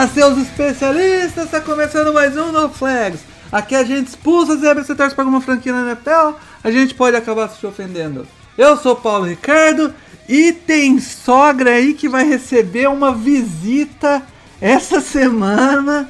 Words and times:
Fala, 0.00 0.12
seus 0.14 0.38
especialistas! 0.38 1.44
Está 1.44 1.60
começando 1.60 2.14
mais 2.14 2.34
um 2.34 2.50
No 2.50 2.70
Flags. 2.70 3.20
Aqui 3.52 3.74
a 3.74 3.84
gente 3.84 4.06
expulsa 4.08 4.56
zebra 4.56 4.82
se 4.82 4.94
torce 4.94 5.14
para 5.14 5.24
alguma 5.24 5.42
franquia 5.42 5.74
na 5.74 5.90
NFL, 5.90 6.38
a 6.64 6.70
gente 6.70 6.94
pode 6.94 7.16
acabar 7.16 7.50
se 7.50 7.66
ofendendo. 7.66 8.26
Eu 8.56 8.78
sou 8.78 8.96
Paulo 8.96 9.26
Ricardo 9.26 9.92
e 10.26 10.52
tem 10.52 10.98
sogra 10.98 11.72
aí 11.72 11.92
que 11.92 12.08
vai 12.08 12.26
receber 12.26 12.88
uma 12.88 13.12
visita 13.12 14.22
essa 14.58 15.02
semana 15.02 16.08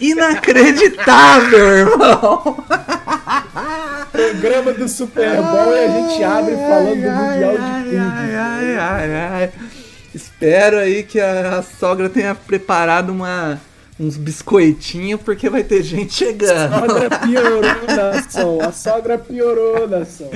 inacreditável, 0.00 1.66
irmão! 1.76 2.64
Programa 4.12 4.72
do 4.72 4.88
Super 4.88 5.42
Bowl 5.42 5.74
e 5.74 5.84
a 5.84 5.88
gente 5.88 6.24
abre 6.24 6.54
falando 6.54 7.02
do 7.02 7.10
Mundial 7.10 7.52
de 7.52 7.62
ai, 7.62 7.82
Clubes. 7.82 8.00
ai, 8.00 8.76
ai, 8.78 9.14
ai. 9.14 9.52
Espero 10.40 10.78
aí 10.78 11.02
que 11.02 11.18
a, 11.18 11.58
a 11.58 11.62
sogra 11.62 12.10
tenha 12.10 12.34
preparado 12.34 13.10
uma, 13.10 13.58
uns 13.98 14.18
biscoitinhos, 14.18 15.20
porque 15.22 15.48
vai 15.48 15.64
ter 15.64 15.82
gente 15.82 16.12
A 16.12 16.26
chegando. 16.26 16.78
sogra 16.78 17.18
piorou, 17.20 17.62
nação. 17.96 18.60
A 18.60 18.72
sogra 18.72 19.18
piorou, 19.18 19.88
nação. 19.88 20.30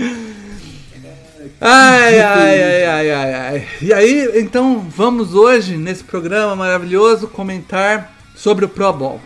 Ai, 1.60 2.18
ai, 2.18 2.62
ai, 2.62 2.84
ai, 2.86 3.10
ai, 3.10 3.34
ai. 3.34 3.68
E 3.82 3.92
aí, 3.92 4.30
então, 4.40 4.80
vamos 4.88 5.34
hoje, 5.34 5.76
nesse 5.76 6.02
programa 6.02 6.56
maravilhoso, 6.56 7.28
comentar 7.28 8.10
sobre 8.34 8.64
o 8.64 8.68
Pro 8.68 8.92
Bowl. 8.94 9.20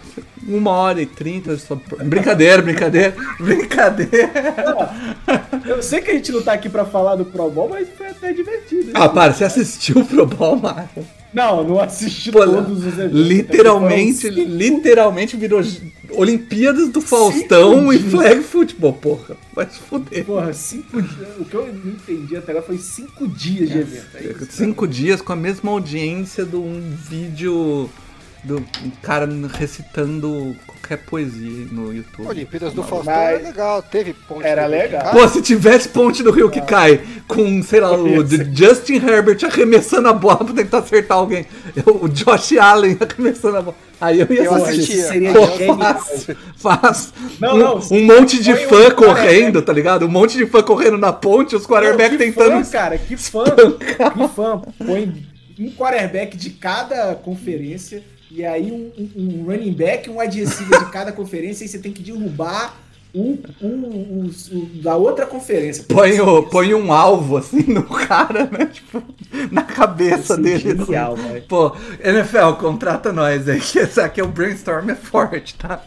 Uma 0.47 0.71
hora 0.73 1.01
e 1.01 1.07
trinta. 1.07 1.57
sobre- 1.59 2.05
Brincadeira, 2.05 2.61
brincadeira, 2.63 3.15
brincadeira. 3.39 4.31
Eu 5.67 5.83
sei 5.83 6.01
que 6.01 6.11
a 6.11 6.15
gente 6.15 6.31
não 6.33 6.43
tá 6.43 6.53
aqui 6.53 6.69
pra 6.69 6.85
falar 6.85 7.17
do 7.17 7.25
Pro 7.25 7.51
Bowl, 7.51 7.69
mas 7.69 7.89
foi 7.97 8.09
até 8.09 8.33
divertido. 8.33 8.91
Ah, 8.95 9.09
para, 9.09 9.33
você 9.33 9.45
assistiu 9.45 9.99
o 9.99 10.05
Pro 10.05 10.27
Bowl, 10.27 10.57
Mário? 10.57 10.89
Não, 11.33 11.65
não 11.65 11.81
assisti 11.81 12.31
Pô, 12.31 12.45
todos 12.45 12.79
os 12.79 12.87
eventos. 12.87 13.19
Literalmente, 13.19 14.29
literalmente 14.31 15.37
virou 15.37 15.61
Olimpíadas 16.13 16.91
do 16.91 17.01
Faustão 17.01 17.93
e 17.93 17.99
flag 17.99 18.41
football, 18.43 18.93
porra. 18.93 19.37
Vai 19.53 19.67
se 19.69 19.79
fuder. 19.81 20.25
Porra, 20.25 20.53
cinco 20.53 21.03
dias. 21.03 21.29
O 21.41 21.45
que 21.45 21.55
eu 21.55 21.67
não 21.67 21.93
entendi 21.93 22.37
até 22.37 22.53
agora 22.53 22.65
foi 22.65 22.79
cinco 22.79 23.27
dias 23.27 23.69
de 23.69 23.79
evento. 23.79 24.07
É 24.15 24.23
isso, 24.23 24.47
Cinco 24.51 24.87
dias 24.87 25.21
com 25.21 25.33
a 25.33 25.37
mesma 25.37 25.73
audiência 25.73 26.45
de 26.45 26.55
um 26.55 26.81
vídeo 27.11 27.91
do 28.45 28.59
um 28.59 28.91
cara 29.03 29.27
recitando 29.59 30.55
qualquer 30.67 30.99
poesia 30.99 31.67
no 31.73 31.93
YouTube. 31.95 32.29
Olimpíadas 32.29 32.75
do 32.75 32.83
Mas- 32.83 32.91
Faustão 32.91 33.13
era 33.15 33.39
legal, 33.39 33.83
teve 33.83 34.13
ponte. 34.13 34.47
Era 34.47 34.67
legal. 34.67 35.13
Pô, 35.13 35.27
se 35.27 35.41
tivesse 35.41 35.89
ponte 35.89 36.23
do 36.23 36.31
rio 36.31 36.51
que 36.51 36.61
cai 36.61 37.01
com, 37.27 37.63
sei 37.63 37.81
lá, 37.81 37.93
o. 37.93 38.05
Justin 38.55 38.97
Herbert 38.97 39.39
arremessando 39.45 40.09
a 40.09 40.13
bola 40.13 40.45
pra 40.45 40.55
tentar 40.55 40.79
acertar 40.79 41.17
alguém, 41.19 41.47
o 41.87 42.09
Josh 42.09 42.53
Allen 42.59 42.99
arremessando 43.01 43.57
a 43.57 43.63
bola, 43.63 43.77
aí 44.01 44.21
eu 44.21 44.27
ia 44.31 44.45
Eu 44.45 44.55
assistir. 44.55 44.99
seria 45.03 45.33
Pô, 45.33 45.47
genial. 45.57 45.77
faz, 45.77 46.27
faz. 46.57 47.15
Não, 47.41 47.55
um, 47.55 47.59
não, 47.59 47.79
um 47.91 48.05
monte 48.05 48.43
de 48.43 48.53
põe 48.53 48.65
um 48.65 48.69
fã 48.69 48.83
cara, 48.83 48.95
correndo, 48.95 49.63
tá 49.63 49.73
ligado? 49.73 50.05
Um 50.05 50.11
monte 50.11 50.37
de 50.37 50.47
fã 50.47 50.63
correndo 50.63 50.99
na 50.99 51.13
ponte, 51.13 51.57
os 51.57 51.67
quarterbacks 51.67 52.13
Não, 52.13 52.19
que 52.19 52.25
tentando. 52.33 52.65
Fã, 52.65 52.71
cara, 52.71 52.99
que 52.99 53.17
fã. 53.17 53.45
Que 53.45 54.29
fã. 54.35 54.61
Põe 54.85 55.27
um 55.59 55.71
quarterback 55.71 56.37
de 56.37 56.51
cada 56.51 57.15
conferência 57.15 58.03
e 58.35 58.45
aí 58.45 58.71
um, 58.73 58.93
um- 59.17 59.45
running 59.47 59.73
back, 59.73 60.11
um 60.11 60.19
receiver 60.19 60.79
de 60.85 60.91
cada 60.91 61.11
conferência 61.13 61.65
e 61.65 61.69
você 61.69 61.79
tem 61.79 61.93
que 61.93 62.03
derrubar 62.03 62.75
um, 63.15 63.39
um- 63.63 64.31
um- 64.53 64.71
da 64.83 64.97
outra 64.97 65.25
conferência. 65.25 65.85
Põe, 65.89 66.21
o- 66.21 66.43
põe 66.45 66.75
um 66.75 66.93
alvo 66.93 67.37
assim 67.37 67.63
no 67.73 67.85
cara, 67.85 68.45
né? 68.51 68.67
Tipo, 68.67 69.03
na 69.53 69.63
cabeça 69.63 70.37
dele. 70.37 70.73
assim. 70.73 70.93
velho. 71.23 71.43
Pô, 71.49 71.77
NFL, 72.03 72.55
contrata 72.59 73.13
nós 73.13 73.49
aí, 73.49 73.61
que 73.61 73.79
esse 73.79 74.01
aqui 74.01 74.21
é 74.21 74.25
o 74.25 74.29
brainstorm 74.29 74.91
é 74.91 74.95
forte, 74.97 75.55
tá? 75.55 75.81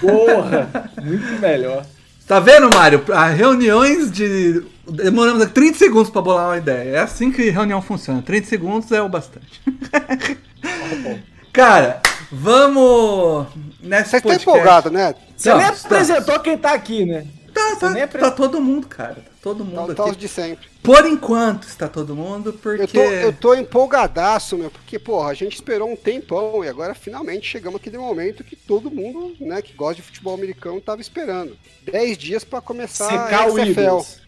Porra, 0.00 0.90
muito 1.02 1.40
melhor. 1.40 1.84
Tá 2.24 2.38
vendo, 2.38 2.70
Mário? 2.72 3.02
A 3.12 3.26
reuniões 3.26 4.08
de. 4.12 4.62
Demoramos 4.88 5.44
30 5.50 5.76
segundos 5.78 6.10
pra 6.10 6.22
bolar 6.22 6.50
uma 6.50 6.58
ideia. 6.58 6.90
É 6.90 6.98
assim 7.00 7.32
que 7.32 7.50
reunião 7.50 7.82
funciona. 7.82 8.22
30 8.22 8.46
segundos 8.46 8.92
é 8.92 9.02
o 9.02 9.08
bastante. 9.08 9.60
Cara, 11.52 12.00
vamos. 12.30 13.46
Nessa 13.80 14.18
Você 14.20 14.28
tá 14.28 14.34
empolgado, 14.34 14.90
né? 14.90 15.14
Você 15.36 15.50
Não, 15.50 15.58
nem 15.58 15.66
tá. 15.66 15.72
apresentou 15.72 16.38
quem 16.40 16.56
tá 16.58 16.72
aqui, 16.72 17.04
né? 17.04 17.26
Tá, 17.52 17.76
tá, 17.76 18.06
tá 18.06 18.30
todo 18.30 18.60
mundo, 18.60 18.86
cara. 18.86 19.14
Tá 19.16 19.22
todo 19.42 19.64
mundo 19.64 19.88
Tá, 19.88 19.94
tá 19.94 20.04
os 20.04 20.10
aqui. 20.10 20.20
de 20.20 20.28
sempre. 20.28 20.68
Por 20.82 21.04
enquanto 21.06 21.64
está 21.64 21.88
todo 21.88 22.14
mundo, 22.14 22.52
porque. 22.52 22.82
Eu 22.82 22.88
tô, 22.88 23.00
eu 23.00 23.32
tô 23.32 23.54
empolgadaço, 23.54 24.56
meu, 24.56 24.70
porque, 24.70 24.98
porra, 24.98 25.30
a 25.30 25.34
gente 25.34 25.54
esperou 25.54 25.90
um 25.90 25.96
tempão 25.96 26.64
e 26.64 26.68
agora 26.68 26.94
finalmente 26.94 27.46
chegamos 27.48 27.80
aquele 27.80 27.98
momento 27.98 28.44
que 28.44 28.54
todo 28.54 28.90
mundo, 28.90 29.34
né, 29.40 29.60
que 29.60 29.72
gosta 29.72 29.96
de 29.96 30.02
futebol 30.02 30.34
americano 30.34 30.80
tava 30.80 31.00
esperando. 31.00 31.56
10 31.90 32.16
dias 32.18 32.44
pra 32.44 32.60
começar 32.60 33.08
Secar 33.08 33.42
a 33.42 33.46
o 33.52 33.58
XFL. 33.58 33.80
Eagles. 33.80 34.20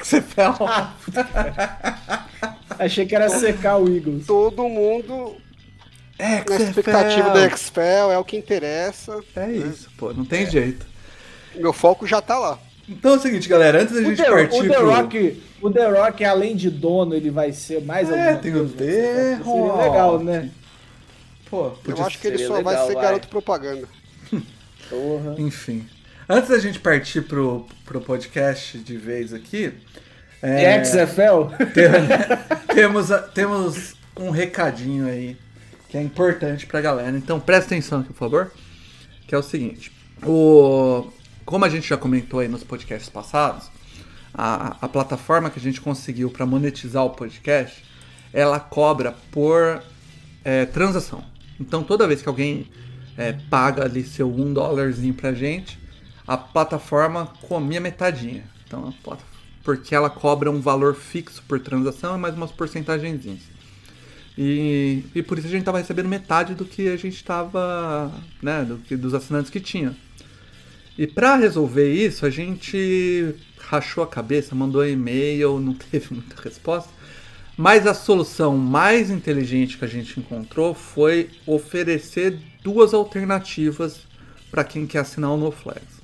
que 0.00 0.06
você 0.06 0.22
fala. 0.22 0.94
Achei 2.78 3.06
que 3.06 3.14
era 3.14 3.28
secar 3.28 3.76
o 3.78 3.88
Eagles. 3.94 4.26
Todo 4.26 4.68
mundo 4.68 5.23
É, 6.24 6.44
na 6.48 6.56
expectativa 6.56 7.30
da 7.30 7.48
XFL, 7.56 8.10
é 8.12 8.18
o 8.18 8.24
que 8.24 8.36
interessa. 8.36 9.20
É 9.36 9.50
isso, 9.52 9.90
pô, 9.96 10.12
não 10.12 10.24
tem 10.24 10.48
jeito. 10.50 10.86
Meu 11.54 11.72
foco 11.72 12.06
já 12.06 12.20
tá 12.22 12.38
lá. 12.38 12.58
Então 12.88 13.12
é 13.14 13.16
o 13.16 13.20
seguinte, 13.20 13.48
galera, 13.48 13.82
antes 13.82 13.94
da 13.94 14.00
O 14.00 14.04
gente 14.04 14.22
The, 14.22 14.30
partir 14.30 14.56
o 14.58 14.62
The 14.68 14.74
pro... 14.76 14.90
Rock, 14.90 15.42
o 15.62 15.70
The 15.70 15.86
Rock, 15.88 16.24
além 16.24 16.56
de 16.56 16.68
dono, 16.70 17.14
ele 17.14 17.30
vai 17.30 17.52
ser 17.52 17.82
mais 17.82 18.10
É, 18.10 18.30
alguma 18.30 18.38
tem 18.40 18.54
o. 18.56 18.68
The 18.68 19.36
Seria 19.42 19.72
legal, 19.74 20.18
né? 20.18 20.50
Pô, 21.48 21.72
Eu 21.86 22.04
acho 22.04 22.18
que 22.18 22.26
ele 22.26 22.38
só 22.46 22.54
vai 22.60 22.74
legal, 22.74 22.86
ser 22.86 22.94
vai. 22.94 23.02
garoto 23.02 23.28
propaganda. 23.28 23.86
Porra. 24.90 25.34
Enfim. 25.38 25.86
Antes 26.28 26.48
da 26.50 26.58
gente 26.58 26.78
partir 26.80 27.22
pro, 27.22 27.66
pro 27.84 28.00
podcast 28.00 28.78
de 28.78 28.96
vez 28.96 29.32
aqui, 29.32 29.72
é, 30.42 30.78
E 30.80 30.84
XFL? 30.84 31.54
tem- 31.72 31.90
temos, 32.74 33.08
temos 33.34 33.94
um 34.18 34.30
recadinho 34.30 35.06
aí 35.06 35.36
que 35.94 35.98
é 35.98 36.02
importante 36.02 36.66
pra 36.66 36.80
galera. 36.80 37.16
Então 37.16 37.38
presta 37.38 37.66
atenção 37.66 38.00
aqui, 38.00 38.08
por 38.08 38.18
favor. 38.18 38.52
Que 39.28 39.34
é 39.34 39.38
o 39.38 39.42
seguinte. 39.44 39.92
O, 40.26 41.06
como 41.44 41.64
a 41.64 41.68
gente 41.68 41.88
já 41.88 41.96
comentou 41.96 42.40
aí 42.40 42.48
nos 42.48 42.64
podcasts 42.64 43.08
passados, 43.08 43.70
a, 44.34 44.76
a 44.80 44.88
plataforma 44.88 45.50
que 45.50 45.60
a 45.60 45.62
gente 45.62 45.80
conseguiu 45.80 46.30
para 46.30 46.44
monetizar 46.44 47.04
o 47.04 47.10
podcast, 47.10 47.84
ela 48.32 48.58
cobra 48.58 49.14
por 49.30 49.80
é, 50.44 50.66
transação. 50.66 51.24
Então 51.60 51.84
toda 51.84 52.08
vez 52.08 52.20
que 52.20 52.28
alguém 52.28 52.68
é, 53.16 53.32
paga 53.48 53.84
ali 53.84 54.02
seu 54.02 54.28
um 54.28 54.52
dólarzinho 54.52 55.14
pra 55.14 55.32
gente, 55.32 55.78
a 56.26 56.36
plataforma 56.36 57.26
comia 57.42 57.80
metadinha. 57.80 58.42
Então, 58.66 58.88
a 58.88 58.92
plata- 59.04 59.22
porque 59.62 59.94
ela 59.94 60.10
cobra 60.10 60.50
um 60.50 60.60
valor 60.60 60.96
fixo 60.96 61.40
por 61.46 61.60
transação 61.60 62.16
e 62.16 62.18
mais 62.18 62.34
umas 62.34 62.50
porcentagenzinhas. 62.50 63.53
E, 64.36 65.04
e 65.14 65.22
por 65.22 65.38
isso 65.38 65.46
a 65.46 65.50
gente 65.50 65.64
tava 65.64 65.78
recebendo 65.78 66.08
metade 66.08 66.54
do 66.54 66.64
que 66.64 66.88
a 66.88 66.96
gente 66.96 67.22
tava, 67.22 68.12
né, 68.42 68.64
do 68.64 68.78
que, 68.78 68.96
dos 68.96 69.14
assinantes 69.14 69.50
que 69.50 69.60
tinha. 69.60 69.96
E 70.98 71.06
para 71.06 71.36
resolver 71.36 71.92
isso, 71.92 72.24
a 72.24 72.30
gente 72.30 73.34
rachou 73.58 74.02
a 74.04 74.06
cabeça, 74.06 74.54
mandou 74.54 74.86
e-mail, 74.86 75.58
não 75.60 75.74
teve 75.74 76.14
muita 76.14 76.40
resposta. 76.40 76.92
Mas 77.56 77.86
a 77.86 77.94
solução 77.94 78.56
mais 78.56 79.10
inteligente 79.10 79.78
que 79.78 79.84
a 79.84 79.88
gente 79.88 80.18
encontrou 80.18 80.74
foi 80.74 81.30
oferecer 81.46 82.36
duas 82.62 82.92
alternativas 82.92 84.00
para 84.50 84.64
quem 84.64 84.86
quer 84.86 85.00
assinar 85.00 85.30
o 85.30 85.36
NoFlags. 85.36 86.02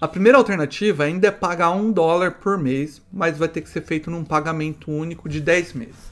A 0.00 0.06
primeira 0.06 0.38
alternativa 0.38 1.04
ainda 1.04 1.28
é 1.28 1.30
pagar 1.30 1.70
um 1.70 1.92
dólar 1.92 2.32
por 2.32 2.58
mês, 2.58 3.02
mas 3.12 3.38
vai 3.38 3.48
ter 3.48 3.62
que 3.62 3.68
ser 3.68 3.82
feito 3.82 4.10
num 4.10 4.24
pagamento 4.24 4.90
único 4.90 5.28
de 5.28 5.40
10 5.40 5.72
meses. 5.74 6.07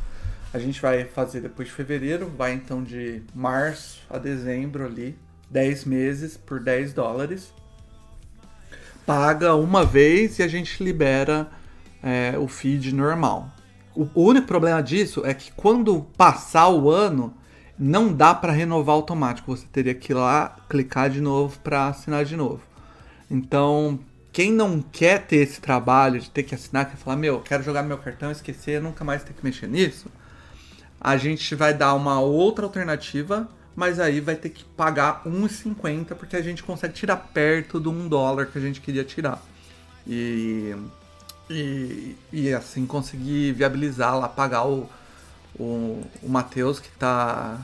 A 0.56 0.58
gente 0.58 0.80
vai 0.80 1.04
fazer 1.04 1.42
depois 1.42 1.68
de 1.68 1.74
fevereiro, 1.74 2.32
vai 2.34 2.54
então 2.54 2.82
de 2.82 3.22
março 3.34 4.00
a 4.08 4.16
dezembro 4.16 4.86
ali, 4.86 5.14
10 5.50 5.84
meses 5.84 6.38
por 6.38 6.60
10 6.60 6.94
dólares. 6.94 7.52
Paga 9.04 9.54
uma 9.54 9.84
vez 9.84 10.38
e 10.38 10.42
a 10.42 10.48
gente 10.48 10.82
libera 10.82 11.46
é, 12.02 12.38
o 12.38 12.48
feed 12.48 12.94
normal. 12.94 13.52
O, 13.94 14.08
único 14.14 14.46
problema 14.46 14.82
disso 14.82 15.26
é 15.26 15.34
que 15.34 15.52
quando 15.52 16.00
passar 16.16 16.70
o 16.70 16.88
ano, 16.90 17.36
não 17.78 18.10
dá 18.10 18.34
para 18.34 18.50
renovar 18.50 18.94
automático. 18.94 19.54
Você 19.54 19.66
teria 19.70 19.94
que 19.94 20.12
ir 20.12 20.14
lá, 20.14 20.56
clicar 20.70 21.10
de 21.10 21.20
novo 21.20 21.58
para 21.58 21.88
assinar 21.88 22.24
de 22.24 22.34
novo. 22.34 22.62
Então, 23.30 24.00
quem 24.32 24.50
não 24.50 24.80
quer 24.80 25.26
ter 25.26 25.36
esse 25.36 25.60
trabalho 25.60 26.18
de 26.18 26.30
ter 26.30 26.44
que 26.44 26.54
assinar, 26.54 26.88
quer 26.88 26.96
falar, 26.96 27.16
meu, 27.18 27.40
quero 27.40 27.62
jogar 27.62 27.82
meu 27.82 27.98
cartão, 27.98 28.30
esquecer, 28.30 28.80
nunca 28.80 29.04
mais 29.04 29.22
ter 29.22 29.34
que 29.34 29.44
mexer 29.44 29.68
nisso, 29.68 30.10
a 31.00 31.16
gente 31.16 31.54
vai 31.54 31.74
dar 31.74 31.94
uma 31.94 32.20
outra 32.20 32.64
alternativa, 32.64 33.48
mas 33.74 34.00
aí 34.00 34.20
vai 34.20 34.34
ter 34.34 34.50
que 34.50 34.64
pagar 34.64 35.22
1,50 35.24 36.14
porque 36.14 36.36
a 36.36 36.42
gente 36.42 36.62
consegue 36.62 36.94
tirar 36.94 37.16
perto 37.16 37.78
do 37.78 37.90
1 37.90 38.08
dólar 38.08 38.46
que 38.46 38.58
a 38.58 38.60
gente 38.60 38.80
queria 38.80 39.04
tirar. 39.04 39.42
E, 40.06 40.74
e, 41.50 42.16
e 42.32 42.52
assim 42.54 42.86
conseguir 42.86 43.52
viabilizar 43.52 44.18
lá, 44.18 44.28
pagar 44.28 44.66
o, 44.66 44.88
o, 45.58 46.02
o 46.22 46.28
Matheus 46.28 46.80
que 46.80 46.88
tá, 46.90 47.58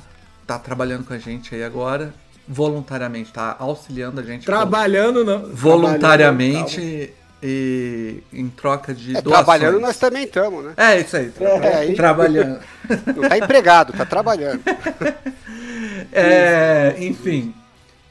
tá 0.46 0.58
trabalhando 0.58 1.04
com 1.04 1.14
a 1.14 1.18
gente 1.18 1.54
aí 1.54 1.64
agora, 1.64 2.14
voluntariamente, 2.46 3.32
tá 3.32 3.56
auxiliando 3.58 4.20
a 4.20 4.24
gente. 4.24 4.44
Trabalhando 4.44 5.24
não. 5.24 5.54
Voluntariamente 5.54 6.76
Trabalhando, 6.76 7.21
e 7.42 8.22
em 8.32 8.48
troca 8.48 8.94
de 8.94 9.16
É, 9.16 9.20
doações. 9.20 9.44
trabalhando 9.44 9.80
nós 9.80 9.96
também 9.98 10.24
estamos, 10.24 10.64
né? 10.64 10.72
É, 10.76 11.00
isso 11.00 11.16
aí. 11.16 11.30
tra- 11.30 11.48
É, 11.48 11.74
aí- 11.76 11.94
trabalhando. 11.96 12.60
Não 13.16 13.28
tá 13.28 13.38
empregado, 13.38 13.92
tá 13.92 14.04
trabalhando. 14.06 14.60
É, 16.12 16.94
enfim. 16.98 17.54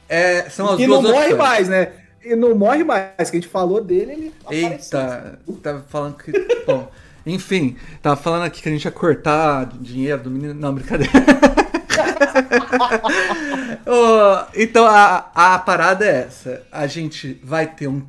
É, 0.08 0.48
são 0.50 0.70
as 0.70 0.80
E 0.80 0.86
duas 0.86 1.02
não 1.02 1.10
morre 1.10 1.24
opções. 1.34 1.38
mais, 1.38 1.68
né? 1.68 1.88
E 2.24 2.34
não 2.34 2.54
morre 2.54 2.82
mais. 2.82 3.30
Que 3.30 3.36
a 3.36 3.40
gente 3.40 3.48
falou 3.48 3.82
dele, 3.82 4.12
ele 4.12 4.34
apareceu. 4.42 4.70
Eita, 4.98 5.38
tava 5.62 5.84
falando 5.88 6.16
que. 6.16 6.32
Bom, 6.66 6.90
enfim, 7.24 7.76
tava 8.02 8.16
falando 8.16 8.42
aqui 8.44 8.60
que 8.62 8.68
a 8.68 8.72
gente 8.72 8.84
ia 8.84 8.90
cortar 8.90 9.68
dinheiro 9.80 10.22
do 10.22 10.30
menino. 10.30 10.54
Não, 10.54 10.74
brincadeira. 10.74 11.12
Então 14.54 14.86
a, 14.86 15.30
a 15.34 15.58
parada 15.58 16.04
é 16.04 16.22
essa. 16.26 16.62
A 16.70 16.86
gente 16.86 17.40
vai 17.42 17.66
ter 17.66 17.88
um- 17.88 18.02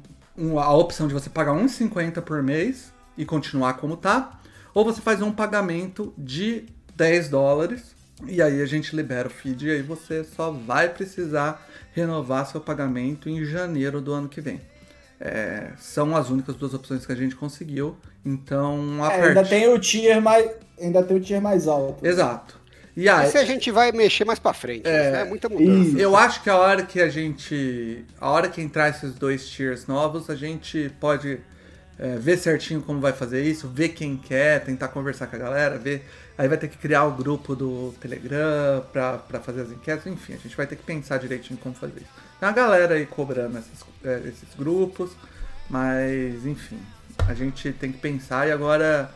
a 0.59 0.74
opção 0.74 1.07
de 1.07 1.13
você 1.13 1.30
pagar 1.30 1.53
1,50 1.53 2.21
por 2.21 2.41
mês 2.41 2.91
e 3.18 3.25
continuar 3.25 3.75
como 3.75 3.95
tá. 3.95 4.39
Ou 4.74 4.83
você 4.83 5.01
faz 5.01 5.21
um 5.21 5.31
pagamento 5.31 6.13
de 6.18 6.65
10 6.95 7.30
dólares 7.30 7.94
e 8.25 8.41
aí 8.41 8.62
a 8.62 8.65
gente 8.65 8.95
libera 8.95 9.27
o 9.27 9.31
feed 9.31 9.68
e 9.68 9.71
aí 9.71 9.81
você 9.81 10.24
só 10.24 10.51
vai 10.51 10.89
precisar 10.89 11.68
renovar 11.94 12.45
seu 12.47 12.62
pagamento 12.62 13.30
em 13.30 13.44
janeiro 13.44 14.01
do 14.01 14.13
ano 14.13 14.30
que 14.30 14.41
vem. 14.41 14.62
É, 15.19 15.71
são 15.77 16.15
as 16.15 16.30
únicas 16.30 16.56
duas 16.56 16.74
opções 16.74 17.06
que 17.06 17.12
a 17.12 17.15
gente 17.15 17.35
conseguiu. 17.35 17.95
Então, 18.25 19.03
a 19.03 19.13
É, 19.13 19.27
ainda 19.27 19.44
tem 19.44 19.68
o 19.69 19.80
tier 19.80 20.21
mais. 20.21 20.51
Ainda 20.80 21.03
tem 21.03 21.18
o 21.18 21.19
tier 21.19 21.41
mais 21.41 21.68
alto. 21.68 22.06
Exato. 22.06 22.59
E 22.95 23.10
aí, 23.10 23.28
Esse 23.28 23.38
a 23.38 23.45
gente 23.45 23.72
vai 23.72 23.92
mexer 23.92 24.24
mais 24.24 24.40
pra 24.40 24.54
frente. 24.54 24.88
É, 24.88 25.12
né? 25.12 25.24
Muita 25.24 25.50
mudança. 25.50 25.98
eu 25.98 26.16
acho 26.16 26.44
que 26.44 26.50
a 26.50 26.57
hora 26.57 26.84
que 26.84 27.01
a 27.01 27.10
gente. 27.10 28.06
A 28.19 28.30
hora 28.30 28.48
que 28.48 28.62
entrar 28.62 28.90
esses 28.90 29.16
dois 29.16 29.50
tiers 29.50 29.88
novos, 29.88 30.30
a 30.30 30.36
gente 30.36 30.92
pode 31.00 31.40
é, 31.98 32.18
ver 32.18 32.38
certinho 32.38 32.81
como 32.81 33.00
vai 33.00 33.13
fazer 33.13 33.44
isso, 33.44 33.68
ver 33.68 33.90
quem 33.90 34.18
quer, 34.18 34.63
tentar 34.63 34.90
conversar 34.90 35.28
com 35.28 35.36
a 35.36 35.40
galera, 35.40 35.78
ver. 35.78 36.07
Aí 36.38 36.48
vai 36.48 36.57
ter 36.57 36.68
que 36.68 36.78
criar 36.78 37.06
o 37.06 37.12
grupo 37.12 37.56
do 37.56 37.94
Telegram 38.00 38.84
pra, 38.92 39.19
pra 39.19 39.40
fazer 39.40 39.62
as 39.62 39.72
enquetes, 39.72 40.07
enfim, 40.07 40.34
a 40.34 40.38
gente 40.38 40.57
vai 40.57 40.66
ter 40.66 40.75
que 40.75 40.84
pensar 40.84 41.18
direitinho 41.18 41.60
como 41.60 41.75
fazer 41.75 41.98
isso. 41.98 42.10
Tem 42.40 42.50
uma 42.50 42.56
galera 42.56 42.95
aí 42.95 43.06
cobrando 43.06 43.57
esses, 43.60 43.86
é, 44.04 44.22
esses 44.28 44.56
grupos, 44.57 45.12
mas 45.69 46.45
enfim, 46.45 46.80
a 47.28 47.34
gente 47.36 47.72
tem 47.74 47.92
que 47.92 48.00
pensar 48.00 48.48
e 48.48 48.51
agora 48.51 49.12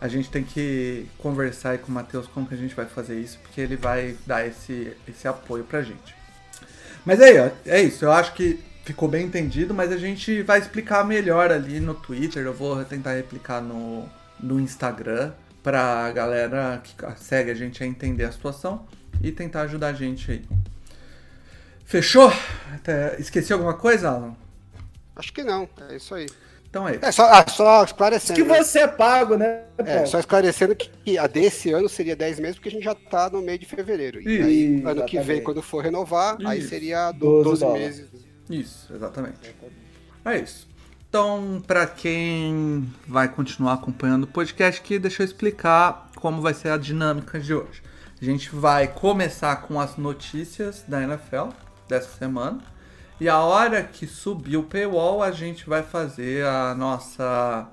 a 0.00 0.08
gente 0.08 0.30
tem 0.30 0.44
que 0.44 1.06
conversar 1.18 1.70
aí 1.70 1.78
com 1.78 1.88
o 1.88 1.94
Matheus 1.94 2.26
como 2.26 2.46
que 2.46 2.54
a 2.54 2.58
gente 2.58 2.74
vai 2.74 2.86
fazer 2.86 3.18
isso, 3.18 3.38
porque 3.40 3.60
ele 3.60 3.76
vai 3.76 4.16
dar 4.26 4.46
esse, 4.46 4.94
esse 5.08 5.26
apoio 5.26 5.64
pra 5.64 5.82
gente. 5.82 6.14
Mas 7.04 7.20
aí, 7.20 7.36
é 7.64 7.80
isso. 7.80 8.04
Eu 8.04 8.12
acho 8.12 8.34
que 8.34 8.60
ficou 8.84 9.08
bem 9.08 9.26
entendido, 9.26 9.72
mas 9.72 9.92
a 9.92 9.96
gente 9.96 10.42
vai 10.42 10.58
explicar 10.58 11.04
melhor 11.04 11.50
ali 11.50 11.80
no 11.80 11.94
Twitter. 11.94 12.44
Eu 12.44 12.52
vou 12.52 12.84
tentar 12.84 13.14
replicar 13.14 13.60
no, 13.60 14.08
no 14.40 14.60
Instagram 14.60 15.32
pra 15.62 16.10
galera 16.12 16.80
que 16.82 16.94
segue 17.16 17.50
a 17.50 17.54
gente 17.54 17.82
a 17.82 17.86
entender 17.86 18.24
a 18.24 18.32
situação 18.32 18.86
e 19.22 19.32
tentar 19.32 19.62
ajudar 19.62 19.88
a 19.88 19.92
gente 19.92 20.30
aí. 20.30 20.44
Fechou? 21.84 22.32
Esqueci 23.18 23.52
alguma 23.52 23.74
coisa, 23.74 24.10
Alan? 24.10 24.36
Acho 25.14 25.32
que 25.32 25.42
não, 25.42 25.68
é 25.88 25.96
isso 25.96 26.14
aí. 26.14 26.26
Então 26.76 26.88
é 26.88 26.92
isso. 26.96 27.04
É 27.04 27.12
só, 27.12 27.24
ah, 27.32 27.44
só 27.48 27.80
Que 27.84 27.90
esclarecendo. 27.92 28.44
né? 28.44 28.62
você 28.62 28.78
é 28.80 28.88
pago, 28.88 29.36
né? 29.36 29.62
É, 29.78 30.04
só 30.06 30.18
esclarecendo 30.18 30.74
que 30.76 31.16
a 31.18 31.26
desse 31.26 31.72
ano 31.72 31.88
seria 31.88 32.14
10 32.14 32.38
meses, 32.40 32.56
porque 32.56 32.68
a 32.68 32.72
gente 32.72 32.84
já 32.84 32.94
tá 32.94 33.30
no 33.30 33.40
meio 33.40 33.58
de 33.58 33.66
fevereiro. 33.66 34.20
E 34.20 34.34
Isso. 34.36 34.46
aí, 34.46 34.82
ano 34.84 35.04
que 35.04 35.16
vem, 35.16 35.20
Exatamente. 35.20 35.42
quando 35.42 35.62
for 35.62 35.82
renovar, 35.82 36.36
aí 36.44 36.58
Isso. 36.58 36.68
seria 36.68 37.12
do- 37.12 37.42
12 37.42 37.44
12 37.44 37.60
dólares. 37.60 37.86
meses. 37.98 38.10
Isso, 38.50 38.92
exatamente. 38.94 39.54
É 40.24 40.38
isso. 40.38 40.68
Então, 41.08 41.62
pra 41.66 41.86
quem 41.86 42.86
vai 43.06 43.28
continuar 43.28 43.74
acompanhando 43.74 44.24
o 44.24 44.26
podcast 44.26 44.80
aqui, 44.80 44.98
deixa 44.98 45.22
eu 45.22 45.24
explicar 45.24 46.10
como 46.16 46.42
vai 46.42 46.52
ser 46.52 46.68
a 46.68 46.76
dinâmica 46.76 47.38
de 47.40 47.54
hoje. 47.54 47.82
A 48.20 48.24
gente 48.24 48.54
vai 48.54 48.86
começar 48.88 49.56
com 49.62 49.80
as 49.80 49.96
notícias 49.96 50.84
da 50.86 51.02
NFL 51.02 51.48
dessa 51.88 52.10
semana. 52.18 52.58
E 53.18 53.28
a 53.28 53.38
hora 53.38 53.82
que 53.82 54.06
subir 54.06 54.58
o 54.58 54.62
paywall, 54.62 55.22
a 55.22 55.30
gente 55.30 55.66
vai 55.66 55.82
fazer 55.82 56.44
a 56.44 56.74
nossa 56.74 57.66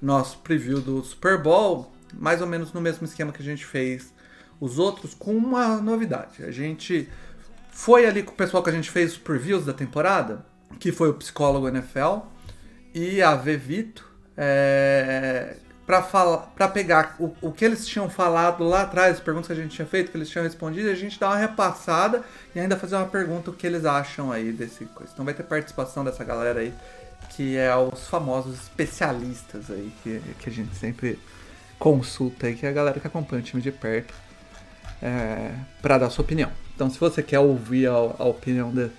nosso 0.00 0.38
preview 0.38 0.80
do 0.80 1.02
Super 1.02 1.42
Bowl, 1.42 1.92
mais 2.14 2.40
ou 2.40 2.46
menos 2.46 2.72
no 2.72 2.80
mesmo 2.80 3.04
esquema 3.04 3.32
que 3.32 3.42
a 3.42 3.44
gente 3.44 3.64
fez 3.64 4.12
os 4.60 4.78
outros, 4.78 5.14
com 5.14 5.34
uma 5.34 5.76
novidade. 5.76 6.44
A 6.44 6.50
gente 6.50 7.08
foi 7.70 8.06
ali 8.06 8.22
com 8.22 8.32
o 8.32 8.36
pessoal 8.36 8.62
que 8.62 8.70
a 8.70 8.72
gente 8.72 8.90
fez 8.90 9.12
os 9.12 9.18
previews 9.18 9.64
da 9.64 9.72
temporada, 9.72 10.44
que 10.78 10.92
foi 10.92 11.08
o 11.08 11.14
psicólogo 11.14 11.68
NFL 11.68 12.20
e 12.94 13.22
a 13.22 13.34
Vevito, 13.34 14.10
é, 14.36 15.56
para 15.90 16.02
falar, 16.02 16.38
para 16.54 16.68
pegar 16.68 17.16
o, 17.18 17.34
o 17.42 17.50
que 17.50 17.64
eles 17.64 17.84
tinham 17.84 18.08
falado 18.08 18.62
lá 18.62 18.82
atrás, 18.82 19.16
as 19.16 19.20
perguntas 19.20 19.48
que 19.48 19.52
a 19.52 19.56
gente 19.56 19.74
tinha 19.74 19.88
feito, 19.88 20.12
que 20.12 20.16
eles 20.16 20.30
tinham 20.30 20.44
respondido, 20.44 20.86
e 20.86 20.92
a 20.92 20.94
gente 20.94 21.18
dar 21.18 21.30
uma 21.30 21.36
repassada 21.36 22.22
e 22.54 22.60
ainda 22.60 22.76
fazer 22.76 22.94
uma 22.94 23.08
pergunta 23.08 23.50
o 23.50 23.52
que 23.52 23.66
eles 23.66 23.84
acham 23.84 24.30
aí 24.30 24.52
desse 24.52 24.84
coisa. 24.84 25.10
Então 25.12 25.24
vai 25.24 25.34
ter 25.34 25.42
participação 25.42 26.04
dessa 26.04 26.22
galera 26.22 26.60
aí, 26.60 26.72
que 27.30 27.56
é 27.56 27.74
os 27.74 28.06
famosos 28.06 28.54
especialistas 28.54 29.68
aí 29.68 29.92
que, 30.04 30.22
que 30.38 30.48
a 30.48 30.52
gente 30.52 30.76
sempre 30.76 31.18
consulta 31.76 32.46
aí, 32.46 32.54
que 32.54 32.64
é 32.64 32.68
a 32.68 32.72
galera 32.72 33.00
que 33.00 33.08
acompanha 33.08 33.42
o 33.42 33.44
time 33.44 33.60
de 33.60 33.72
perto 33.72 34.14
é, 35.02 35.50
para 35.82 35.98
dar 35.98 36.10
sua 36.10 36.22
opinião. 36.22 36.52
Então, 36.72 36.88
se 36.88 37.00
você 37.00 37.20
quer 37.20 37.40
ouvir 37.40 37.88
a, 37.88 37.94
a 37.94 38.24
opinião 38.26 38.72
da, 38.72 38.90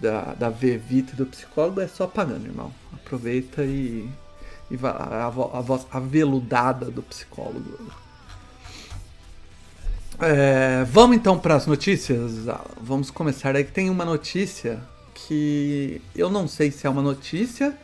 da, 0.00 0.32
da 0.32 0.48
Vevita 0.48 1.12
e 1.12 1.16
do 1.16 1.26
psicólogo, 1.26 1.78
é 1.82 1.86
só 1.86 2.06
pagando, 2.06 2.46
irmão. 2.46 2.72
Aproveita 2.94 3.62
e, 3.62 4.08
e 4.72 4.78
a, 4.86 5.28
vo- 5.28 5.50
a 5.54 5.60
voz 5.60 5.86
aveludada 5.92 6.86
do 6.90 7.02
psicólogo. 7.02 7.78
É, 10.20 10.84
vamos 10.90 11.16
então 11.16 11.38
para 11.38 11.54
as 11.56 11.66
notícias. 11.66 12.32
Vamos 12.80 13.10
começar 13.10 13.56
aí 13.56 13.64
que 13.64 13.72
tem 13.72 13.90
uma 13.90 14.04
notícia 14.04 14.80
que 15.14 16.00
eu 16.14 16.30
não 16.30 16.46
sei 16.46 16.70
se 16.70 16.86
é 16.86 16.90
uma 16.90 17.02
notícia 17.02 17.76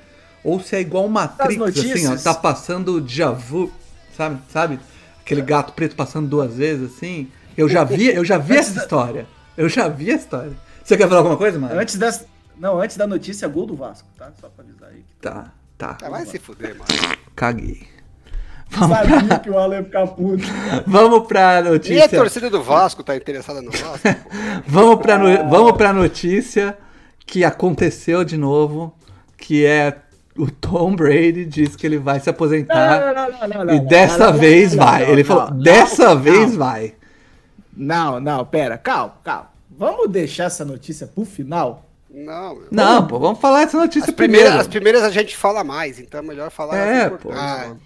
ou 0.45 0.61
se 0.61 0.76
é 0.76 0.80
igual 0.80 1.09
Matrix, 1.09 1.61
assim, 1.78 2.07
ó, 2.07 2.16
tá 2.16 2.33
passando 2.35 2.95
o 2.97 3.00
déjà 3.00 3.30
vu, 3.30 3.73
sabe? 4.16 4.40
Sabe? 4.50 4.80
Aquele 5.21 5.42
gato 5.42 5.73
preto 5.73 5.95
passando 5.97 6.28
duas 6.28 6.54
vezes 6.54 6.95
assim. 6.97 7.28
Eu 7.57 7.68
já 7.68 7.83
vi, 7.85 8.07
eu 8.07 8.25
já 8.25 8.38
vi 8.38 8.57
essa 8.57 8.75
da- 8.75 8.83
história. 8.83 9.26
Eu 9.57 9.68
já 9.68 9.88
vi 9.88 10.12
a 10.12 10.14
história. 10.16 10.52
Você 10.85 10.97
quer 10.97 11.09
falar 11.09 11.21
alguma 11.21 11.37
coisa, 11.37 11.59
mano? 11.59 11.78
Antes 11.78 11.97
das. 11.97 12.25
Não, 12.57 12.80
antes 12.80 12.97
da 12.97 13.07
notícia, 13.07 13.47
gol 13.49 13.66
do 13.66 13.75
Vasco, 13.76 14.09
tá? 14.16 14.30
Só 14.40 14.49
pra 14.49 14.64
avisar 14.64 14.88
aí. 14.90 15.04
Tá, 15.21 15.52
tá. 15.78 15.97
Ah, 16.02 16.11
vai 16.11 16.26
se 16.26 16.38
fuder, 16.38 16.76
mano. 16.76 16.87
Caguei. 17.35 17.87
Vamos, 18.70 18.99
Sabia 18.99 19.38
que 19.38 19.49
o 19.49 19.58
Alan 19.58 19.76
ia 19.76 19.85
ficar 19.85 20.06
puto. 20.08 20.44
vamos 20.87 21.26
pra 21.26 21.54
E 21.54 21.58
a 21.58 21.62
notícia. 21.62 22.08
torcida 22.11 22.50
do 22.50 22.62
Vasco 22.62 23.02
tá 23.02 23.16
interessada 23.16 23.62
no 23.62 23.70
Vasco? 23.70 24.06
Vamos 24.66 25.00
pra, 25.00 25.16
no... 25.16 25.49
Vamos 25.49 25.73
pra 25.73 25.90
notícia 25.90 26.76
que 27.25 27.44
aconteceu 27.44 28.25
de 28.25 28.37
novo, 28.37 28.94
que 29.38 29.64
é 29.64 29.97
o 30.37 30.50
Tom 30.50 30.94
Brady 30.94 31.47
diz 31.47 31.75
que 31.75 31.87
ele 31.87 31.97
vai 31.99 32.20
se 32.20 32.28
aposentar 32.28 33.28
e 33.75 33.80
dessa 33.80 34.30
vez 34.30 34.75
vai. 34.75 35.11
ele 35.11 35.25
falou, 35.25 35.50
dessa 35.50 36.14
vez 36.14 36.54
vai. 36.54 36.94
Não, 37.75 38.20
não, 38.20 38.44
pera, 38.44 38.76
calma, 38.76 39.14
calma. 39.25 39.50
Vamos 39.70 40.11
deixar 40.11 40.44
essa 40.44 40.64
notícia 40.64 41.06
pro 41.06 41.25
final? 41.25 41.88
Não. 42.25 42.58
Não, 42.70 43.06
pô, 43.06 43.18
vamos 43.18 43.40
falar 43.40 43.64
dessa 43.64 43.76
notícia 43.78 44.08
As 44.10 44.14
primeiras, 44.14 44.44
primeiro. 44.48 44.60
as 44.60 44.66
primeiras 44.68 45.02
a 45.04 45.10
gente 45.10 45.37
fala 45.37 45.62
mais, 45.64 45.98
então 45.98 46.20
é 46.20 46.22
melhor 46.22 46.50
falar 46.50 46.76
É, 46.76 47.00
as 47.02 47.06
importantes, 47.12 47.22
pô. 47.22 47.32
mano. 47.68 47.80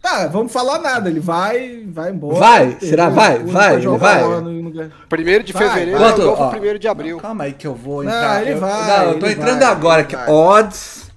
Tá, 0.00 0.26
vamos 0.28 0.52
falar 0.52 0.78
nada. 0.78 1.10
Ele 1.10 1.18
vai, 1.18 1.82
vai 1.88 2.10
embora. 2.10 2.38
Vai? 2.38 2.66
Entendeu? 2.68 2.88
Será? 2.88 3.08
Vai? 3.08 3.34
Ele 3.36 3.44
Vai? 3.50 3.80
jogar 3.80 3.98
Vai? 4.22 4.40
no- 4.40 4.62
no- 4.70 4.92
Primeiro 5.08 5.42
de 5.42 5.52
Vai, 5.52 5.68
fevereiro 5.68 5.98
vai. 5.98 6.10
é 6.10 6.14
o 6.14 6.18
novo 6.18 6.42
ó, 6.44 6.50
primeiro 6.50 6.78
de 6.78 6.86
abril. 6.88 7.16
não, 7.16 7.22
calma 7.22 7.44
aí 7.44 7.52
que 7.52 7.66
eu 7.66 7.74
vou 7.74 8.04
Não, 8.04 8.12
entrar. 8.12 8.42
ele 8.42 8.52
eu, 8.52 8.58
vai, 8.60 8.86
não, 8.86 9.12
eu 9.12 9.18
tô 9.18 9.26
ele 9.26 9.34
entrando 9.34 9.58
vai, 9.60 9.68
agora 9.68 10.02
ele 10.02 10.14
aqui. 10.16 10.30
Odds 10.30 11.08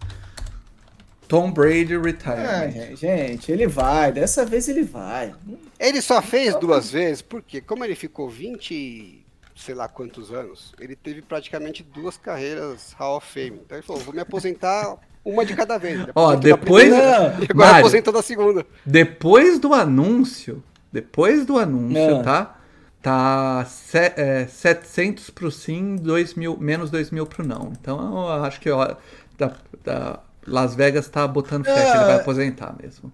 Tom 1.27 1.51
Brady 1.51 1.93
Ah, 1.95 1.99
retire. 2.01 2.71
gente, 2.73 2.95
gente, 2.99 3.51
ele 3.51 3.67
vai. 3.67 4.11
Dessa 4.11 4.43
vez 4.45 4.67
ele 4.67 4.83
vai. 4.83 5.33
Ele 5.79 6.01
só 6.01 6.21
fez 6.21 6.55
duas 6.55 6.91
vezes, 6.91 7.21
porque 7.21 7.61
como 7.61 7.85
ele 7.85 7.95
ficou 7.95 8.29
20, 8.29 8.73
e 8.73 9.20
sei 9.61 9.75
lá 9.75 9.87
quantos 9.87 10.31
anos, 10.31 10.73
ele 10.79 10.95
teve 10.95 11.21
praticamente 11.21 11.83
duas 11.83 12.17
carreiras 12.17 12.93
Hall 12.97 13.17
of 13.17 13.27
Fame. 13.31 13.61
Então 13.65 13.77
ele 13.77 13.85
falou, 13.85 14.01
vou 14.01 14.13
me 14.13 14.19
aposentar 14.21 14.97
uma 15.23 15.45
de 15.45 15.55
cada 15.55 15.77
vez. 15.77 16.05
Ó, 16.15 16.35
depois- 16.35 16.85
primeira, 16.89 17.37
E 17.41 17.43
agora 17.43 17.55
Mário. 17.55 17.79
aposentou 17.79 18.11
da 18.13 18.21
segunda. 18.21 18.65
Depois 18.85 19.59
do 19.59 19.73
anúncio, 19.73 20.63
depois 20.91 21.45
do 21.45 21.57
anúncio, 21.57 22.17
Ah. 22.19 22.23
tá? 22.23 22.57
Tá 23.01 23.65
se, 23.65 23.97
é, 23.97 24.45
700 24.47 25.31
pro 25.31 25.49
sim, 25.51 25.95
2 25.95 26.35
mil, 26.35 26.55
menos 26.57 26.91
2 26.91 27.09
mil 27.09 27.25
pro 27.25 27.43
não. 27.45 27.71
Então 27.79 27.99
eu 28.29 28.43
acho 28.43 28.59
que 28.59 28.69
ó, 28.69 28.95
da, 29.37 29.53
da 29.83 30.19
Las 30.45 30.75
Vegas 30.75 31.07
tá 31.07 31.27
botando 31.27 31.65
fé 31.65 31.73
que 31.73 31.79
ele 31.97 32.05
vai 32.05 32.13
Ah. 32.13 32.17
aposentar 32.17 32.75
mesmo. 32.81 33.11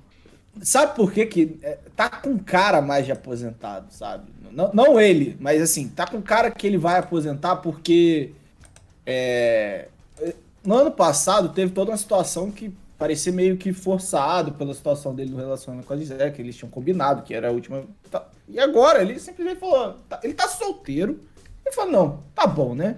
Sabe 0.61 0.95
por 0.95 1.11
que 1.11 1.25
que 1.25 1.59
é, 1.61 1.77
tá 1.95 2.09
com 2.09 2.37
cara 2.39 2.81
mais 2.81 3.05
de 3.05 3.11
aposentado, 3.11 3.91
sabe? 3.91 4.31
Não, 4.51 4.71
não 4.73 4.99
ele, 4.99 5.37
mas 5.39 5.61
assim, 5.61 5.87
tá 5.89 6.05
com 6.07 6.21
cara 6.21 6.49
que 6.51 6.65
ele 6.65 6.77
vai 6.77 6.97
aposentar 6.99 7.57
porque 7.57 8.31
é, 9.05 9.87
no 10.63 10.75
ano 10.75 10.91
passado 10.91 11.49
teve 11.49 11.71
toda 11.71 11.91
uma 11.91 11.97
situação 11.97 12.51
que 12.51 12.73
parecia 12.97 13.31
meio 13.31 13.57
que 13.57 13.71
forçado 13.71 14.53
pela 14.53 14.73
situação 14.73 15.13
dele 15.13 15.29
no 15.31 15.37
relacionamento 15.37 15.87
com 15.87 15.93
a 15.93 15.97
Gisele, 15.97 16.31
que 16.31 16.41
eles 16.41 16.55
tinham 16.55 16.69
combinado, 16.71 17.21
que 17.21 17.33
era 17.33 17.49
a 17.49 17.51
última. 17.51 17.83
tá- 18.09 18.25
E 18.49 18.59
agora 18.59 19.01
ele 19.01 19.19
simplesmente 19.19 19.59
falou, 19.59 19.93
tá- 20.09 20.19
ele 20.23 20.33
tá 20.33 20.47
solteiro. 20.47 21.19
Ele 21.65 21.75
falou, 21.75 21.91
não, 21.91 22.23
tá 22.33 22.47
bom, 22.47 22.73
né? 22.73 22.97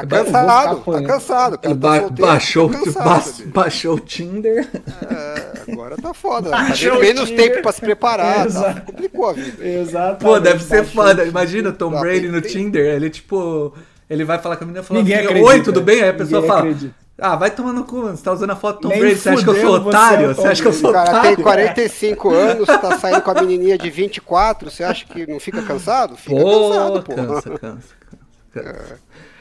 Tá 0.00 0.06
cansado, 0.06 0.80
tá 0.80 1.02
cansado. 1.02 1.58
Cara 1.58 1.72
Ele 1.74 1.80
tá 1.80 1.88
ba- 1.88 1.98
solteiro, 2.00 2.26
baixou, 2.30 2.70
tá 2.70 2.78
cansado, 2.78 3.04
ba- 3.04 3.62
baixou 3.62 3.94
o 3.96 4.00
Tinder. 4.00 4.68
É, 5.10 5.72
agora 5.72 5.96
tá 5.96 6.12
foda. 6.14 6.50
Tá 6.50 6.56
Baixou 6.64 6.98
menos 7.00 7.28
Tinder. 7.30 7.50
tempo 7.50 7.62
pra 7.62 7.72
se 7.72 7.80
preparar. 7.80 8.36
Tá? 8.40 8.46
Exato. 8.46 8.80
Complicou 8.92 9.28
a 9.28 9.32
vida. 9.32 9.64
Exato. 9.66 10.24
Pô, 10.24 10.38
deve 10.40 10.62
ser 10.62 10.84
foda. 10.84 11.24
Imagina 11.24 11.72
Tom 11.72 11.90
Brady 11.98 12.28
no 12.28 12.40
Tem- 12.42 12.50
Tinder. 12.52 12.84
Ele, 12.94 13.08
tipo, 13.10 13.72
ele 14.08 14.24
vai 14.24 14.38
falar 14.38 14.56
com 14.56 14.64
a 14.64 14.66
menina 14.66 14.84
e 14.84 14.86
fala 14.86 15.00
Ninguém 15.00 15.16
assim, 15.16 15.24
acredita. 15.24 15.48
Oi, 15.50 15.62
tudo 15.62 15.80
bem? 15.80 16.02
Aí 16.02 16.08
a 16.10 16.14
pessoa 16.14 16.40
Ninguém 16.42 16.48
fala, 16.48 16.60
acredita. 16.60 16.94
ah, 17.18 17.36
vai 17.36 17.50
tomar 17.50 17.72
no 17.72 17.84
cu, 17.84 17.96
mano. 17.96 18.16
Você 18.16 18.22
tá 18.22 18.32
usando 18.32 18.50
a 18.50 18.56
foto 18.56 18.76
do 18.76 18.82
Tom 18.82 18.88
Nem 18.88 18.98
Brady. 19.00 19.16
Você 19.16 19.28
acha 19.30 19.42
que 19.44 19.48
eu 19.50 19.54
sou 19.54 19.62
fudendo, 19.62 19.82
você 19.84 19.96
é 19.96 19.98
otário? 19.98 20.34
Você 20.34 20.46
acha 20.48 20.62
que 20.62 20.68
eu 20.68 20.72
O 20.72 20.74
sou 20.74 20.92
cara 20.92 21.10
tem 21.10 21.18
otário? 21.20 21.42
45 21.42 22.30
anos, 22.34 22.66
tá 22.66 22.98
saindo 22.98 23.22
com 23.22 23.30
a 23.30 23.34
menininha 23.34 23.78
de 23.78 23.90
24. 23.90 24.70
Você 24.70 24.84
acha 24.84 25.04
que 25.06 25.26
não 25.26 25.40
fica 25.40 25.62
cansado? 25.62 26.16
Fica 26.16 26.36
cansado, 26.36 27.02
Pô, 27.02 27.14
pô. 27.14 27.14
cansa, 27.14 27.50
cansa, 27.50 27.58
cansa. 27.58 27.96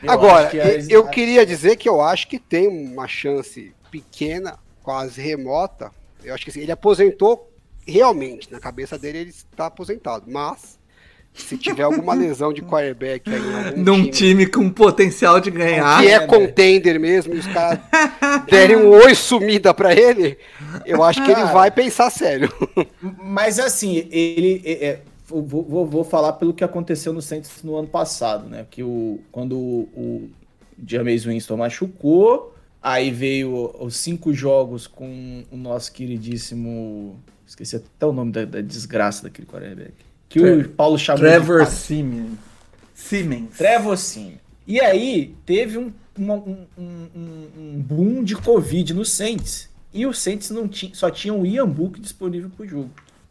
Eu 0.04 0.12
Agora, 0.12 0.42
acho 0.48 0.52
que 0.52 0.60
a- 0.62 0.80
eu 0.90 1.08
queria 1.08 1.46
dizer 1.46 1.76
que 1.78 1.88
eu 1.90 2.02
acho 2.02 2.28
que 2.28 2.38
tem 2.40 2.68
uma 2.68 3.08
chance 3.08 3.74
pequena, 3.92 4.58
quase 4.84 5.22
remota. 5.22 5.92
Eu 6.24 6.34
acho 6.34 6.44
que 6.44 6.50
assim, 6.52 6.62
ele 6.62 6.72
aposentou 6.72 7.52
realmente, 7.88 8.52
na 8.52 8.60
cabeça 8.60 8.98
dele 8.98 9.20
ele 9.20 9.30
está 9.30 9.68
aposentado. 9.68 10.26
Mas, 10.28 10.78
se 11.34 11.58
tiver 11.58 11.84
alguma 11.84 12.14
lesão 12.16 12.52
de 12.54 12.62
quarterback 12.62 13.30
aí 13.32 13.40
em 13.40 13.56
algum 13.68 13.82
Num 13.84 13.98
time, 14.04 14.12
time 14.12 14.46
com 14.48 14.70
potencial 14.70 15.40
de 15.40 15.52
ganhar. 15.52 16.02
que 16.02 16.08
é 16.08 16.20
né? 16.20 16.28
contender 16.28 17.00
mesmo 17.00 17.34
e 17.36 17.40
os 17.40 17.48
caras 17.48 17.80
derem 18.50 18.78
um 18.78 18.90
oi 18.90 19.14
sumida 19.16 19.74
pra 19.74 19.94
ele, 19.94 20.38
eu 20.86 21.04
acho 21.04 21.24
que 21.24 21.32
ele 21.32 21.44
vai 21.46 21.70
pensar 21.72 22.10
sério. 22.10 22.52
Mas 23.02 23.60
assim, 23.60 24.08
ele. 24.12 24.62
é, 24.66 24.72
é, 24.88 25.00
vou, 25.28 25.42
vou, 25.64 25.86
vou 25.86 26.04
falar 26.04 26.34
pelo 26.34 26.54
que 26.54 26.64
aconteceu 26.64 27.12
no 27.14 27.22
Saints 27.22 27.64
no 27.64 27.76
ano 27.76 27.88
passado, 27.88 28.48
né? 28.50 28.66
Que 28.70 28.84
o, 28.84 29.20
quando 29.32 29.58
o, 29.58 29.90
o 29.96 30.30
Jameis 30.86 31.24
Winston 31.26 31.58
machucou, 31.58 32.56
aí 32.82 33.12
veio 33.12 33.74
os 33.80 33.96
cinco 33.98 34.34
jogos 34.34 34.88
com 34.88 35.44
o 35.52 35.58
nosso 35.58 35.92
queridíssimo. 35.92 37.20
Esqueci 37.48 37.76
até 37.76 38.06
o 38.06 38.12
nome 38.14 38.32
da, 38.32 38.44
da 38.46 38.62
desgraça 38.62 39.24
daquele 39.24 39.48
quarterback. 39.48 39.94
Que 40.28 40.40
o 40.40 40.44
Tre- 40.44 40.68
Paulo 40.70 40.98
chamou 40.98 41.22
Trevor 41.22 41.64
de 41.66 41.72
Siemens. 41.72 42.32
Siemens. 42.94 43.58
Trevor 43.58 43.98
Sim. 43.98 44.38
E 44.68 44.80
aí 44.82 45.36
teve 45.46 45.78
um, 45.78 45.92
um, 46.18 46.66
um- 46.76 47.08
um- 47.16 47.82
boom 47.82 48.24
de 48.24 48.36
Covid 48.36 48.94
no 48.96 49.06
Saints. 49.06 49.70
E 49.94 50.06
o 50.08 50.14
Saints 50.14 50.50
não 50.50 50.68
tinha, 50.68 50.94
só 50.96 51.10
tinha 51.10 51.34
um 51.34 51.46
Ian 51.46 51.68
Book 51.70 52.02
disponível 52.02 52.50
pro 52.50 52.68
jogo. 52.68 52.90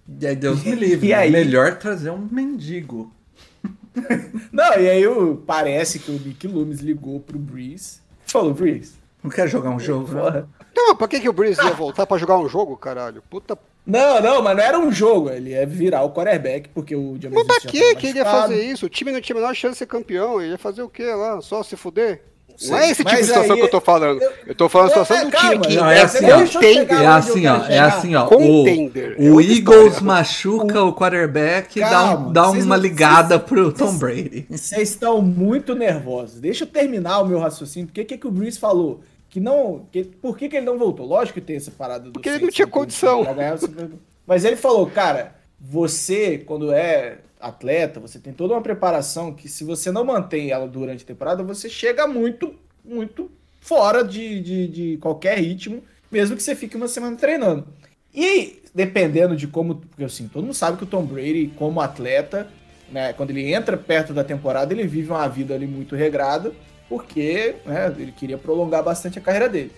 E 0.08 0.26
aí 0.26 0.37
Deus 0.37 0.62
me 0.62 0.75
livre. 0.76 1.06
E 1.06 1.11
né? 1.11 1.16
aí? 1.16 1.30
Melhor 1.30 1.78
trazer 1.78 2.11
um 2.11 2.28
mendigo. 2.30 3.12
Não, 4.52 4.78
e 4.78 4.90
aí 4.90 5.06
o, 5.06 5.37
parece 5.37 5.99
que 5.99 6.11
o 6.11 6.18
Nick 6.18 6.46
Loomis 6.46 6.80
ligou 6.80 7.20
pro 7.20 7.38
Breeze. 7.38 8.00
Falou, 8.26 8.52
Breeze. 8.52 8.94
Não 9.23 9.30
quer 9.30 9.49
jogar 9.49 9.70
um 9.70 9.80
jogo, 9.80 10.12
né? 10.12 10.44
Não, 10.75 10.94
pra 10.94 11.08
que, 11.08 11.20
que 11.20 11.28
o 11.28 11.32
Breeze 11.32 11.58
ia 11.64 11.73
voltar 11.73 12.06
pra 12.06 12.18
jogar 12.18 12.38
um 12.38 12.49
jogo, 12.49 12.76
caralho? 12.76 13.23
Puta. 13.30 13.56
Não, 13.87 14.20
não, 14.20 14.42
mas 14.42 14.56
não 14.56 14.62
era 14.62 14.78
um 14.78 14.90
jogo. 14.92 15.30
Ele 15.30 15.50
ia 15.50 15.66
virar 15.66 16.02
o 16.02 16.12
quarterback, 16.12 16.68
porque 16.70 16.94
o 16.96 17.16
James 17.20 17.37
Mas 17.37 17.46
pra 17.46 17.70
que 17.70 17.94
que 17.94 18.06
ele 18.08 18.18
ia 18.18 18.25
fazer 18.25 18.62
isso? 18.62 18.87
O 18.87 18.88
time 18.88 19.12
não 19.12 19.20
tinha 19.20 19.37
a 19.37 19.40
menor 19.40 19.54
chance 19.54 19.75
de 19.75 19.78
ser 19.78 19.87
campeão. 19.87 20.40
Ele 20.40 20.52
ia 20.52 20.58
fazer 20.58 20.82
o 20.82 20.88
quê 20.88 21.04
lá? 21.04 21.40
Só 21.40 21.62
se 21.62 21.76
fuder? 21.76 22.23
Não 22.68 22.76
é 22.78 22.84
esse 22.90 22.96
tipo 23.04 23.11
Mas 23.11 23.18
de 23.20 23.26
situação 23.26 23.52
aí- 23.54 23.58
que 23.61 23.66
eu 23.66 23.70
tô 23.70 23.80
falando. 23.80 24.20
Eu 24.46 24.54
tô 24.54 24.68
falando 24.68 24.87
a 24.87 24.90
situação 24.90 25.16
É, 25.16 25.25
do 25.25 25.30
calma, 25.30 25.50
time 25.50 25.66
que 25.66 25.76
Não, 25.76 25.90
é 25.90 25.99
é 25.99 26.02
assim, 26.02 26.25
ó. 26.30 26.40
Eu 26.40 26.46
chegar 26.46 27.02
É 27.02 27.06
assim, 27.06 27.46
eu 27.46 27.52
ó. 27.52 27.56
É 27.66 27.78
assim, 27.80 28.14
ó. 28.14 28.25
O, 28.26 28.28
Contender. 28.28 29.16
É 29.18 29.23
o 29.28 29.32
outra 29.34 29.50
Eagles 29.52 29.84
história. 29.87 30.02
machuca 30.02 30.82
o 30.84 30.92
quarterback 30.94 31.78
e 31.78 31.80
dá, 31.80 32.14
um- 32.14 32.32
dá 32.32 32.50
uma 32.50 32.64
não- 32.64 32.76
ligada 32.76 33.37
vocês- 33.37 33.49
pro 33.49 33.73
Tom 33.73 33.96
Brady. 33.99 34.46
Vocês 34.50 34.90
estão 34.90 35.20
muito 35.20 35.75
nervosos. 35.75 36.40
Deixa 36.40 36.64
eu 36.64 36.68
terminar 36.68 37.20
o 37.20 37.26
meu 37.26 37.38
raciocínio. 37.38 37.88
Porque 37.88 38.04
que, 38.04 38.16
que 38.18 38.26
o 38.26 38.30
Breeze 38.30 38.58
falou? 38.58 39.00
Que 39.28 39.40
não. 39.40 39.87
Que, 39.90 40.04
por 40.04 40.38
que, 40.38 40.49
que 40.49 40.56
ele 40.56 40.66
não 40.66 40.78
voltou? 40.78 41.04
Lógico 41.06 41.40
que 41.40 41.44
tem 41.46 41.56
essa 41.56 41.73
parada 41.73 42.04
do. 42.04 42.12
Porque 42.12 42.28
ele 42.28 42.44
não 42.44 42.50
tinha 42.50 42.66
condição. 42.68 43.23
o. 43.23 43.99
Mas 44.26 44.44
ele 44.44 44.56
falou, 44.56 44.87
cara, 44.87 45.34
você, 45.61 46.38
quando 46.38 46.73
é 46.73 47.18
atleta, 47.40 48.00
você 48.00 48.18
tem 48.18 48.32
toda 48.32 48.54
uma 48.54 48.62
preparação 48.62 49.32
que 49.32 49.49
se 49.49 49.64
você 49.64 49.90
não 49.90 50.04
mantém 50.04 50.50
ela 50.50 50.66
durante 50.66 51.04
a 51.04 51.06
temporada, 51.06 51.42
você 51.42 51.68
chega 51.68 52.06
muito, 52.06 52.54
muito 52.84 53.30
fora 53.61 54.02
de, 54.02 54.40
de, 54.40 54.68
de 54.68 54.96
qualquer 54.99 55.38
ritmo, 55.38 55.82
mesmo 56.11 56.37
que 56.37 56.42
você 56.42 56.54
fique 56.54 56.76
uma 56.76 56.88
semana 56.88 57.16
treinando. 57.16 57.66
E 58.14 58.62
dependendo 58.75 59.37
de 59.37 59.46
como. 59.46 59.76
Porque 59.76 60.04
assim, 60.04 60.28
todo 60.28 60.44
mundo 60.44 60.54
sabe 60.54 60.76
que 60.76 60.84
o 60.84 60.87
Tom 60.87 61.04
Brady, 61.04 61.52
como 61.56 61.80
atleta, 61.80 62.49
né, 62.90 63.12
quando 63.12 63.30
ele 63.30 63.52
entra 63.52 63.76
perto 63.76 64.12
da 64.12 64.23
temporada, 64.23 64.73
ele 64.73 64.87
vive 64.87 65.11
uma 65.11 65.26
vida 65.28 65.54
ali 65.54 65.66
muito 65.66 65.96
regrada, 65.96 66.52
porque 66.88 67.56
né, 67.64 67.92
ele 67.99 68.12
queria 68.12 68.38
prolongar 68.38 68.82
bastante 68.82 69.18
a 69.18 69.23
carreira 69.23 69.49
dele. 69.49 69.73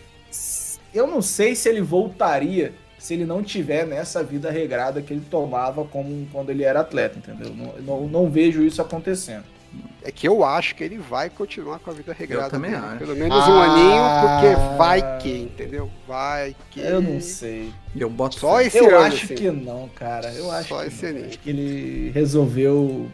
Eu 0.93 1.07
não 1.07 1.23
sei 1.23 1.55
se 1.55 1.69
ele 1.69 1.81
voltaria 1.81 2.73
se 3.07 3.15
ele 3.15 3.25
não 3.25 3.41
tiver 3.41 3.87
nessa 3.87 4.21
vida 4.25 4.51
regrada 4.51 5.01
que 5.01 5.13
ele 5.13 5.23
tomava 5.31 5.85
como 5.85 6.27
quando 6.33 6.51
ele 6.51 6.65
era 6.65 6.81
atleta, 6.81 7.19
entendeu? 7.19 7.55
Não, 7.55 7.73
não, 7.81 8.09
não 8.09 8.29
vejo 8.31 8.65
isso 8.65 8.83
acontecendo. 8.83 9.45
É 10.03 10.11
que 10.11 10.27
eu 10.27 10.45
acho 10.45 10.75
que 10.75 10.83
ele 10.83 10.99
vai 10.99 11.31
continuar 11.31 11.79
com 11.79 11.91
a 11.91 11.93
vida 11.93 12.13
regrada. 12.13 12.47
Eu 12.47 12.51
também 12.51 12.71
dele. 12.73 12.83
acho. 12.85 12.99
Pelo 12.99 13.15
menos 13.17 13.37
um 13.49 13.59
Ah. 13.59 13.65
aninho, 13.65 14.57
porque 14.57 14.77
vai 14.79 15.19
que, 15.19 15.39
entendeu? 15.39 15.89
Vai 16.07 16.57
que. 16.71 16.81
Eu 16.81 17.01
não 17.01 17.21
sei. 17.21 17.73
Eu 17.95 18.11
boto 18.11 18.41
Só 18.41 18.61
esse 18.61 18.77
Eu 18.79 18.87
ano. 18.89 18.99
acho 19.07 19.25
assim. 19.25 19.35
que 19.37 19.51
não, 19.51 19.89
cara. 19.95 20.33
Eu 20.33 20.51
acho 20.51 20.69
Só 20.69 20.81
que 20.81 20.89
esse 20.89 21.03
não. 21.05 21.11
aninho. 21.11 21.27
Acho 21.29 21.39
que 21.39 21.51
ele 21.51 22.11
resolveu. 22.13 23.07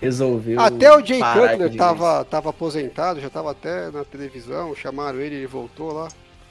Resolveu. 0.00 0.60
Até 0.60 0.94
o 0.94 1.04
Jay 1.04 1.20
Cutler 1.20 1.68
de 1.70 1.78
tava, 1.78 2.24
tava 2.24 2.50
aposentado, 2.50 3.20
já 3.20 3.30
tava 3.30 3.50
até 3.52 3.90
na 3.90 4.04
televisão, 4.04 4.74
chamaram 4.76 5.18
ele 5.20 5.34
e 5.34 5.38
ele 5.38 5.46
voltou 5.46 5.90
lá, 5.92 6.08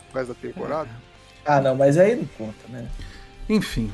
por 0.08 0.14
causa 0.14 0.34
da 0.34 0.40
temporada. 0.40 0.90
Ah, 1.46 1.62
não, 1.62 1.76
mas 1.76 1.98
aí 1.98 2.16
não 2.16 2.26
conta, 2.38 2.56
né? 2.70 2.86
Enfim. 3.48 3.92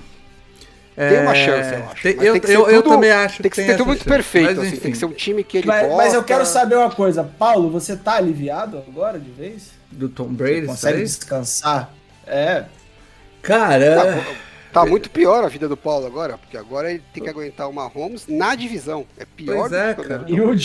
Tem 0.95 1.19
uma 1.21 1.31
É, 1.35 1.45
chance, 1.45 1.73
eu 1.73 1.89
acho. 1.89 2.01
tem- 2.03 2.11
eu, 2.23 2.33
tem 2.33 2.41
que 2.41 2.47
ser 2.47 2.55
eu, 2.55 2.69
eu 2.69 2.83
tudo- 2.83 2.93
também 2.95 3.11
acho 3.11 3.41
Tem 3.41 3.49
que 3.49 3.55
ser 3.55 3.65
tem 3.65 3.77
tudo 3.77 3.87
muito 3.87 3.99
chance. 3.99 4.09
perfeito, 4.09 4.47
Mas, 4.47 4.59
assim, 4.59 4.67
enfim. 4.67 4.77
tem 4.81 4.91
que 4.91 4.97
ser 4.97 5.05
um 5.05 5.13
time 5.13 5.43
que 5.43 5.57
ele 5.57 5.67
Mas, 5.67 5.81
gosta. 5.87 5.97
mas 5.97 6.13
eu 6.13 6.23
quero 6.23 6.45
saber 6.45 6.75
uma 6.75 6.91
coisa. 6.91 7.23
Paulo, 7.23 7.69
você 7.71 7.95
tá 7.95 8.13
aliviado 8.15 8.77
agora 8.87 9.17
de 9.19 9.31
vez? 9.31 9.71
Do 9.89 10.09
Tom 10.09 10.25
Você 10.27 10.33
Brady, 10.33 10.65
consegue 10.67 10.93
sabe? 10.97 11.03
descansar? 11.03 11.93
É. 12.27 12.65
Cara, 13.41 13.95
Tá 13.95 14.23
muito 14.85 15.09
pior 15.09 15.43
a 15.43 15.47
vida 15.47 15.67
do 15.67 15.77
Paulo 15.77 16.05
agora, 16.05 16.37
porque 16.37 16.57
agora 16.57 16.89
ele 16.89 17.03
tem 17.13 17.23
que 17.23 17.29
aguentar 17.29 17.69
o 17.69 17.73
Mahomes 17.73 18.25
na 18.27 18.55
divisão. 18.55 19.05
É 19.17 19.25
pior 19.25 19.69
Pois 19.69 19.73
é, 19.73 19.93
cara. 19.93 20.25
E 20.27 20.39
o 20.39 20.55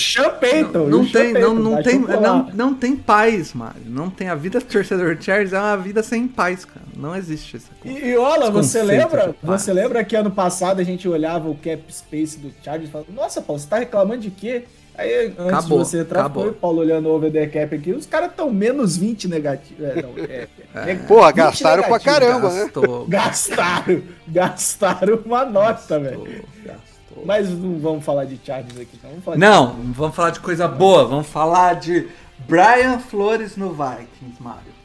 Payton. 0.41 0.87
não, 0.87 0.87
e 0.87 0.91
não 0.91 1.13
tem, 1.13 1.33
não, 1.33 1.55
não, 1.55 1.83
tem, 1.83 1.99
não, 1.99 2.51
não 2.53 2.75
tem 2.75 2.97
paz, 2.97 3.53
Mário. 3.53 3.83
Não 3.85 4.09
tem 4.09 4.29
a 4.29 4.35
vida 4.35 4.59
do 4.59 4.65
torcedor 4.65 5.15
de 5.15 5.25
Chargers 5.25 5.53
é 5.53 5.59
uma 5.59 5.77
vida 5.77 6.03
sem 6.03 6.29
paz, 6.29 6.65
cara. 6.65 6.87
Não 6.97 7.15
existe 7.15 7.57
essa 7.57 7.71
coisa. 7.81 7.99
E, 7.99 8.11
e 8.11 8.17
olha, 8.17 8.51
você 8.51 8.83
lembra? 8.83 9.35
Você 9.43 9.73
lembra 9.73 10.05
que 10.05 10.17
ano 10.17 10.31
passado 10.31 10.81
a 10.81 10.85
gente 10.85 11.09
olhava 11.09 11.49
o 11.49 11.57
cap 11.57 11.83
space 11.93 12.39
do 12.39 12.53
Chargers 12.63 12.89
e 12.89 12.93
falava, 12.93 13.13
nossa, 13.13 13.43
Paulo, 13.43 13.61
você 13.61 13.69
tá 13.69 13.79
reclamando 13.79 14.23
de 14.23 14.31
quê? 14.31 14.65
Aí, 14.99 15.27
antes 15.27 15.39
Acabou, 15.53 15.79
de 15.83 15.89
você 15.89 16.01
entrar, 16.01 16.21
acabou. 16.21 16.43
foi 16.45 16.53
o 16.53 16.55
Paulo 16.55 16.79
olhando 16.81 17.07
o 17.09 17.13
over 17.15 17.31
the 17.31 17.47
cap 17.47 17.75
aqui, 17.75 17.93
os 17.93 18.07
caras 18.07 18.31
estão 18.31 18.51
menos 18.51 18.97
20 18.97 19.29
negativo. 19.29 19.85
É, 19.85 20.03
não, 20.03 20.11
é, 20.25 20.49
é, 20.91 20.95
Porra, 20.95 21.29
20 21.29 21.37
gastaram 21.37 21.83
pra 21.83 21.93
negativo. 21.99 22.15
caramba, 22.15 22.51
né? 22.51 22.63
Gastou, 22.65 23.05
Gastaram, 23.09 24.03
gastaram 24.29 25.23
uma 25.25 25.45
nota, 25.45 25.99
velho. 26.01 26.45
gastou. 26.65 27.25
Mas 27.25 27.49
não 27.51 27.79
vamos 27.79 28.05
falar 28.05 28.25
de 28.25 28.41
Chargers 28.45 28.79
aqui, 28.81 28.99
não. 29.03 29.11
Vamos 29.11 29.25
falar 29.25 29.37
de 29.37 29.41
Não, 29.41 29.73
vamos 29.93 30.17
falar 30.17 30.31
de 30.31 30.41
coisa 30.41 30.67
boa. 30.69 31.05
Vamos 31.07 31.27
falar 31.27 31.75
de 31.75 32.09
Brian 32.47 32.99
Flores 32.99 33.57
no 33.57 33.71
Vikings, 33.73 34.41
Mário. 34.41 34.77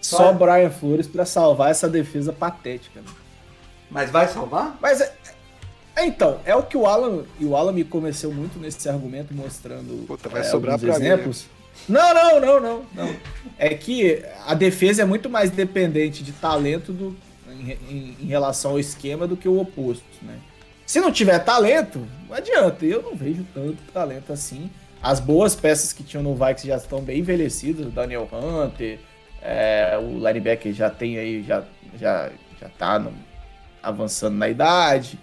Só 0.00 0.32
Brian 0.32 0.70
Flores 0.70 1.06
pra 1.06 1.24
salvar 1.24 1.70
essa 1.70 1.88
defesa 1.88 2.32
patética. 2.32 3.00
Né? 3.00 3.06
Mas 3.90 4.10
vai 4.10 4.28
salvar? 4.28 4.76
Mas 4.80 5.00
é, 5.00 5.04
é, 5.04 5.23
então, 5.96 6.40
é 6.44 6.54
o 6.56 6.62
que 6.62 6.76
o 6.76 6.86
Alan. 6.86 7.24
E 7.38 7.44
o 7.44 7.54
Alan 7.56 7.72
me 7.72 7.84
convenceu 7.84 8.32
muito 8.32 8.58
nesse 8.58 8.88
argumento, 8.88 9.32
mostrando 9.34 10.06
Puta, 10.06 10.28
vai 10.28 10.40
é, 10.40 10.44
sobrar 10.44 10.78
pra 10.78 10.88
mim, 10.98 11.04
exemplos. 11.06 11.46
Não, 11.88 12.14
não, 12.14 12.40
não, 12.40 12.60
não, 12.60 12.86
não. 12.94 13.16
É 13.58 13.70
que 13.74 14.22
a 14.46 14.54
defesa 14.54 15.02
é 15.02 15.04
muito 15.04 15.28
mais 15.30 15.50
dependente 15.50 16.22
de 16.22 16.32
talento 16.32 16.92
do, 16.92 17.16
em, 17.48 17.72
em- 17.90 18.16
em 18.22 18.26
relação 18.26 18.72
ao 18.72 18.78
esquema 18.80 19.26
do 19.26 19.36
que 19.36 19.48
o 19.48 19.58
oposto, 19.60 20.04
né? 20.22 20.36
Se 20.86 21.00
não 21.00 21.10
tiver 21.12 21.38
talento, 21.40 22.06
não 22.28 22.36
adianta. 22.36 22.84
Eu 22.84 23.02
não 23.02 23.14
vejo 23.16 23.44
tanto 23.54 23.78
talento 23.92 24.32
assim. 24.32 24.70
As 25.02 25.18
boas 25.20 25.54
peças 25.54 25.92
que 25.92 26.02
tinham 26.02 26.22
no 26.22 26.34
Vikings 26.34 26.66
já 26.68 26.76
estão 26.76 27.00
bem 27.00 27.18
envelhecidas. 27.20 27.86
O 27.86 27.90
Daniel 27.90 28.28
Hunter, 28.32 28.98
é, 29.42 29.98
o 29.98 30.18
linebacker 30.26 30.72
já 30.72 30.90
tem 30.90 31.18
aí, 31.18 31.42
já, 31.42 31.62
já, 31.98 32.30
já 32.60 32.68
tá 32.68 32.98
no- 32.98 33.12
avançando 33.82 34.36
na 34.36 34.48
idade. 34.48 35.18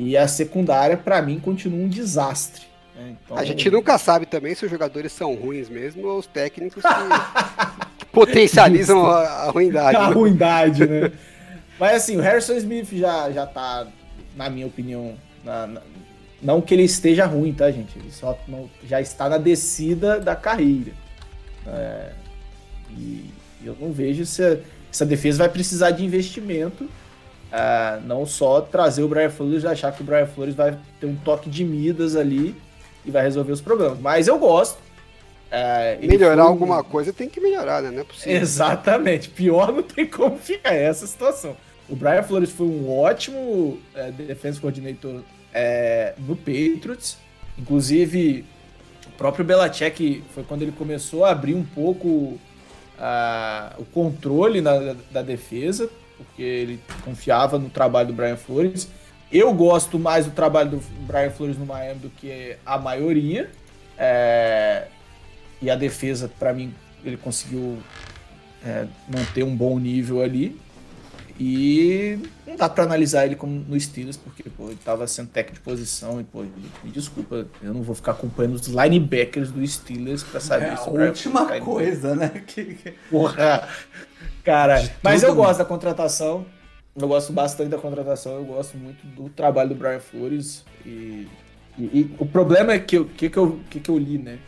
E 0.00 0.16
a 0.16 0.28
secundária, 0.28 0.96
pra 0.96 1.20
mim, 1.20 1.40
continua 1.40 1.78
um 1.84 1.88
desastre. 1.88 2.62
né? 2.96 3.16
Então, 3.24 3.36
A 3.36 3.44
gente 3.44 3.68
nunca 3.68 3.98
sabe 3.98 4.26
também 4.26 4.54
se 4.54 4.64
os 4.64 4.70
jogadores 4.70 5.10
são 5.12 5.34
ruins 5.34 5.68
mesmo 5.68 6.06
ou 6.06 6.18
os 6.20 6.26
técnicos 6.26 6.82
que, 6.84 7.98
que 7.98 8.06
potencializam 8.12 9.04
a, 9.04 9.22
a 9.24 9.50
ruindade. 9.50 9.96
a 9.96 10.08
né? 10.08 10.14
ruindade, 10.14 10.86
né? 10.86 11.12
Mas 11.80 11.96
assim, 12.02 12.16
o 12.16 12.20
Harrison 12.20 12.54
Smith 12.54 12.88
já, 12.92 13.30
já 13.32 13.44
tá, 13.46 13.86
na 14.36 14.48
minha 14.48 14.66
opinião, 14.66 15.14
na- 15.44 15.66
na- 15.66 15.82
não 16.40 16.60
que 16.60 16.72
ele 16.74 16.84
esteja 16.84 17.26
ruim, 17.26 17.52
tá, 17.52 17.68
gente? 17.70 17.98
Ele 17.98 18.12
só 18.12 18.38
não- 18.46 18.70
já 18.88 19.00
está 19.00 19.28
na 19.28 19.38
descida 19.38 20.20
da 20.20 20.36
carreira. 20.36 20.92
É, 21.66 22.12
e 22.96 23.30
eu 23.64 23.76
não 23.80 23.92
vejo 23.92 24.24
se 24.24 24.60
essa 24.92 25.04
defesa 25.04 25.38
vai 25.38 25.48
precisar 25.48 25.90
de 25.90 26.04
investimento. 26.04 26.88
Ah, 27.52 27.98
não 28.04 28.26
só 28.26 28.60
trazer 28.60 29.02
o 29.02 29.08
Brian 29.08 29.30
Flores 29.30 29.62
e 29.64 29.66
achar 29.66 29.92
que 29.92 30.02
o 30.02 30.04
Brian 30.04 30.26
Flores 30.26 30.54
vai 30.54 30.76
ter 31.00 31.06
um 31.06 31.16
toque 31.16 31.48
de 31.50 31.64
Midas 31.64 32.14
ali 32.16 32.54
e 33.04 33.10
vai 33.10 33.22
resolver 33.22 33.52
os 33.52 33.60
problemas. 33.60 33.98
Mas 34.00 34.28
eu 34.28 34.38
gosto. 34.38 34.78
Ele 36.00 36.08
Melhorar 36.08 36.36
foi 36.36 36.44
um- 36.44 36.48
alguma 36.48 36.84
coisa 36.84 37.12
tem 37.12 37.28
que 37.28 37.40
melhorar, 37.40 37.82
né? 37.82 37.90
Não 37.90 38.00
é 38.00 38.04
possível. 38.04 38.38
Exatamente. 38.38 39.30
Pior 39.30 39.72
não 39.72 39.82
tem 39.82 40.06
como 40.06 40.36
ficar 40.36 40.74
essa 40.74 41.06
situação. 41.06 41.56
O 41.88 41.96
Brian 41.96 42.22
Flores 42.22 42.50
foi 42.50 42.66
um 42.66 42.90
ótimo 42.98 43.78
é, 43.94 44.10
defense 44.10 44.60
coordinator 44.60 45.22
é, 45.54 46.14
no 46.18 46.36
Patriots. 46.36 47.16
Inclusive, 47.58 48.44
o 49.06 49.10
próprio 49.12 49.42
Belichick 49.44 50.22
foi 50.34 50.44
quando 50.44 50.62
ele 50.62 50.72
começou 50.72 51.24
a 51.24 51.30
abrir 51.30 51.54
um 51.54 51.64
pouco 51.64 52.38
ah, 53.00 53.72
o 53.78 53.84
controle 53.86 54.60
na- 54.60 54.94
da 55.10 55.22
defesa, 55.22 55.88
porque 56.18 56.42
ele 56.42 56.80
confiava 57.04 57.58
no 57.58 57.70
trabalho 57.70 58.08
do 58.08 58.14
Brian 58.14 58.36
Flores. 58.36 58.88
Eu 59.32 59.52
gosto 59.54 59.98
mais 59.98 60.24
do 60.26 60.32
trabalho 60.32 60.70
do 60.70 60.82
Brian 61.06 61.30
Flores 61.30 61.56
no 61.56 61.64
Miami 61.64 62.00
do 62.00 62.10
que 62.10 62.56
a 62.66 62.76
maioria. 62.78 63.50
É, 63.96 64.88
e 65.62 65.70
a 65.70 65.74
defesa, 65.76 66.30
pra 66.38 66.52
mim, 66.52 66.74
ele 67.04 67.16
conseguiu 67.16 67.78
é, 68.64 68.86
manter 69.08 69.42
um 69.44 69.54
bom 69.56 69.78
nível 69.78 70.22
ali. 70.22 70.58
E 71.40 72.18
não 72.44 72.56
dá 72.56 72.68
pra 72.68 72.82
analisar 72.82 73.24
ele 73.24 73.36
como 73.36 73.52
no 73.68 73.78
Steelers, 73.78 74.16
porque 74.16 74.50
pô, 74.50 74.66
ele 74.68 74.78
tava 74.84 75.06
sendo 75.06 75.28
técnico 75.28 75.54
de 75.54 75.60
posição 75.60 76.20
e, 76.20 76.24
pô, 76.24 76.42
me 76.82 76.90
desculpa, 76.90 77.46
eu 77.62 77.72
não 77.72 77.82
vou 77.82 77.94
ficar 77.94 78.10
acompanhando 78.12 78.54
os 78.56 78.66
linebackers 78.66 79.52
do 79.52 79.64
Steelers 79.64 80.24
pra 80.24 80.40
saber 80.40 80.64
É 80.66 80.70
a 80.70 80.76
se 80.76 80.88
o 80.88 80.92
Brian 80.92 81.06
última 81.08 81.46
coisa, 81.60 82.16
né? 82.16 82.28
Que- 82.44 82.76
Porra. 83.08 83.68
Cara, 84.48 84.80
De 84.80 84.90
mas 85.02 85.22
eu 85.22 85.34
gosto 85.34 85.48
mano. 85.48 85.58
da 85.58 85.64
contratação. 85.66 86.46
Eu 86.96 87.06
gosto 87.06 87.32
bastante 87.34 87.68
da 87.68 87.76
contratação. 87.76 88.36
Eu 88.36 88.44
gosto 88.44 88.78
muito 88.78 89.06
do 89.08 89.28
trabalho 89.28 89.68
do 89.68 89.74
Brian 89.74 90.00
Flores. 90.00 90.64
E, 90.86 91.28
e- 91.78 91.82
e 91.82 92.16
o 92.18 92.24
problema 92.24 92.72
é 92.72 92.78
que 92.78 92.98
o 92.98 93.04
que, 93.04 93.28
que, 93.28 93.36
eu, 93.38 93.60
que, 93.68 93.78
que 93.78 93.90
eu 93.90 93.98
li, 93.98 94.16
né? 94.16 94.38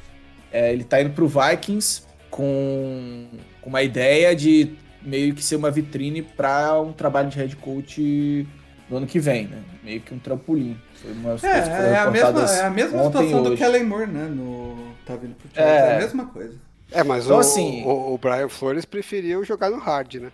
É, 0.51 0.73
ele 0.73 0.85
tá 0.85 1.03
indo 1.03 1.11
pro 1.11 1.29
Vikings 1.29 2.03
com, 2.31 3.27
com 3.61 3.69
uma 3.69 3.83
ideia 3.83 4.35
de 4.35 4.75
meio 5.03 5.35
que 5.35 5.45
ser 5.45 5.57
uma 5.57 5.71
vitrine 5.71 6.23
para 6.23 6.81
um 6.81 6.93
trabalho 6.93 7.29
de 7.29 7.37
head 7.37 7.55
coach 7.57 8.47
no 8.89 8.97
ano 8.97 9.07
que 9.07 9.21
vem, 9.21 9.49
né? 9.49 9.59
Meio 9.85 10.01
que 10.01 10.15
um 10.15 10.19
trampolim. 10.19 10.79
Foi 10.95 11.13
uma 11.13 11.37
É, 11.43 11.93
é 11.93 11.99
a 11.99 12.11
mesma, 12.11 12.41
é 12.41 12.63
a 12.63 12.71
mesma 12.71 13.05
situação 13.05 13.43
do. 13.43 13.55
Kellen 13.55 13.85
Moore, 13.85 14.07
né? 14.11 14.25
No, 14.29 14.95
tá 15.07 15.15
vindo 15.15 15.35
pro 15.35 15.49
Chargers. 15.55 15.83
É. 15.85 15.93
É. 15.93 15.97
a 15.97 15.99
mesma 15.99 16.27
coisa. 16.27 16.70
É, 16.91 17.05
mas 17.05 17.25
Então, 17.25 17.37
o, 17.37 17.41
assim- 17.41 17.85
o, 17.85 18.15
o 18.15 18.19
Brian 18.19 18.49
Flores 18.49 18.85
preferiu 18.85 19.45
jogar 19.45 19.71
no 19.71 19.79
hard, 19.79 20.15
né? 20.17 20.33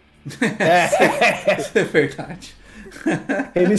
Isso 1.59 1.79
é 1.79 1.85
verdade. 1.85 2.55
Ele, 3.55 3.75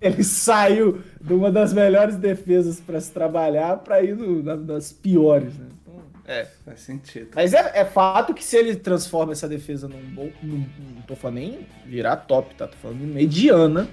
ele 0.00 0.24
saiu 0.24 1.00
de 1.20 1.32
uma 1.32 1.50
das 1.50 1.72
melhores 1.72 2.16
defesas 2.16 2.80
para 2.80 3.00
se 3.00 3.10
trabalhar 3.10 3.78
para 3.78 4.02
ir 4.02 4.14
no, 4.14 4.42
na- 4.42 4.56
nas 4.56 4.92
piores, 4.92 5.56
né? 5.58 5.66
Então, 5.80 6.02
é. 6.26 6.46
Faz 6.64 6.80
sentido. 6.80 7.30
Mas 7.34 7.54
é, 7.54 7.72
é 7.80 7.84
fato 7.84 8.34
que 8.34 8.44
se 8.44 8.56
ele 8.56 8.76
transforma 8.76 9.32
essa 9.32 9.48
defesa 9.48 9.88
num 9.88 10.02
bom. 10.14 10.30
Num, 10.42 10.66
não 10.96 11.02
tô 11.02 11.16
falando 11.16 11.36
nem 11.36 11.66
virar 11.86 12.16
top, 12.16 12.54
tá? 12.54 12.66
Tô 12.68 12.76
falando 12.76 12.98
de 12.98 13.06
mediana. 13.06 13.88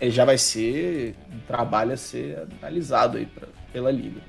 Ele 0.00 0.10
já 0.10 0.24
vai 0.24 0.38
ser 0.38 1.14
um 1.32 1.38
trabalho 1.40 1.92
a 1.92 1.96
ser 1.96 2.46
analisado 2.60 3.18
aí 3.18 3.26
pra, 3.26 3.46
pela 3.72 3.90
liga. 3.90 4.20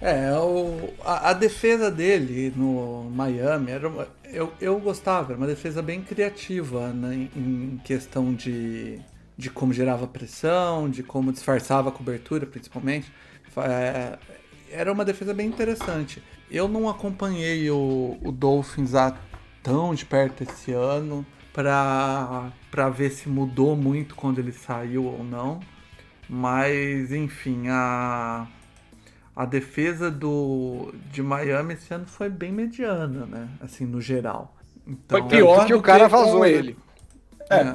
É, 0.00 0.32
o, 0.32 0.92
a, 1.02 1.30
a 1.30 1.32
defesa 1.32 1.90
dele 1.90 2.52
no 2.54 3.10
Miami, 3.10 3.70
era 3.70 3.88
eu, 4.24 4.52
eu 4.60 4.78
gostava, 4.80 5.32
era 5.32 5.38
uma 5.38 5.46
defesa 5.46 5.80
bem 5.80 6.02
criativa 6.02 6.88
né, 6.88 7.28
em, 7.34 7.74
em 7.74 7.80
questão 7.84 8.34
de, 8.34 9.00
de 9.36 9.48
como 9.48 9.72
gerava 9.72 10.06
pressão, 10.06 10.90
de 10.90 11.02
como 11.02 11.32
disfarçava 11.32 11.88
a 11.88 11.92
cobertura, 11.92 12.44
principalmente. 12.46 13.10
É, 13.56 14.18
era 14.70 14.92
uma 14.92 15.04
defesa 15.04 15.32
bem 15.32 15.46
interessante. 15.46 16.22
Eu 16.50 16.68
não 16.68 16.88
acompanhei 16.88 17.70
o, 17.70 18.18
o 18.22 18.32
Dolphins 18.32 18.94
há 18.94 19.16
tão 19.62 19.94
de 19.94 20.04
perto 20.04 20.42
esse 20.42 20.72
ano 20.72 21.24
pra 21.52 22.50
ver 22.92 23.10
se 23.10 23.28
mudou 23.28 23.76
muito 23.76 24.16
quando 24.16 24.40
ele 24.40 24.52
saiu 24.52 25.04
ou 25.04 25.22
não. 25.22 25.60
Mas, 26.28 27.12
enfim, 27.12 27.68
a, 27.68 28.46
a 29.36 29.44
defesa 29.44 30.10
do, 30.10 30.94
de 31.12 31.22
Miami 31.22 31.74
esse 31.74 31.92
ano 31.92 32.06
foi 32.06 32.28
bem 32.28 32.52
mediana, 32.52 33.26
né? 33.26 33.48
Assim, 33.60 33.84
no 33.84 34.00
geral. 34.00 34.54
Então, 34.86 35.18
Foi 35.20 35.28
pior 35.28 35.56
porque 35.58 35.72
do 35.72 35.78
o 35.78 35.82
cara 35.82 36.04
que 36.04 36.10
vazou, 36.10 36.44
ele. 36.46 36.76
É, 37.50 37.74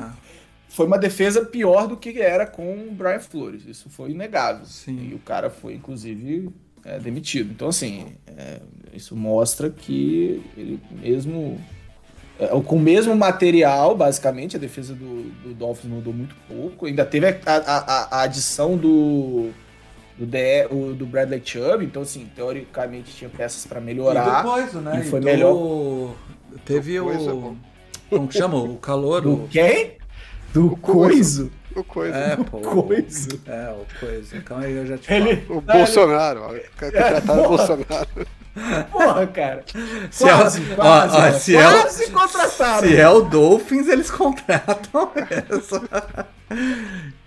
Foi 0.70 0.86
uma 0.86 0.98
defesa 0.98 1.44
pior 1.46 1.88
do 1.88 1.98
que 1.98 2.22
era 2.22 2.46
com 2.46 2.88
o 2.88 2.92
Brian 2.92 3.20
Flores. 3.20 3.66
Isso 3.66 3.90
foi 3.90 4.12
inegável. 4.12 4.66
Sim. 4.66 5.10
E 5.12 5.16
o 5.16 5.20
cara 5.20 5.50
foi, 5.50 5.74
inclusive, 5.74 6.50
é, 6.86 7.00
demitido. 7.00 7.52
Então, 7.52 7.68
assim, 7.70 8.14
é, 8.28 8.62
isso 8.94 9.16
mostra 9.16 9.70
que 9.70 10.42
ele 10.56 10.80
mesmo. 10.92 11.60
é, 12.40 12.48
com 12.62 12.76
o 12.76 12.80
mesmo 12.80 13.16
material, 13.16 13.96
basicamente, 13.98 14.56
a 14.56 14.60
defesa 14.60 14.94
do, 14.94 15.24
do 15.44 15.54
Dolphins 15.54 15.92
mudou 15.92 16.14
muito 16.14 16.36
pouco. 16.48 16.86
Ainda 16.86 17.04
teve 17.06 17.28
a- 17.28 17.38
a- 17.46 18.08
a 18.18 18.22
adição 18.22 18.78
do. 18.78 19.50
Do, 20.20 20.26
DE 20.26 20.68
o- 20.70 20.94
do 20.94 21.06
Bradley 21.06 21.42
Chubb, 21.44 21.84
então 21.86 22.02
assim, 22.02 22.30
teoricamente 22.36 23.16
tinha 23.16 23.30
peças 23.30 23.66
para 23.66 23.80
E 23.80 23.84
melhorar. 23.84 24.42
do 24.44 24.50
Coiso, 24.52 24.80
né? 24.82 25.00
e 25.02 25.10
foi 25.10 25.22
do- 25.22 25.26
melhor. 25.26 26.14
Teve 26.66 26.98
Do 27.00 27.06
Coiso 27.06 27.30
é 27.30 27.34
o. 27.34 27.58
Como 28.10 28.28
que 28.28 28.38
chama? 28.38 28.58
O 28.58 28.76
calor. 28.78 29.22
Do 29.22 29.34
o- 29.46 29.48
quem? 29.48 29.94
Do 30.54 30.76
Coiso. 30.78 31.50
Coiso. 31.50 31.52
O 31.76 31.84
coisa. 31.84 32.18
É, 32.18 32.36
pô. 32.36 32.58
Coiso. 32.60 33.30
É, 33.46 33.70
o 33.72 33.86
Coiso. 34.00 34.42
Calma 34.42 34.66
aí, 34.66 34.76
eu 34.76 34.86
já 34.88 34.98
te 34.98 35.14
Ele. 35.14 35.46
O 35.48 35.62
Bolsonaro. 35.62 36.42
ó, 36.42 36.54
Contrataram 36.78 37.20
o 37.20 37.48
porra. 37.48 37.48
Bolsonaro. 37.48 38.08
Porra, 38.92 39.28
cara. 39.28 39.64
Se 40.12 40.28
é 40.28 40.34
o- 40.34 40.38
Quase, 40.40 40.62
ó, 40.72 40.76
quase. 40.76 41.16
ó, 41.16 41.20
ó. 41.20 41.32
se 41.32 41.56
é 41.56 41.68
o- 41.70 41.82
quase 41.82 42.12
contrataram. 42.12 42.88
Se 42.90 42.98
é 42.98 43.08
o 43.10 43.22
Dolphins, 43.22 43.88
eles 43.88 44.10
contratam 44.12 45.12
mesmo. 45.16 45.88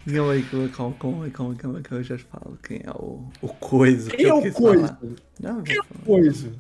Calma 0.05 0.33
aí, 0.33 0.43
calma, 0.43 0.69
calma, 0.69 0.95
calma, 0.99 1.31
calma, 1.31 1.55
calma, 1.55 1.81
que 1.81 1.93
eu 1.93 2.03
já 2.03 2.17
te 2.17 2.25
falo 2.25 2.59
quem 2.67 2.81
é 2.85 2.91
o, 2.91 3.25
o 3.41 3.49
Coiso. 3.49 4.11
que 4.11 4.17
Quem 4.17 4.27
é 4.27 4.31
eu 4.31 4.39
o 4.39 4.53
falar. 4.53 4.99
Não, 5.41 5.63
Quem 5.63 5.77
é 5.77 5.81
o 5.81 6.05
Coiso? 6.05 6.53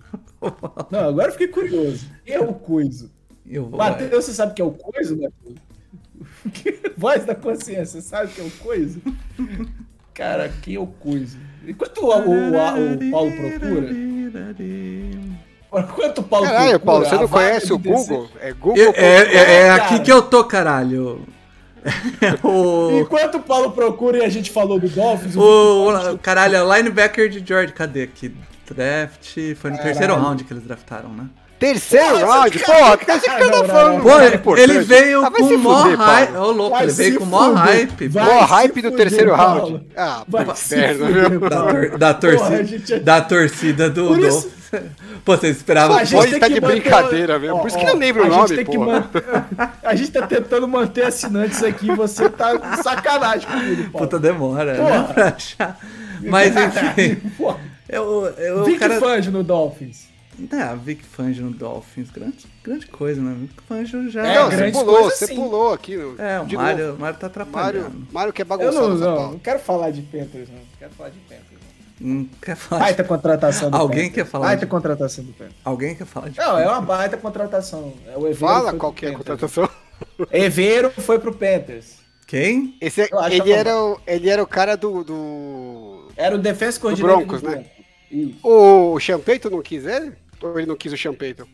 Não, 0.90 1.08
agora 1.08 1.28
eu 1.28 1.32
fiquei 1.32 1.48
curioso. 1.48 2.06
Quem 2.24 2.34
é 2.36 2.40
o 2.40 2.52
Coiso? 2.54 3.10
Eu 3.44 3.66
vou. 3.66 3.78
Matheus, 3.78 4.24
você 4.24 4.32
sabe 4.32 4.54
quem 4.54 4.64
é 4.64 4.68
o 4.68 4.72
Coiso, 4.72 5.16
Matheus? 5.20 5.58
Voz 6.96 7.24
da 7.24 7.34
consciência, 7.34 8.00
você 8.00 8.02
sabe 8.02 8.32
quem 8.32 8.44
é 8.44 8.46
o 8.46 8.50
Coiso? 8.52 9.00
Cara, 10.14 10.48
quem 10.62 10.76
é 10.76 10.78
o 10.78 10.86
Coiso? 10.86 11.36
Enquanto 11.66 11.98
o, 11.98 12.06
o, 12.06 12.30
o- 12.30 12.94
o 12.94 13.10
Paulo 13.10 13.32
procura. 13.32 13.90
Enquanto 15.74 16.18
o 16.18 16.22
Paulo 16.22 16.46
Caralho, 16.46 16.78
procura. 16.78 16.78
Paulo, 16.80 17.04
você 17.06 17.14
não 17.16 17.28
conhece 17.28 17.72
o 17.72 17.78
DC 17.78 17.94
Google? 17.94 18.28
É 18.40 18.52
Google. 18.52 18.76
Eu- 18.76 18.92
é, 18.94 19.34
é- 19.34 19.52
é 19.62 19.70
aqui 19.70 20.00
que 20.00 20.12
eu 20.12 20.22
tô, 20.22 20.44
caralho. 20.44 21.26
o, 22.44 23.00
Enquanto 23.00 23.36
o 23.36 23.40
Paulo 23.42 23.72
procura 23.72 24.18
e 24.18 24.24
a 24.24 24.28
gente 24.28 24.50
falou 24.50 24.78
do 24.78 24.88
Dolphins, 24.88 25.34
o, 25.36 25.88
o- 26.14 26.18
caralho, 26.18 26.56
é 26.56 26.76
linebacker 26.78 27.28
de 27.28 27.44
George, 27.44 27.72
cadê 27.72 28.02
aqui? 28.04 28.34
Draft, 28.70 29.34
foi 29.56 29.70
no 29.70 29.76
Caralho. 29.76 29.82
terceiro 29.82 30.14
round 30.14 30.44
que 30.44 30.52
eles 30.52 30.62
draftaram, 30.64 31.10
né? 31.10 31.26
Terceiro 31.62 32.18
Nossa, 32.18 32.26
round, 32.26 32.58
cara, 32.58 32.78
porra, 32.78 32.96
cara, 32.96 33.18
esse 33.18 33.26
cara 33.26 33.50
tá 33.52 33.64
falando. 33.64 34.02
Pô, 34.42 34.56
ele, 34.56 34.78
veio 34.80 35.24
Ah, 35.24 35.30
com 35.30 35.58
mó 35.58 35.82
hype. 35.82 36.36
Ô, 36.36 36.50
louco, 36.50 36.70
Vai 36.74 36.82
ele 36.82 36.92
veio 36.92 37.18
com 37.20 37.24
mó 37.24 37.52
hype. 37.52 38.08
Vai. 38.08 38.28
Ó, 38.28 38.40
se 38.46 38.52
hype 38.52 38.82
do 38.82 38.90
fuder, 38.90 38.96
terceiro 39.08 39.36
Paulo. 39.36 39.60
round. 39.60 39.86
Ah, 39.96 40.24
Vai 40.26 40.44
fuder, 40.44 40.94
viu? 40.96 41.40
Da, 41.40 41.62
tor- 41.62 41.98
da 41.98 42.14
Porra, 42.14 42.14
torcida, 42.14 42.56
a 42.56 42.62
gente- 42.64 42.98
da 42.98 43.20
torcida 43.20 43.88
do 43.90 44.08
Por 44.08 44.18
isso- 44.18 44.30
Dolphins. 44.40 44.62
Pô, 45.24 45.36
você 45.36 45.48
esperava. 45.50 45.94
A 45.98 46.04
gente 46.04 46.30
tem 46.30 46.40
tá 46.40 46.48
que 46.48 46.54
de 46.54 46.60
manter- 46.60 46.80
brincadeira 46.80 47.38
mesmo. 47.38 47.60
Por 47.60 47.68
isso 47.68 47.78
que 47.78 47.84
Ó, 47.84 47.88
não 47.90 47.96
lembro 47.96 48.22
a 48.24 48.26
o 48.26 48.30
gente 48.30 48.38
nome, 48.40 48.56
tem 48.56 48.64
que 48.64 48.76
pô. 48.76 48.84
manter- 48.84 49.24
A 49.84 49.94
gente 49.94 50.10
tá 50.10 50.26
tentando 50.26 50.66
manter 50.66 51.04
assinantes 51.04 51.62
aqui 51.62 51.90
e 51.92 51.94
você 51.94 52.28
tá 52.28 52.76
sacanagem 52.82 53.46
comigo, 53.48 53.90
Paulo. 53.92 54.08
Puta 54.08 54.18
demora, 54.18 54.74
Porra. 54.74 54.90
né? 54.98 55.08
Pra 55.14 55.28
achar. 55.28 55.78
Mas 56.22 56.52
enfim. 56.56 57.22
Eu, 57.88 58.32
eu, 58.38 58.64
Vic 58.64 58.78
o 58.78 58.80
cara... 58.80 58.98
Fangio 58.98 59.30
no 59.30 59.44
Dolphins. 59.44 60.10
Ah, 60.50 60.74
Vic 60.74 61.04
Fangio 61.04 61.44
no 61.44 61.50
Dolphins. 61.52 62.10
Grande, 62.10 62.46
grande 62.64 62.86
coisa, 62.86 63.20
né? 63.20 63.36
Vic 63.38 63.54
Fangio 63.68 64.08
já. 64.10 64.26
É, 64.26 64.34
Não, 64.34 64.50
você 64.50 64.72
pulou, 64.72 65.02
você 65.04 65.26
sim. 65.26 65.34
pulou 65.36 65.72
aqui. 65.72 65.94
É, 66.18 66.40
o 66.40 66.46
de 66.46 66.56
Mário, 66.56 66.96
tá 67.18 67.26
atrapalhando. 67.26 68.06
Mário 68.10 68.32
quer 68.32 68.42
Eu 68.42 68.46
bagunçar 68.46 68.72
não, 68.82 68.90
nessa 68.94 69.04
não, 69.04 69.16
pauta. 69.16 69.32
não 69.32 69.38
quero 69.38 69.58
falar 69.58 69.90
de 69.90 70.02
Panthers, 70.02 70.48
não. 70.48 70.56
Não 70.58 70.64
quero 70.78 70.92
falar 70.94 71.08
de 71.10 71.18
Panthers. 71.20 71.62
Não. 72.00 72.14
Não 72.14 72.24
quer 72.40 72.56
falar. 72.56 72.80
Baita 72.80 73.04
contratação 73.04 73.70
do 73.70 73.76
Alguém 73.76 73.96
Panthers. 74.08 74.14
quer 74.14 74.24
falar 74.30 74.46
Baita 74.46 74.64
de- 74.66 74.70
contratação 74.70 75.24
do 75.24 75.32
Panthers. 75.32 75.54
Alguém 75.64 75.94
quer 75.94 76.06
falar 76.06 76.28
de. 76.30 76.38
Não, 76.38 76.58
é 76.58 76.66
uma 76.66 76.80
baita 76.80 77.16
contratação. 77.16 77.92
É 78.06 78.16
o 78.16 78.20
Evero 78.26 78.36
Fala 78.36 78.70
foi 78.70 78.78
qual 78.78 78.92
que 78.92 79.06
é 79.06 79.10
a 79.10 79.16
contratação. 79.16 79.68
Evero 80.32 80.90
foi 80.90 81.18
pro 81.18 81.32
Panthers. 81.32 81.96
Quem? 82.26 82.74
Esse, 82.80 83.02
é- 83.02 83.08
Eu 83.12 83.18
acho 83.20 83.34
ele, 83.34 83.42
que 83.42 83.52
é 83.52 83.56
era 83.58 83.76
o, 83.78 84.00
ele 84.06 84.30
era 84.30 84.42
o 84.42 84.46
cara 84.46 84.76
do. 84.76 85.04
do... 85.04 86.08
Era 86.16 86.34
o 86.34 86.38
defense 86.38 86.80
coordenador 86.80 87.18
Broncos, 87.18 87.42
do 87.42 87.50
né? 87.50 87.66
Isso. 88.10 88.38
O 88.42 88.98
Champeito 88.98 89.48
não 89.50 89.62
quis 89.62 89.84
ele? 89.86 90.12
Ou 90.42 90.58
ele 90.58 90.66
não 90.68 90.76
quis 90.76 90.92
o 90.92 90.96
Champeito? 90.96 91.46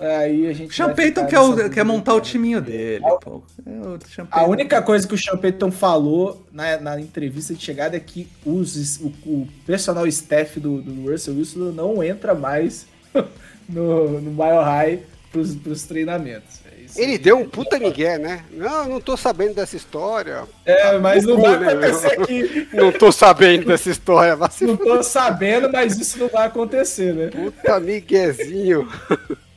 Aí 0.00 0.46
a 0.46 0.52
gente. 0.52 0.72
Sean 0.72 0.94
Payton 0.94 1.26
quer, 1.26 1.40
o- 1.40 1.70
quer 1.70 1.84
montar 1.84 2.14
o 2.14 2.20
timinho 2.20 2.62
dele, 2.62 3.02
pô. 3.20 3.42
É 3.66 3.70
o 3.70 3.98
Sean 4.08 4.22
A 4.30 4.36
Payton. 4.36 4.50
única 4.52 4.80
coisa 4.80 5.08
que 5.08 5.14
o 5.14 5.18
Sean 5.18 5.36
Payton 5.36 5.72
falou 5.72 6.46
na, 6.52 6.78
na 6.78 7.00
entrevista 7.00 7.52
de 7.52 7.60
chegada 7.64 7.96
é 7.96 8.00
que 8.00 8.28
os, 8.46 9.00
o, 9.00 9.08
o 9.26 9.48
personal 9.66 10.06
staff 10.06 10.60
do, 10.60 10.80
do 10.80 11.10
Russell 11.10 11.34
Wilson 11.34 11.72
não 11.72 12.00
entra 12.00 12.32
mais 12.32 12.86
no, 13.68 14.20
no 14.20 14.30
Mile 14.30 14.62
High 14.64 15.02
pros, 15.32 15.56
pros 15.56 15.82
treinamentos. 15.82 16.60
Ele 16.96 17.18
deu 17.18 17.38
um 17.38 17.48
puta 17.48 17.78
migué, 17.78 18.18
né? 18.18 18.44
Não, 18.50 18.88
não 18.88 19.00
tô 19.00 19.16
sabendo 19.16 19.54
dessa 19.54 19.76
história. 19.76 20.44
É, 20.64 20.98
mas 20.98 21.24
não 21.24 21.40
vai 21.40 21.58
né, 21.58 21.68
acontecer 21.72 22.08
meu? 22.16 22.22
aqui. 22.24 22.68
Não 22.72 22.92
tô 22.92 23.10
sabendo 23.12 23.66
dessa 23.66 23.90
história. 23.90 24.36
Se 24.50 24.64
Não 24.66 24.76
tô 24.76 25.02
sabendo, 25.02 25.70
mas 25.72 25.98
isso 25.98 26.18
não 26.18 26.28
vai 26.28 26.46
acontecer, 26.46 27.14
né? 27.14 27.28
puta 27.28 27.80
miguezinho. 27.80 28.88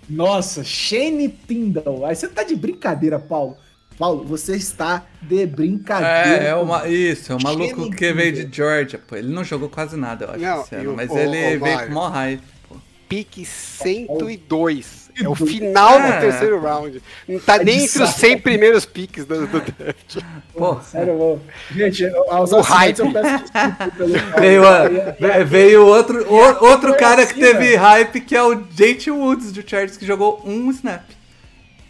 Nossa, 0.09 0.63
Shane 0.63 1.29
Tyndall. 1.29 2.05
Aí 2.05 2.15
você 2.15 2.27
tá 2.27 2.43
de 2.43 2.55
brincadeira, 2.55 3.17
Paulo. 3.19 3.57
Paulo, 3.97 4.23
você 4.25 4.55
está 4.55 5.05
de 5.21 5.45
brincadeira. 5.45 6.43
É, 6.45 6.47
é 6.49 6.55
uma, 6.55 6.87
isso, 6.87 7.31
é 7.31 7.35
o 7.35 7.41
maluco 7.41 7.91
que 7.91 8.11
veio 8.13 8.31
de. 8.33 8.55
Georgia, 8.55 8.99
pô. 9.05 9.15
Ele 9.15 9.31
não 9.31 9.43
jogou 9.43 9.69
quase 9.69 9.95
nada, 9.95 10.25
eu 10.25 10.31
acho, 10.31 10.39
Não, 10.39 10.61
esse 10.63 10.75
e 10.75 10.77
ano, 10.79 10.93
o- 10.93 10.95
mas 10.95 11.11
o- 11.11 11.17
ele 11.19 11.57
o 11.57 11.59
veio 11.59 11.85
com 11.85 11.93
mó 11.93 12.07
hype, 12.09 12.41
pô. 12.41 12.60
Pique 13.11 13.45
102. 13.45 15.01
É 15.21 15.27
o 15.27 15.35
final 15.35 15.99
É. 15.99 16.11
do 16.13 16.21
terceiro 16.21 16.61
round. 16.61 17.03
Não 17.27 17.39
tá 17.41 17.57
É 17.57 17.63
nem 17.65 17.83
entre 17.83 18.01
os 18.03 18.09
saco. 18.09 18.19
100 18.21 18.37
primeiros 18.39 18.85
piques 18.85 19.25
do, 19.25 19.45
do 19.47 19.59
draft. 19.59 20.17
Pô, 20.53 20.79
Sério, 20.79 21.11
eu- 21.11 21.41
gente, 21.75 22.05
aos 22.29 22.53
O 22.53 22.61
hype. 22.61 22.99
eu 22.99 23.11
peço 23.11 23.43
desculpa 23.43 23.91
pelo 23.97 24.13
veio, 24.39 24.65
a- 24.67 24.87
ve- 24.87 25.43
veio 25.43 25.85
outro, 25.85 26.25
o- 26.31 26.65
outro 26.65 26.89
foi 26.91 26.97
cara 26.99 27.23
assim, 27.23 27.33
que 27.33 27.39
teve 27.41 27.71
né? 27.71 27.75
hype, 27.75 28.21
que 28.21 28.33
é 28.35 28.41
o 28.41 28.55
JT 28.55 29.11
Woods 29.11 29.51
do 29.51 29.61
Chargers, 29.69 29.97
que 29.97 30.05
jogou 30.05 30.41
um 30.45 30.71
snap. 30.71 31.03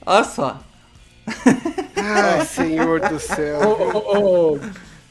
Olha 0.04 0.24
só. 0.24 0.60
Ai, 1.96 2.46
senhor 2.48 3.00
do 3.02 3.20
céu. 3.20 3.60
ô, 4.04 4.58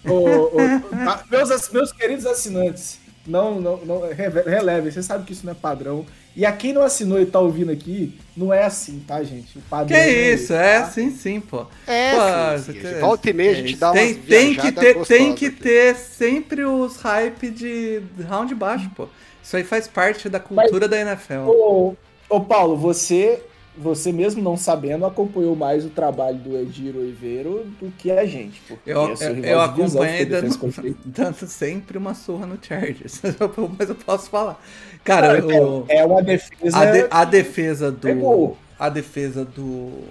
ô, 0.05 0.57
tá, 1.05 1.25
meus, 1.31 1.69
meus 1.71 1.93
queridos 1.93 2.27
assinantes, 2.27 2.99
não, 3.27 3.61
não, 3.61 3.77
não 3.85 4.01
relevem, 4.47 4.91
você 4.91 5.03
sabe 5.03 5.25
que 5.25 5.33
isso 5.33 5.45
não 5.45 5.53
é 5.53 5.57
padrão. 5.57 6.07
E 6.35 6.47
a 6.47 6.53
quem 6.53 6.73
não 6.73 6.83
assinou 6.83 7.21
e 7.21 7.27
tá 7.27 7.41
ouvindo 7.41 7.71
aqui, 7.73 8.19
não 8.37 8.53
é 8.53 8.65
assim, 8.65 9.01
tá, 9.07 9.23
gente? 9.23 9.59
O 9.59 9.63
padrão 9.63 9.89
Que 9.89 9.95
é 9.95 10.09
isso, 10.35 10.53
é 10.53 10.81
tá? 10.81 10.87
sim, 10.87 11.11
sim, 11.11 11.41
pô. 11.41 11.67
É, 11.87 12.13
Pô, 12.17 12.19
sim, 12.59 12.73
sim. 12.73 12.73
você- 12.81 12.95
Volta 12.95 13.31
e 13.31 13.33
meia 13.33 13.51
a 13.53 13.55
gente 13.55 13.77
dá 13.77 13.93
tem, 13.93 14.15
umas 14.15 14.27
tem 14.27 14.55
que 14.55 14.73
ter, 14.73 14.95
Tem 15.07 15.35
que 15.35 15.47
aqui. 15.47 15.57
ter 15.57 15.97
sempre 15.97 16.65
os 16.65 16.97
hype 16.97 17.51
de 17.51 18.03
round 18.29 18.55
baixo, 18.55 18.91
pô. 18.97 19.09
Isso 19.43 19.57
aí 19.57 19.65
faz 19.65 19.89
parte 19.89 20.29
da 20.29 20.39
cultura 20.41 20.89
da 20.89 20.99
NFL. 21.01 21.49
Ô, 21.51 21.97
ô, 22.29 22.41
Paulo, 22.41 22.77
você, 22.77 23.43
você 23.81 24.13
mesmo 24.13 24.43
não 24.43 24.57
sabendo, 24.57 25.07
acompanhou 25.07 25.57
mais 25.57 25.85
o 25.85 25.91
trabalho 25.91 26.39
do 26.39 26.57
Edir 26.57 26.95
Oliveiro 26.97 27.65
do 27.81 27.91
que 27.93 28.11
a 28.11 28.27
gente. 28.27 28.61
porque 28.69 28.91
Eu, 28.91 29.15
é 29.21 29.31
eu, 29.31 29.45
eu 29.45 29.61
acompanhei 29.61 30.25
dando, 30.27 30.49
dando 31.05 31.47
sempre 31.47 31.99
uma 31.99 32.15
surra 32.15 32.47
no 32.47 32.59
Chargers. 32.61 33.21
Mas 33.79 33.89
eu 33.89 33.95
posso 33.95 34.29
falar. 34.31 34.61
Cara, 35.05 35.39
É, 35.39 35.61
o- 35.61 35.85
é 35.89 36.05
uma 36.05 36.23
defesa. 36.23 36.79
a, 36.79 36.85
de- 36.87 37.07
a 37.11 37.25
defesa 37.25 37.91
do. 37.91 38.01
Pegou. 38.01 38.59
A 38.79 38.89
defesa 38.89 39.45
do. 39.45 40.05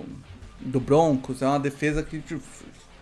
Do 0.62 0.80
Broncos 0.80 1.42
é 1.42 1.48
uma 1.48 1.60
defesa 1.60 2.04
que. 2.04 2.20
tipo, 2.22 2.42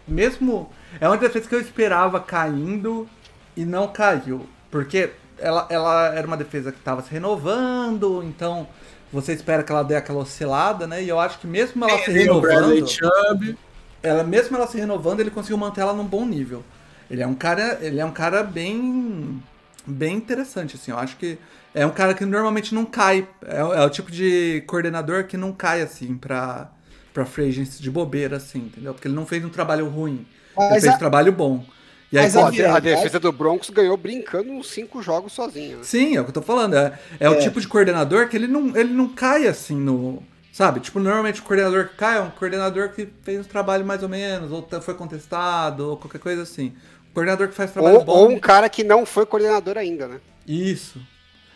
Mesmo. 0.08 0.69
É 0.99 1.08
uma 1.08 1.17
defesa 1.17 1.47
que 1.47 1.56
eu 1.56 1.62
esperava 1.62 2.19
caindo 2.19 3.08
e 3.56 3.65
não 3.65 3.88
caiu. 3.88 4.45
Porque 4.71 5.12
ela, 5.38 5.67
ela 5.69 6.13
era 6.15 6.25
uma 6.27 6.38
defesa 6.38 6.71
que 6.71 6.77
estava 6.80 7.01
se 7.01 7.12
renovando, 7.12 8.23
então 8.23 8.67
você 9.12 9.34
espera 9.34 9.63
que 9.63 9.72
ela 9.72 9.84
dê 9.84 9.96
aquela 9.96 10.20
oscilada, 10.20 10.88
né? 10.88 11.04
E 11.04 11.10
eu 11.10 11.20
acho 11.20 11.39
que 11.39 11.48
mesmo 11.48 11.84
ela 11.86 11.98
se 12.00 12.12
o 12.30 12.36
Bradley 12.36 12.82
renovando 12.82 13.58
ela 14.02 14.24
mesmo 14.24 14.56
ela 14.56 14.67
se 14.67 14.78
renovando, 14.78 15.20
ele 15.20 15.32
conseguiu 15.32 15.58
manter 15.58 15.82
ela 15.82 15.93
num 15.93 16.06
bom 16.06 16.26
nível. 16.26 16.63
Ele 17.10 17.22
é 17.22 17.28
um 17.28 17.36
cara, 17.36 17.80
ele 17.82 18.00
é 18.00 18.06
um 18.06 18.12
cara 18.12 18.43
bem 18.43 19.41
bem 19.86 20.15
interessante 20.17 20.76
assim. 20.76 20.91
Eu 20.91 20.98
acho 21.00 21.17
que 21.17 21.38
é 21.74 21.86
um 21.86 21.91
cara 21.91 22.13
que 22.13 22.26
normalmente 22.26 22.74
não 22.76 22.86
cai. 22.86 23.28
É, 23.46 23.60
é 23.60 23.86
o 23.86 23.89
tipo 23.89 24.12
de 24.12 24.63
coordenador 24.67 25.26
que 25.26 25.38
não 25.38 25.52
cai 25.54 25.82
assim 25.82 26.17
pra 26.17 26.72
para 27.13 27.26
free 27.26 27.50
agency 27.50 27.82
de 27.82 27.89
bobeira 27.89 28.38
assim, 28.38 28.60
entendeu? 28.60 28.93
Porque 28.93 29.08
ele 29.08 29.15
não 29.15 29.26
fez 29.26 29.43
um 29.43 29.50
trabalho 29.50 29.88
ruim. 29.89 30.24
ele 30.70 30.70
Mas 30.70 30.80
fez 30.80 30.93
a- 30.93 30.96
um 30.96 31.00
trabalho 31.00 31.32
bom. 31.32 31.65
E 32.12 32.17
aí 32.17 32.24
mas 32.26 32.34
Pô, 32.34 32.39
quando- 32.41 32.62
a, 32.65 32.80
defesa 32.80 33.20
do 33.20 33.32
Broncos 33.32 33.70
ganhou 33.70 33.98
brincando 33.98 34.52
uns 34.52 34.70
5 34.70 35.02
jogos 35.02 35.34
sozinho. 35.34 35.78
né? 35.80 35.84
Sim, 35.84 36.15
é 36.15 36.22
o 36.22 36.24
que 36.24 36.30
eu 36.30 36.34
tô 36.36 36.41
falando. 36.41 36.76
É, 36.76 36.98
é, 37.20 37.30
o 37.30 37.34
É. 37.34 37.38
tipo 37.39 37.60
de 37.60 37.67
coordenador 37.67 38.30
que 38.30 38.38
ele 38.38 38.48
não, 38.48 38.76
ele 38.78 38.93
não 38.93 39.10
cai 39.10 39.46
assim 39.48 39.76
no. 39.76 40.24
Sabe? 40.54 40.80
Tipo, 40.80 41.00
normalmente 41.00 41.39
o 41.41 41.43
coordenador 41.43 41.89
que 41.89 41.96
cai 41.98 42.17
é 42.17 42.22
um 42.22 42.32
coordenador 42.32 42.89
que 42.89 43.08
fez 43.24 43.41
um 43.41 43.50
trabalho 43.50 43.86
mais 43.86 44.02
ou 44.02 44.10
menos, 44.10 44.52
ou 44.52 44.67
foi 44.82 44.93
contestado, 44.96 45.89
ou 45.91 45.98
qualquer 45.98 46.20
coisa 46.20 46.41
assim. 46.43 46.74
O 47.12 47.13
coordenador 47.13 47.48
que 47.50 47.54
faz 47.54 47.72
trabalho 47.72 47.98
Ou, 47.98 48.04
bom. 48.06 48.12
ou 48.13 48.30
um 48.32 48.39
cara 48.39 48.67
que 48.70 48.84
não 48.84 49.06
foi 49.06 49.26
coordenador 49.26 49.78
ainda, 49.78 50.08
né? 50.08 50.20
Isso. 50.48 51.00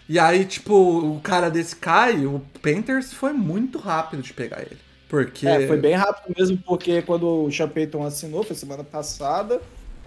E 0.07 0.19
aí, 0.19 0.43
tipo, 0.45 0.73
o 0.75 1.19
cara 1.21 1.49
desse 1.49 1.75
cai, 1.77 2.25
o 2.25 2.41
Panthers 2.61 3.13
foi 3.13 3.31
muito 3.33 3.79
rápido 3.79 4.21
de 4.21 4.33
pegar 4.33 4.61
ele. 4.61 4.77
Porque. 5.07 5.47
É, 5.47 5.65
foi 5.65 5.77
bem 5.77 5.95
rápido 5.95 6.35
mesmo, 6.37 6.57
porque 6.57 7.01
quando 7.01 7.45
o 7.45 7.51
Sean 7.51 7.69
Payton 7.69 8.03
assinou, 8.05 8.43
foi 8.43 8.55
semana 8.55 8.83
passada, 8.83 9.61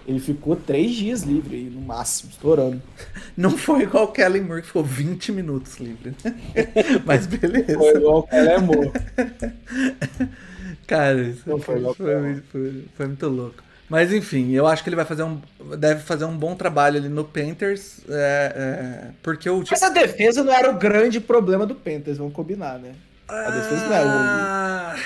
ele 0.07 0.21
ficou 0.21 0.55
três 0.57 0.93
dias 0.93 1.23
livre, 1.23 1.57
aí, 1.57 1.65
no 1.65 1.81
máximo, 1.81 2.31
estourando. 2.31 2.83
Não 3.37 3.51
foi 3.57 3.83
igual 3.83 4.05
o 4.05 4.13
Kellen 4.13 4.43
Moore 4.43 4.61
que 4.63 4.67
ficou 4.69 4.85
20 4.85 5.33
minutos 5.33 5.77
livre. 5.79 6.15
Mas 7.05 7.27
beleza. 7.27 7.79
Foi 7.79 7.97
igual 7.97 8.19
o 8.19 8.23
Kelemor. 8.25 8.93
Cara, 10.87 11.21
isso 11.23 11.43
Não 11.49 11.59
foi, 11.59 11.81
foi 11.81 11.95
foi, 11.95 12.43
foi- 12.53 12.85
foi 12.95 13.07
muito 13.07 13.29
louco. 13.29 13.63
Mas 13.89 14.13
enfim, 14.13 14.51
eu 14.53 14.67
acho 14.67 14.83
que 14.83 14.89
ele 14.89 14.97
vai 14.97 15.05
fazer 15.05 15.23
um. 15.23 15.41
Deve 15.79 16.01
fazer 16.01 16.25
um 16.25 16.37
bom 16.37 16.55
trabalho 16.55 16.97
ali 16.99 17.09
no 17.09 17.25
Panthers. 17.25 18.01
é, 18.09 18.53
é, 18.57 19.11
porque 19.23 19.49
o. 19.49 19.63
Mas 19.71 19.83
a 19.83 19.91
defesa 19.91 20.43
não 20.43 20.53
era 20.53 20.71
o 20.71 20.79
grande 20.79 21.21
problema 21.21 21.67
do 21.67 21.75
Panthers, 21.75 22.19
vamos 22.19 22.33
combinar, 22.33 22.79
né? 22.79 22.93
A 23.29 23.51
defesa 23.51 23.87
não 23.87 23.95
era 23.95 24.07
o... 24.07 24.11
Ah, 24.11 24.97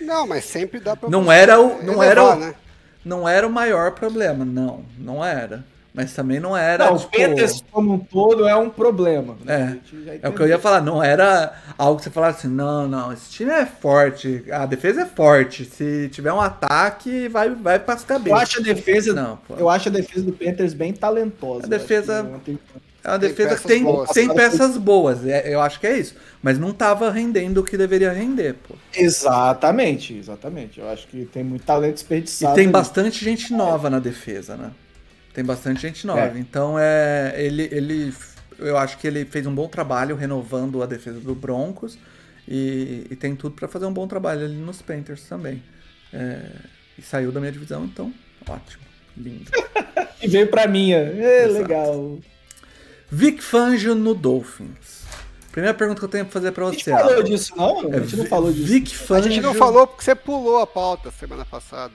Não, 0.00 0.26
mas 0.26 0.44
sempre 0.44 0.80
dá 0.80 0.96
pra. 0.96 1.08
Não 1.08 1.30
era 1.30 1.60
o- 1.60 1.82
não 1.82 2.02
elevar, 2.02 2.06
era 2.06 2.24
o- 2.24 2.36
né? 2.36 2.54
Não 3.04 3.28
era 3.28 3.46
o 3.46 3.50
maior 3.50 3.92
problema, 3.92 4.44
não. 4.44 4.84
Não 4.98 5.24
era. 5.24 5.64
Mas 5.92 6.14
também 6.14 6.38
não 6.38 6.56
era. 6.56 6.84
Não, 6.86 6.94
o 6.94 6.98
tipo, 6.98 7.10
Panthers 7.16 7.64
como 7.72 7.94
um 7.94 7.98
todo 7.98 8.46
é 8.46 8.54
um 8.54 8.70
problema. 8.70 9.36
É, 9.44 9.70
gente 9.70 10.04
já 10.04 10.12
É 10.22 10.28
o 10.28 10.32
que 10.32 10.40
eu 10.40 10.46
ia 10.46 10.58
falar, 10.58 10.80
não 10.80 11.02
era 11.02 11.52
algo 11.76 11.96
que 11.98 12.04
você 12.04 12.10
falasse 12.10 12.46
assim, 12.46 12.54
não, 12.54 12.86
não, 12.86 13.12
esse 13.12 13.28
time 13.30 13.50
é 13.50 13.66
forte, 13.66 14.44
a 14.52 14.66
defesa 14.66 15.02
é 15.02 15.06
forte, 15.06 15.64
se 15.64 16.08
tiver 16.12 16.32
um 16.32 16.40
ataque, 16.40 17.26
vai, 17.26 17.50
vai 17.50 17.80
pras 17.80 18.02
Eu 18.02 18.06
cabeças. 18.06 18.40
acho 18.40 18.60
a 18.60 18.62
defesa, 18.62 19.12
Não, 19.12 19.36
pô. 19.38 19.54
eu 19.58 19.68
acho 19.68 19.88
a 19.88 19.92
defesa 19.92 20.24
do 20.24 20.32
Panthers 20.32 20.74
bem 20.74 20.92
talentosa. 20.92 21.66
A 21.66 21.68
defesa- 21.68 22.30
Eu 22.46 22.54
É 23.02 23.08
uma 23.08 23.18
Tem 23.18 23.28
defesa 23.30 23.56
que 23.56 23.66
tem, 23.66 23.82
boas. 23.82 24.10
tem 24.10 24.34
peças 24.34 24.76
boas, 24.76 25.26
é- 25.26 25.54
eu 25.54 25.60
acho 25.60 25.80
que 25.80 25.86
é 25.86 25.98
isso. 25.98 26.14
Mas 26.42 26.58
não 26.58 26.72
tava 26.72 27.10
rendendo 27.10 27.58
o 27.58 27.64
que 27.64 27.76
deveria 27.76 28.12
render, 28.12 28.54
pô. 28.54 28.74
Exatamente, 28.94 30.14
exatamente. 30.16 30.80
Eu 30.80 30.88
acho 30.88 31.06
que 31.08 31.24
tem 31.26 31.42
muito 31.42 31.64
talento 31.64 31.92
E 31.92 31.94
desperdiçado. 31.94 32.54
tem 32.54 32.64
ali. 32.64 32.72
bastante 32.72 33.24
gente 33.24 33.52
nova 33.52 33.88
na 33.88 33.98
defesa, 33.98 34.56
né? 34.56 34.70
Tem 35.32 35.44
bastante 35.44 35.80
gente 35.80 36.06
nova. 36.06 36.20
É. 36.20 36.38
Então 36.38 36.76
é. 36.78 37.34
Ele, 37.36 37.68
ele. 37.72 38.14
Eu 38.58 38.76
acho 38.76 38.98
que 38.98 39.06
ele 39.06 39.24
fez 39.24 39.46
um 39.46 39.54
bom 39.54 39.68
trabalho 39.68 40.14
renovando 40.16 40.82
a 40.82 40.86
defesa 40.86 41.20
do 41.20 41.34
Broncos. 41.34 41.96
E, 42.48 43.06
e 43.10 43.16
tem 43.16 43.36
tudo 43.36 43.54
para 43.54 43.68
fazer 43.68 43.86
um 43.86 43.92
bom 43.92 44.06
trabalho 44.08 44.44
ali 44.44 44.56
nos 44.56 44.82
Panthers 44.82 45.22
também. 45.28 45.62
É, 46.12 46.40
e 46.98 47.02
saiu 47.02 47.30
da 47.30 47.38
minha 47.38 47.52
divisão, 47.52 47.84
então 47.84 48.12
ótimo, 48.48 48.82
lindo. 49.16 49.50
e 50.20 50.26
veio 50.26 50.48
pra 50.48 50.66
minha. 50.66 50.98
É, 50.98 51.46
legal. 51.46 52.18
Vic 53.10 53.42
Fangio 53.42 53.94
no 53.94 54.14
Dolphins. 54.14 55.00
Primeira 55.50 55.74
pergunta 55.74 55.98
que 55.98 56.04
eu 56.04 56.08
tenho 56.08 56.24
pra 56.24 56.32
fazer 56.32 56.52
pra 56.52 56.66
você. 56.66 56.92
A 56.92 56.96
gente 56.96 57.08
falou 57.08 57.22
disso, 57.24 57.52
não? 57.56 57.78
A 57.80 57.98
gente 58.00 58.16
não 58.16 58.26
falou 58.26 58.52
disso. 58.52 58.66
Vic 58.66 58.96
Fangio... 58.96 59.30
A 59.30 59.34
gente 59.34 59.42
não 59.42 59.54
falou 59.54 59.86
porque 59.86 60.04
você 60.04 60.14
pulou 60.14 60.58
a 60.58 60.66
pauta 60.66 61.10
semana 61.10 61.44
passada. 61.44 61.92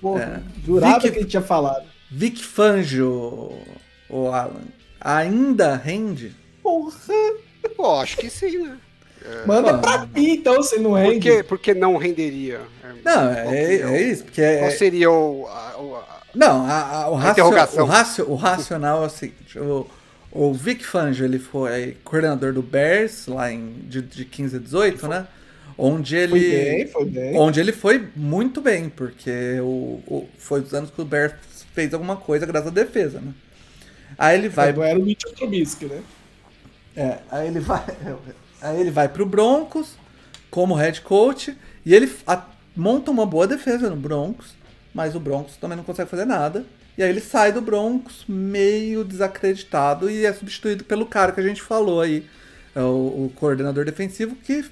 Pô, 0.00 0.18
é. 0.18 0.40
jurava 0.64 0.98
Vic... 1.00 1.12
que 1.12 1.18
ele 1.20 1.26
tinha 1.26 1.42
falado. 1.42 1.86
Vic 2.10 2.42
Fangio, 2.44 3.52
o 4.10 4.28
Alan, 4.28 4.62
ainda 5.00 5.76
rende? 5.76 6.34
Porra! 6.62 6.94
Pô, 7.76 8.00
acho 8.00 8.16
que 8.16 8.30
sim, 8.30 8.58
né? 8.58 8.78
É, 9.24 9.46
Manda 9.46 9.74
Pô, 9.74 9.80
pra 9.80 10.06
mim, 10.06 10.30
então, 10.30 10.62
se 10.62 10.78
não 10.78 10.92
rende. 10.92 11.14
Por 11.14 11.36
que, 11.36 11.42
porque 11.42 11.74
não 11.74 11.96
renderia? 11.96 12.60
Não, 13.04 13.30
é, 13.30 13.76
é, 13.76 14.02
isso, 14.02 14.24
porque... 14.24 14.40
É, 14.40 14.58
qual 14.60 14.70
seria 14.72 15.10
o... 15.10 15.46
A, 15.48 15.80
o 15.80 15.96
a, 15.96 16.22
não, 16.34 16.66
a, 16.66 17.02
a, 17.02 17.08
o, 17.08 17.14
racio, 17.14 17.44
o, 17.46 17.84
racio, 17.84 18.30
o 18.30 18.34
racional 18.34 19.04
é 19.04 19.06
o 19.06 19.10
seguinte, 19.10 19.58
o, 19.58 19.86
o 20.36 20.52
Vic 20.52 20.84
Fangio, 20.84 21.24
ele 21.24 21.38
foi 21.38 21.96
coordenador 22.04 22.52
do 22.52 22.62
Bears, 22.62 23.26
lá 23.26 23.50
em, 23.50 23.74
de, 23.88 24.02
de 24.02 24.24
15 24.24 24.56
a 24.56 24.58
18, 24.58 24.98
foi, 24.98 25.08
né? 25.08 25.26
Onde 25.78 26.16
ele, 26.16 26.30
foi 26.30 26.40
bem, 26.40 26.86
foi 26.88 27.04
bem. 27.06 27.38
Onde 27.38 27.60
ele 27.60 27.72
foi 27.72 28.08
muito 28.14 28.60
bem, 28.60 28.88
porque 28.88 29.58
o, 29.60 30.02
o, 30.06 30.28
foi 30.38 30.60
os 30.60 30.72
anos 30.74 30.90
que 30.90 31.00
o 31.00 31.04
Bears 31.04 31.34
fez 31.74 31.92
alguma 31.92 32.16
coisa 32.16 32.46
graças 32.46 32.68
à 32.68 32.70
defesa, 32.70 33.20
né? 33.20 33.32
Aí 34.18 34.38
ele 34.38 34.48
vai... 34.48 34.68
Era 34.68 34.98
o 34.98 35.02
Mitchell 35.02 35.32
Trubisky, 35.32 35.86
né? 35.86 36.02
É, 36.96 37.18
aí 37.30 37.48
ele 37.48 37.60
vai... 37.60 37.84
Aí 38.58 38.80
ele 38.80 38.90
vai 38.90 39.06
pro 39.06 39.26
Broncos 39.26 39.96
como 40.50 40.74
head 40.74 41.02
coach 41.02 41.54
e 41.84 41.94
ele 41.94 42.10
a, 42.26 42.42
monta 42.74 43.10
uma 43.10 43.26
boa 43.26 43.46
defesa 43.46 43.90
no 43.90 43.96
Broncos, 43.96 44.54
mas 44.94 45.14
o 45.14 45.20
Broncos 45.20 45.56
também 45.56 45.76
não 45.76 45.84
consegue 45.84 46.08
fazer 46.08 46.24
nada. 46.24 46.64
E 46.96 47.02
aí 47.02 47.10
ele 47.10 47.20
sai 47.20 47.52
do 47.52 47.60
Broncos 47.60 48.24
meio 48.26 49.04
desacreditado 49.04 50.10
e 50.10 50.24
é 50.24 50.32
substituído 50.32 50.84
pelo 50.84 51.04
cara 51.04 51.32
que 51.32 51.40
a 51.40 51.42
gente 51.42 51.60
falou 51.60 52.00
aí, 52.00 52.26
é 52.74 52.80
o, 52.80 53.26
o 53.26 53.32
coordenador 53.34 53.84
defensivo, 53.84 54.34
que 54.36 54.64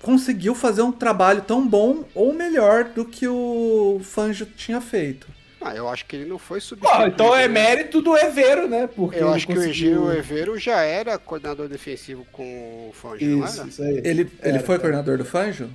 conseguiu 0.00 0.54
fazer 0.54 0.82
um 0.82 0.92
trabalho 0.92 1.42
tão 1.42 1.66
bom 1.66 2.04
ou 2.14 2.32
melhor 2.32 2.84
do 2.84 3.04
que 3.04 3.28
o 3.28 4.00
Fangio 4.02 4.46
tinha 4.46 4.80
feito. 4.80 5.26
Ah, 5.60 5.74
eu 5.74 5.86
acho 5.88 6.06
que 6.06 6.16
ele 6.16 6.24
não 6.24 6.38
foi 6.38 6.58
substituído. 6.58 7.04
Ah, 7.04 7.06
então 7.06 7.36
é 7.36 7.46
né? 7.46 7.48
mérito 7.48 8.00
do 8.00 8.16
Evero, 8.16 8.66
né? 8.66 8.86
Porque 8.86 9.18
eu 9.18 9.30
acho 9.30 9.46
conseguiu... 9.46 9.92
que 9.92 9.98
o 9.98 10.12
Evero 10.12 10.58
já 10.58 10.80
era 10.80 11.18
coordenador 11.18 11.68
defensivo 11.68 12.26
com 12.32 12.88
o 12.88 12.92
Fangio, 12.94 13.44
isso, 13.44 13.56
não 13.56 13.62
era? 13.62 13.68
Isso 13.68 13.82
aí. 13.82 14.00
Ele, 14.02 14.30
ele 14.42 14.58
foi 14.60 14.76
era. 14.76 14.80
coordenador 14.80 15.18
do 15.18 15.24
Fangio? 15.24 15.68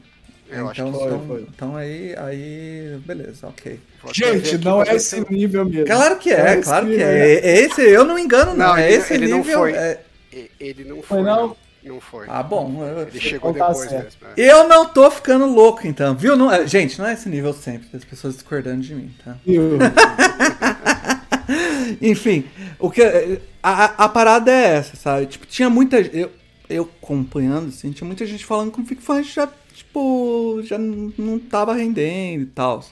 Eu 0.49 0.57
então, 0.57 0.69
acho 0.69 0.83
que 0.83 0.89
então, 0.89 1.27
foi. 1.27 1.41
Então 1.41 1.75
aí, 1.75 2.15
aí, 2.17 2.99
beleza, 3.03 3.47
ok. 3.47 3.79
Gente, 4.13 4.57
não 4.59 4.83
é 4.83 4.95
esse 4.95 5.19
nível 5.31 5.65
mesmo. 5.65 5.87
Claro 5.87 6.17
que 6.17 6.31
é, 6.31 6.51
é 6.51 6.61
claro 6.61 6.85
que 6.85 7.01
é. 7.01 7.33
é. 7.33 7.61
Esse, 7.61 7.81
eu 7.81 8.05
não 8.05 8.17
engano, 8.19 8.53
não. 8.53 8.67
não 8.67 8.77
é 8.77 8.91
ele, 8.91 9.01
esse 9.01 9.13
ele 9.13 9.25
nível. 9.25 9.37
Não 9.37 9.43
foi. 9.43 9.73
É... 9.73 10.01
Ele 10.59 10.83
não 10.83 10.95
foi. 10.97 11.03
foi 11.03 11.23
não? 11.23 11.55
não. 11.83 12.01
foi. 12.01 12.27
Ah, 12.29 12.43
bom. 12.43 12.83
Ele 13.07 13.19
chegou 13.19 13.53
depois 13.53 13.91
mesmo. 13.91 14.09
Né? 14.21 14.33
Eu 14.37 14.67
não 14.67 14.85
tô 14.85 15.09
ficando 15.09 15.47
louco, 15.47 15.87
então, 15.87 16.15
viu? 16.15 16.35
Não, 16.35 16.51
é, 16.51 16.67
gente, 16.67 16.99
não 16.99 17.07
é 17.07 17.13
esse 17.13 17.27
nível 17.27 17.53
sempre, 17.53 17.87
as 17.93 18.03
pessoas 18.03 18.35
discordando 18.35 18.81
de 18.81 18.93
mim, 18.93 19.11
tá? 19.23 19.37
Enfim, 22.01 22.45
o 22.79 22.89
que 22.91 23.01
a, 23.63 24.05
a 24.05 24.09
parada 24.09 24.51
é 24.51 24.75
essa, 24.75 24.95
sabe? 24.95 25.25
Tipo, 25.27 25.45
tinha 25.45 25.69
muita 25.69 25.99
eu 25.99 26.31
eu 26.69 26.89
acompanhando 27.01 27.69
assim, 27.69 27.91
tinha 27.91 28.07
muita 28.07 28.25
gente 28.25 28.45
falando 28.45 28.71
que 28.71 28.79
o 28.79 28.83
Vic 28.83 29.01
Fangio 29.01 29.31
já 29.31 29.47
tipo 29.95 30.61
já 30.63 30.77
não 30.77 31.39
tava 31.39 31.73
rendendo 31.73 32.43
e 32.43 32.47
tal. 32.47 32.83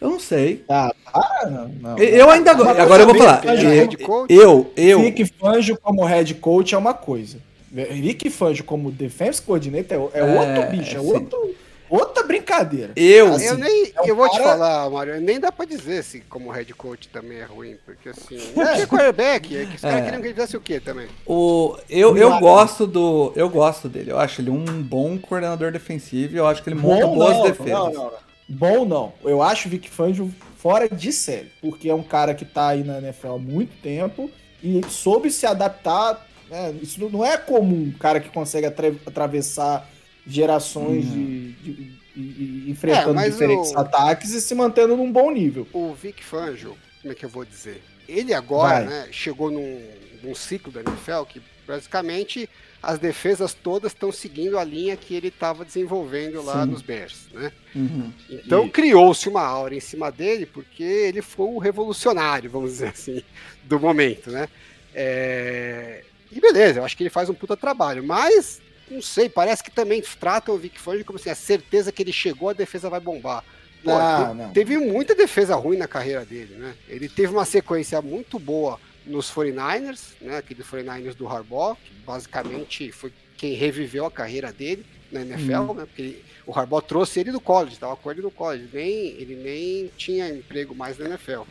Eu 0.00 0.10
não 0.10 0.20
sei. 0.20 0.64
Ah, 0.68 0.94
para, 1.12 1.50
não, 1.50 1.68
não. 1.68 1.98
Eu 1.98 2.30
ainda 2.30 2.52
agora, 2.52 2.82
agora 2.82 3.02
eu 3.02 3.06
vou 3.06 3.16
falar. 3.16 3.42
Eu, 3.44 4.26
eu, 4.28 4.72
eu. 4.76 5.00
Vic 5.00 5.24
Fangio 5.26 5.78
como 5.80 6.04
head 6.04 6.34
coach 6.34 6.74
é 6.74 6.78
uma 6.78 6.94
coisa. 6.94 7.38
Vic 7.70 8.30
Fangio 8.30 8.64
como 8.64 8.90
defense 8.90 9.42
coordinator 9.42 10.10
é, 10.14 10.20
é 10.20 10.24
outro 10.24 10.70
bicho, 10.70 10.92
é, 10.92 10.98
é 10.98 11.00
outro 11.00 11.54
outra 11.88 12.22
brincadeira. 12.22 12.92
Eu, 12.96 13.34
assim, 13.34 13.46
eu 13.46 13.58
nem, 13.58 13.92
é 13.94 14.02
um 14.02 14.06
eu 14.06 14.16
vou 14.16 14.30
cara... 14.30 14.38
te 14.38 14.46
falar, 14.46 14.90
Mário, 14.90 15.20
nem 15.20 15.40
dá 15.40 15.50
pra 15.50 15.64
dizer 15.64 16.02
se 16.02 16.20
como 16.20 16.50
head 16.50 16.72
coach 16.74 17.08
também 17.08 17.38
é 17.38 17.44
ruim, 17.44 17.76
porque 17.84 18.10
assim, 18.10 18.38
não 18.56 18.64
é. 18.64 18.74
tinha 18.74 18.86
quarterback, 18.86 19.56
é 19.56 19.66
que 19.66 19.76
os 19.76 19.80
caras 19.80 19.98
é. 19.98 20.02
queriam 20.02 20.20
que 20.20 20.26
ele 20.28 20.34
fizesse 20.34 20.56
o 20.56 20.60
quê 20.60 20.80
também? 20.80 21.08
O, 21.26 21.76
eu, 21.88 22.16
eu 22.16 22.38
gosto 22.38 22.86
do, 22.86 23.32
eu 23.34 23.48
gosto 23.48 23.88
dele, 23.88 24.10
eu 24.10 24.18
acho 24.18 24.40
ele 24.40 24.50
um 24.50 24.82
bom 24.82 25.18
coordenador 25.18 25.72
defensivo, 25.72 26.36
eu 26.36 26.46
acho 26.46 26.62
que 26.62 26.68
ele 26.68 26.80
monta 26.80 27.06
bom, 27.06 27.14
boas 27.14 27.36
não, 27.36 27.42
defesas. 27.42 27.72
Não, 27.72 27.92
não, 27.92 28.04
não. 28.04 28.28
Bom 28.48 28.84
não, 28.86 29.12
eu 29.24 29.42
acho 29.42 29.68
o 29.68 29.70
Vic 29.70 29.90
Fangio 29.90 30.32
fora 30.56 30.88
de 30.88 31.12
série, 31.12 31.52
porque 31.60 31.88
é 31.88 31.94
um 31.94 32.02
cara 32.02 32.34
que 32.34 32.44
tá 32.44 32.68
aí 32.68 32.82
na 32.82 32.98
NFL 32.98 33.34
há 33.34 33.38
muito 33.38 33.80
tempo 33.82 34.30
e 34.62 34.80
soube 34.88 35.30
se 35.30 35.46
adaptar, 35.46 36.26
né? 36.50 36.74
isso 36.82 37.08
não 37.10 37.24
é 37.24 37.36
comum, 37.36 37.92
um 37.94 37.98
cara 37.98 38.20
que 38.20 38.28
consegue 38.28 38.66
atravessar 38.66 39.88
gerações 40.28 41.06
uhum. 41.06 41.12
de, 41.12 41.52
de, 41.52 41.72
de, 42.14 42.70
enfrentando 42.70 43.18
é, 43.18 43.28
diferentes 43.30 43.72
o... 43.72 43.78
ataques 43.78 44.32
e 44.32 44.40
se 44.40 44.54
mantendo 44.54 44.96
num 44.96 45.10
bom 45.10 45.30
nível. 45.30 45.66
O 45.72 45.94
Vic 45.94 46.22
Fangio, 46.22 46.76
como 47.00 47.12
é 47.12 47.14
que 47.14 47.24
eu 47.24 47.28
vou 47.28 47.44
dizer? 47.44 47.82
Ele 48.06 48.34
agora 48.34 48.84
né, 48.84 49.08
chegou 49.10 49.50
num, 49.50 49.82
num 50.22 50.34
ciclo 50.34 50.70
da 50.70 50.80
NFL 50.80 51.24
que 51.28 51.42
basicamente 51.66 52.48
as 52.82 52.98
defesas 52.98 53.52
todas 53.52 53.92
estão 53.92 54.12
seguindo 54.12 54.58
a 54.58 54.64
linha 54.64 54.96
que 54.96 55.14
ele 55.14 55.28
estava 55.28 55.64
desenvolvendo 55.64 56.42
lá 56.42 56.64
Sim. 56.64 56.70
nos 56.70 56.80
Bears, 56.80 57.26
né? 57.32 57.52
Uhum. 57.74 58.12
Então 58.30 58.66
e... 58.66 58.70
criou-se 58.70 59.28
uma 59.28 59.42
aura 59.42 59.74
em 59.74 59.80
cima 59.80 60.12
dele 60.12 60.46
porque 60.46 60.82
ele 60.82 61.20
foi 61.20 61.46
o 61.46 61.58
revolucionário, 61.58 62.48
vamos 62.48 62.72
dizer 62.72 62.88
assim, 62.88 63.22
do 63.64 63.80
momento, 63.80 64.30
né? 64.30 64.48
É... 64.94 66.04
E 66.30 66.40
beleza, 66.40 66.80
eu 66.80 66.84
acho 66.84 66.96
que 66.96 67.02
ele 67.02 67.10
faz 67.10 67.28
um 67.28 67.34
puta 67.34 67.56
trabalho, 67.56 68.04
mas 68.04 68.60
não 68.90 69.02
sei, 69.02 69.28
parece 69.28 69.62
que 69.62 69.70
também 69.70 70.02
tratam 70.20 70.54
o 70.54 70.58
Vic 70.58 70.78
Fangio 70.78 71.04
como 71.04 71.18
assim, 71.18 71.30
a 71.30 71.34
certeza 71.34 71.92
que 71.92 72.02
ele 72.02 72.12
chegou, 72.12 72.48
a 72.48 72.52
defesa 72.52 72.90
vai 72.90 73.00
bombar. 73.00 73.44
Pô, 73.82 73.92
ah, 73.92 74.34
não. 74.34 74.52
Teve 74.52 74.76
muita 74.76 75.14
defesa 75.14 75.54
ruim 75.54 75.76
na 75.76 75.86
carreira 75.86 76.24
dele, 76.24 76.54
né? 76.54 76.74
Ele 76.88 77.08
teve 77.08 77.32
uma 77.32 77.44
sequência 77.44 78.02
muito 78.02 78.38
boa 78.38 78.80
nos 79.06 79.30
49ers, 79.30 80.14
né? 80.20 80.38
Aquele 80.38 80.62
49ers 80.62 81.14
do 81.14 81.28
Harbaugh, 81.28 81.76
que 81.76 81.92
basicamente 82.04 82.90
foi 82.90 83.12
quem 83.36 83.54
reviveu 83.54 84.04
a 84.04 84.10
carreira 84.10 84.52
dele 84.52 84.84
na 85.12 85.22
NFL, 85.22 85.60
hum. 85.60 85.74
né? 85.74 85.86
Porque 85.86 86.02
ele, 86.02 86.24
o 86.46 86.58
Harbaugh 86.58 86.82
trouxe 86.82 87.20
ele 87.20 87.30
do 87.30 87.40
college, 87.40 87.74
estava 87.74 87.96
com 87.96 88.10
ele 88.10 88.20
no 88.20 88.30
college, 88.30 88.68
nem, 88.72 88.90
ele 88.90 89.36
nem 89.36 89.90
tinha 89.96 90.28
emprego 90.28 90.74
mais 90.74 90.98
na 90.98 91.06
NFL. 91.06 91.42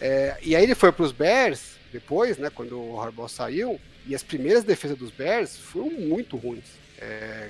É, 0.00 0.38
e 0.42 0.56
aí 0.56 0.62
ele 0.62 0.74
foi 0.74 0.90
para 0.90 1.04
os 1.04 1.12
Bears 1.12 1.76
depois, 1.92 2.36
né? 2.38 2.50
Quando 2.50 2.80
o 2.80 3.00
Harbaugh 3.00 3.28
saiu, 3.28 3.80
e 4.06 4.14
as 4.14 4.22
primeiras 4.22 4.64
defesas 4.64 4.96
dos 4.96 5.10
Bears 5.10 5.56
foram 5.56 5.90
muito 5.90 6.36
ruins. 6.36 6.64
É, 6.98 7.48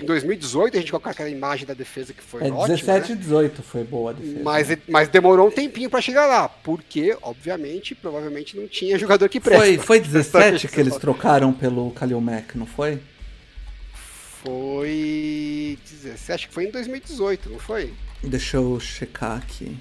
em 0.00 0.06
2018 0.06 0.76
a 0.76 0.80
gente 0.80 0.90
colocou 0.90 1.10
aquela 1.10 1.28
imagem 1.28 1.66
da 1.66 1.74
defesa 1.74 2.12
que 2.12 2.22
foi 2.22 2.42
é, 2.42 2.50
ótima. 2.50 2.68
17 2.68 3.12
e 3.12 3.14
né? 3.14 3.20
18 3.20 3.62
foi 3.62 3.84
boa 3.84 4.10
a 4.10 4.14
defesa. 4.14 4.40
Mas, 4.42 4.78
mas 4.88 5.08
demorou 5.08 5.48
um 5.48 5.50
tempinho 5.50 5.90
para 5.90 6.00
chegar 6.00 6.26
lá, 6.26 6.48
porque, 6.48 7.16
obviamente, 7.22 7.94
provavelmente 7.94 8.56
não 8.56 8.66
tinha 8.66 8.98
jogador 8.98 9.28
que 9.28 9.38
presta. 9.38 9.64
Foi, 9.64 9.78
foi 9.78 10.00
17 10.02 10.68
que 10.68 10.80
eles 10.80 10.96
trocaram 10.96 11.52
pelo 11.52 11.90
Kalil 11.90 12.20
Mack, 12.20 12.56
não 12.56 12.66
foi? 12.66 13.00
Foi 14.42 15.78
17, 15.88 16.32
acho 16.32 16.48
que 16.48 16.54
foi 16.54 16.64
em 16.64 16.70
2018, 16.70 17.50
não 17.50 17.58
foi? 17.60 17.92
Deixa 18.22 18.56
eu 18.56 18.80
checar 18.80 19.38
aqui. 19.38 19.76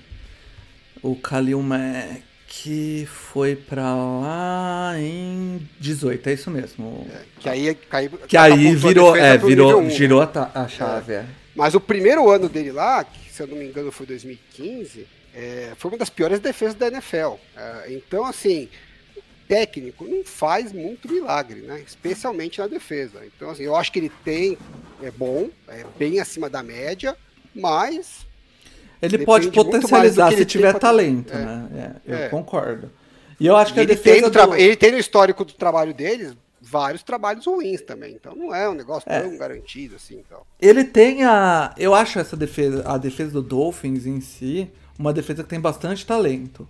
O 1.02 1.16
Kalil 1.16 1.62
Mack 1.64 2.22
que 2.54 3.06
foi 3.06 3.56
pra 3.56 3.96
lá 3.96 4.94
em 5.00 5.66
18, 5.80 6.28
é 6.28 6.34
isso 6.34 6.52
mesmo. 6.52 7.08
É, 7.10 7.22
que 7.40 7.48
aí, 7.50 7.78
que 8.28 8.36
aí 8.36 8.76
virou, 8.76 9.16
é, 9.16 9.38
virou, 9.38 9.80
1, 9.80 9.90
girou 9.90 10.22
né? 10.22 10.32
a, 10.54 10.64
a, 10.64 10.68
chave. 10.68 11.14
É. 11.14 11.16
É. 11.20 11.26
Mas 11.56 11.76
o 11.76 11.80
primeiro 11.80 12.30
ano 12.30 12.50
dele 12.50 12.74
lá, 12.74 13.06
que 13.06 13.32
se 13.32 13.42
eu 13.42 13.48
não 13.48 13.56
me 13.56 13.66
engano 13.66 13.90
foi 13.90 14.06
2015, 14.06 15.08
é, 15.34 15.72
foi 15.78 15.92
uma 15.92 15.98
das 15.98 16.10
piores 16.10 16.42
defesas 16.42 16.76
da 16.76 16.88
NFL. 16.88 17.36
É, 17.56 17.94
então, 17.94 18.26
assim, 18.26 18.68
o 19.16 19.22
técnico 19.48 20.04
não 20.04 20.26
faz 20.26 20.74
muito 20.74 21.10
milagre, 21.10 21.62
né? 21.62 21.82
Especialmente 21.88 22.60
na 22.60 22.68
defesa. 22.68 23.26
Então, 23.26 23.50
assim, 23.50 23.64
eu 23.64 23.78
acho 23.78 23.94
que 23.94 24.00
ele 24.00 24.12
tem, 24.26 24.58
é 25.02 25.10
bom, 25.10 25.50
é 25.70 25.86
bem 25.98 26.20
acima 26.20 26.50
da 26.50 26.62
média, 26.62 27.16
mas 27.56 28.28
ele 29.02 29.18
Depende 29.18 29.26
pode 29.26 29.52
potencializar 29.52 30.32
se 30.32 30.46
tiver 30.46 30.78
talento, 30.78 31.34
é. 31.34 31.38
né? 31.38 31.96
É, 32.06 32.12
eu 32.12 32.18
é. 32.18 32.30
concordo. 32.30 32.92
E 33.40 33.48
eu 33.48 33.56
acho 33.56 33.74
que 33.74 33.80
ele 33.80 33.96
tem, 33.96 34.22
do... 34.22 34.56
ele 34.56 34.76
tem 34.76 34.92
no 34.92 35.00
histórico 35.00 35.44
do 35.44 35.54
trabalho 35.54 35.94
deles 35.94 36.36
vários 36.62 37.02
trabalhos 37.02 37.46
ruins 37.48 37.82
também. 37.82 38.14
Então 38.14 38.36
não 38.36 38.54
é 38.54 38.70
um 38.70 38.76
negócio 38.76 39.12
é. 39.12 39.20
tão 39.20 39.36
garantido 39.38 39.96
assim. 39.96 40.22
Então. 40.26 40.42
Ele 40.62 40.84
tem 40.84 41.24
a. 41.24 41.74
Eu 41.78 41.96
acho 41.96 42.20
essa 42.20 42.38
defesa, 42.38 42.84
a 42.86 42.98
defesa 42.98 43.32
do 43.32 43.42
Dolphins 43.42 44.06
em 44.06 44.22
si, 44.22 44.70
uma 44.98 45.12
defesa 45.12 45.42
que 45.42 45.50
tem 45.50 45.60
bastante 45.60 46.06
talento. 46.06 46.68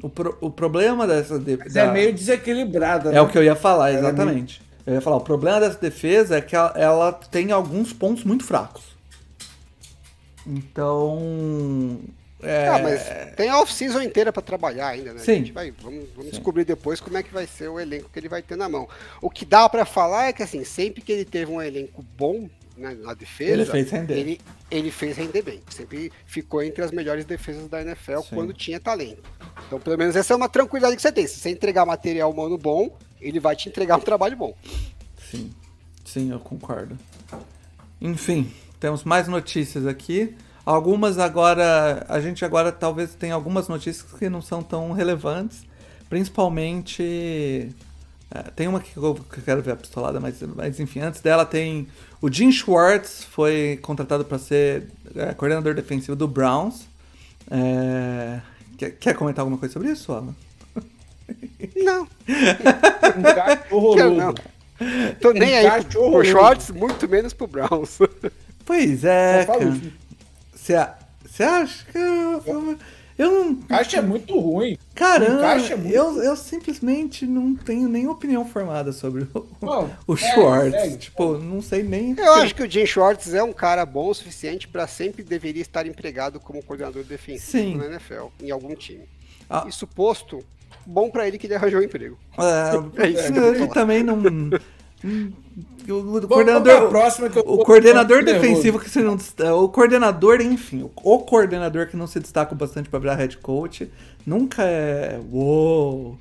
O, 0.00 0.08
pro, 0.08 0.38
o 0.40 0.50
problema 0.50 1.06
dessa. 1.06 1.38
De, 1.38 1.56
da... 1.56 1.82
É 1.82 1.92
meio 1.92 2.12
desequilibrada. 2.12 3.10
É 3.10 3.14
né? 3.14 3.20
o 3.20 3.28
que 3.28 3.36
eu 3.36 3.42
ia 3.42 3.56
falar, 3.56 3.92
exatamente. 3.92 4.62
Eu 4.86 4.94
ia 4.94 5.00
falar, 5.00 5.16
o 5.16 5.20
problema 5.20 5.58
dessa 5.58 5.80
defesa 5.80 6.36
é 6.36 6.40
que 6.40 6.54
ela, 6.54 6.72
ela 6.76 7.12
tem 7.12 7.50
alguns 7.50 7.92
pontos 7.92 8.22
muito 8.22 8.44
fracos. 8.44 8.95
Então. 10.46 12.00
É... 12.42 12.68
Ah, 12.68 12.78
mas 12.78 13.34
tem 13.34 13.48
a 13.48 13.58
off-season 13.60 14.02
inteira 14.02 14.32
pra 14.32 14.42
trabalhar 14.42 14.88
ainda, 14.88 15.14
né? 15.14 15.20
Sim. 15.20 15.50
Vai, 15.52 15.72
vamos 15.82 16.04
vamos 16.14 16.30
descobrir 16.30 16.64
depois 16.64 17.00
como 17.00 17.16
é 17.16 17.22
que 17.22 17.32
vai 17.32 17.46
ser 17.46 17.68
o 17.68 17.80
elenco 17.80 18.10
que 18.12 18.18
ele 18.18 18.28
vai 18.28 18.42
ter 18.42 18.56
na 18.56 18.68
mão. 18.68 18.88
O 19.20 19.30
que 19.30 19.44
dá 19.44 19.68
pra 19.68 19.84
falar 19.84 20.28
é 20.28 20.32
que, 20.32 20.42
assim, 20.42 20.62
sempre 20.62 21.00
que 21.00 21.12
ele 21.12 21.24
teve 21.24 21.50
um 21.50 21.60
elenco 21.60 22.04
bom 22.16 22.48
né, 22.76 22.96
na 23.00 23.14
defesa, 23.14 23.52
Ele 23.52 23.64
fez 23.64 23.90
render. 23.90 24.18
Ele, 24.18 24.40
ele 24.70 24.90
fez 24.90 25.16
render 25.16 25.42
bem. 25.42 25.62
Sempre 25.70 26.12
ficou 26.26 26.62
entre 26.62 26.84
as 26.84 26.90
melhores 26.90 27.24
defesas 27.24 27.68
da 27.68 27.80
NFL 27.80 28.20
Sim. 28.20 28.34
quando 28.34 28.52
tinha 28.52 28.78
talento. 28.78 29.22
Então, 29.66 29.80
pelo 29.80 29.96
menos 29.96 30.14
essa 30.14 30.34
é 30.34 30.36
uma 30.36 30.48
tranquilidade 30.48 30.94
que 30.94 31.02
você 31.02 31.10
tem. 31.10 31.26
Se 31.26 31.40
você 31.40 31.50
entregar 31.50 31.86
material 31.86 32.30
humano 32.30 32.58
bom, 32.58 32.96
ele 33.20 33.40
vai 33.40 33.56
te 33.56 33.68
entregar 33.68 33.96
um 33.96 34.00
trabalho 34.00 34.36
bom. 34.36 34.54
Sim, 35.30 35.50
sim, 36.04 36.30
eu 36.30 36.38
concordo. 36.38 36.98
Enfim, 38.00 38.52
temos 38.80 39.04
mais 39.04 39.28
notícias 39.28 39.86
aqui. 39.86 40.34
Algumas 40.64 41.18
agora, 41.18 42.04
a 42.08 42.20
gente 42.20 42.44
agora 42.44 42.72
talvez 42.72 43.14
tenha 43.14 43.34
algumas 43.34 43.68
notícias 43.68 44.10
que 44.18 44.28
não 44.28 44.42
são 44.42 44.62
tão 44.62 44.92
relevantes, 44.92 45.64
principalmente 46.08 47.72
é, 48.30 48.42
tem 48.56 48.66
uma 48.66 48.80
que 48.80 48.96
eu, 48.96 49.14
que 49.14 49.38
eu 49.38 49.44
quero 49.44 49.62
ver 49.62 49.72
a 49.72 49.76
pistolada, 49.76 50.18
mas, 50.18 50.42
mas 50.42 50.80
enfim, 50.80 51.00
antes 51.00 51.20
dela 51.20 51.46
tem 51.46 51.86
o 52.20 52.30
Jim 52.32 52.50
Schwartz 52.50 53.24
foi 53.24 53.78
contratado 53.82 54.24
para 54.24 54.38
ser 54.38 54.88
é, 55.14 55.32
coordenador 55.34 55.74
defensivo 55.74 56.16
do 56.16 56.26
Browns. 56.26 56.88
É, 57.48 58.40
quer, 58.76 58.90
quer 58.92 59.14
comentar 59.14 59.42
alguma 59.42 59.58
coisa 59.58 59.72
sobre 59.72 59.90
isso, 59.90 60.12
Alan? 60.12 60.34
Não, 61.76 62.08
Um 63.70 63.76
horroroso. 63.76 64.14
não. 64.14 64.34
Tô 65.20 65.32
nem 65.32 65.56
aí 65.56 65.84
pro, 65.84 66.10
pro. 66.10 66.24
Schwartz, 66.24 66.70
muito 66.70 67.08
menos 67.08 67.32
pro 67.32 67.46
Browns. 67.46 67.98
Pois 68.66 69.04
é, 69.04 69.46
Só 69.46 69.52
cara. 69.58 70.98
Você 71.24 71.42
acha 71.42 71.84
que 71.90 71.96
eu, 71.96 72.42
eu, 72.46 72.78
eu 73.18 73.30
não 73.44 73.54
Caixa 73.62 73.98
é 73.98 74.02
muito 74.02 74.38
ruim. 74.38 74.76
Caramba, 74.94 75.52
é 75.52 75.76
muito- 75.76 75.94
eu, 75.94 76.22
eu 76.22 76.34
simplesmente 76.36 77.24
não 77.26 77.54
tenho 77.54 77.88
nenhuma 77.88 78.12
opinião 78.14 78.44
formada 78.44 78.90
sobre 78.92 79.28
o, 79.34 79.46
Não, 79.62 79.90
o 80.06 80.16
segue, 80.16 80.32
Schwartz. 80.32 80.72
segue. 80.80 80.96
tipo, 80.96 81.38
não 81.38 81.62
sei 81.62 81.82
nem. 81.82 82.14
Eu 82.18 82.34
acho 82.34 82.54
que 82.54 82.62
o 82.62 82.70
Jim 82.70 82.84
Schwartz 82.86 83.32
é 83.32 83.42
um 83.42 83.52
cara 83.52 83.86
bom 83.86 84.08
o 84.08 84.14
suficiente 84.14 84.66
para 84.66 84.86
sempre 84.86 85.22
deveria 85.22 85.62
estar 85.62 85.86
empregado 85.86 86.40
como 86.40 86.62
coordenador 86.62 87.04
defensivo 87.04 87.62
Sim. 87.64 87.76
na 87.76 87.86
NFL, 87.86 88.26
em 88.42 88.50
algum 88.50 88.74
time. 88.74 89.04
Ah. 89.48 89.64
E 89.68 89.72
suposto, 89.72 90.42
bom 90.84 91.08
para 91.10 91.28
ele 91.28 91.38
que 91.38 91.46
ele 91.46 91.54
arranjou 91.54 91.80
um 91.80 91.84
emprego. 91.84 92.18
É, 92.38 92.72
É 93.04 93.08
isso 93.10 93.32
que 93.32 93.38
eu 93.38 93.42
vou 93.42 93.54
ele 93.54 93.66
também 93.68 94.02
não. 94.02 94.16
hum, 95.04 95.32
O, 95.88 96.26
coordenador, 96.28 96.88
próxima 96.88 97.28
que 97.30 97.38
eu 97.38 97.42
o 97.46 97.58
coordenador 97.64 98.22
nervoso. 98.22 98.42
defensivo 98.46 98.78
que 98.80 98.90
se 98.90 99.00
não 99.00 99.16
desta- 99.16 99.54
o 99.54 99.68
coordenador, 99.68 100.40
enfim, 100.40 100.82
o, 100.82 100.90
o 101.02 101.18
coordenador 101.20 101.86
que 101.86 101.96
não 101.96 102.06
se 102.06 102.18
destaca 102.20 102.54
bastante 102.54 102.88
pra 102.88 102.98
virar 102.98 103.14
head 103.16 103.36
coach, 103.38 103.90
nunca 104.26 104.62
é, 104.64 105.20
uou. 105.30 106.18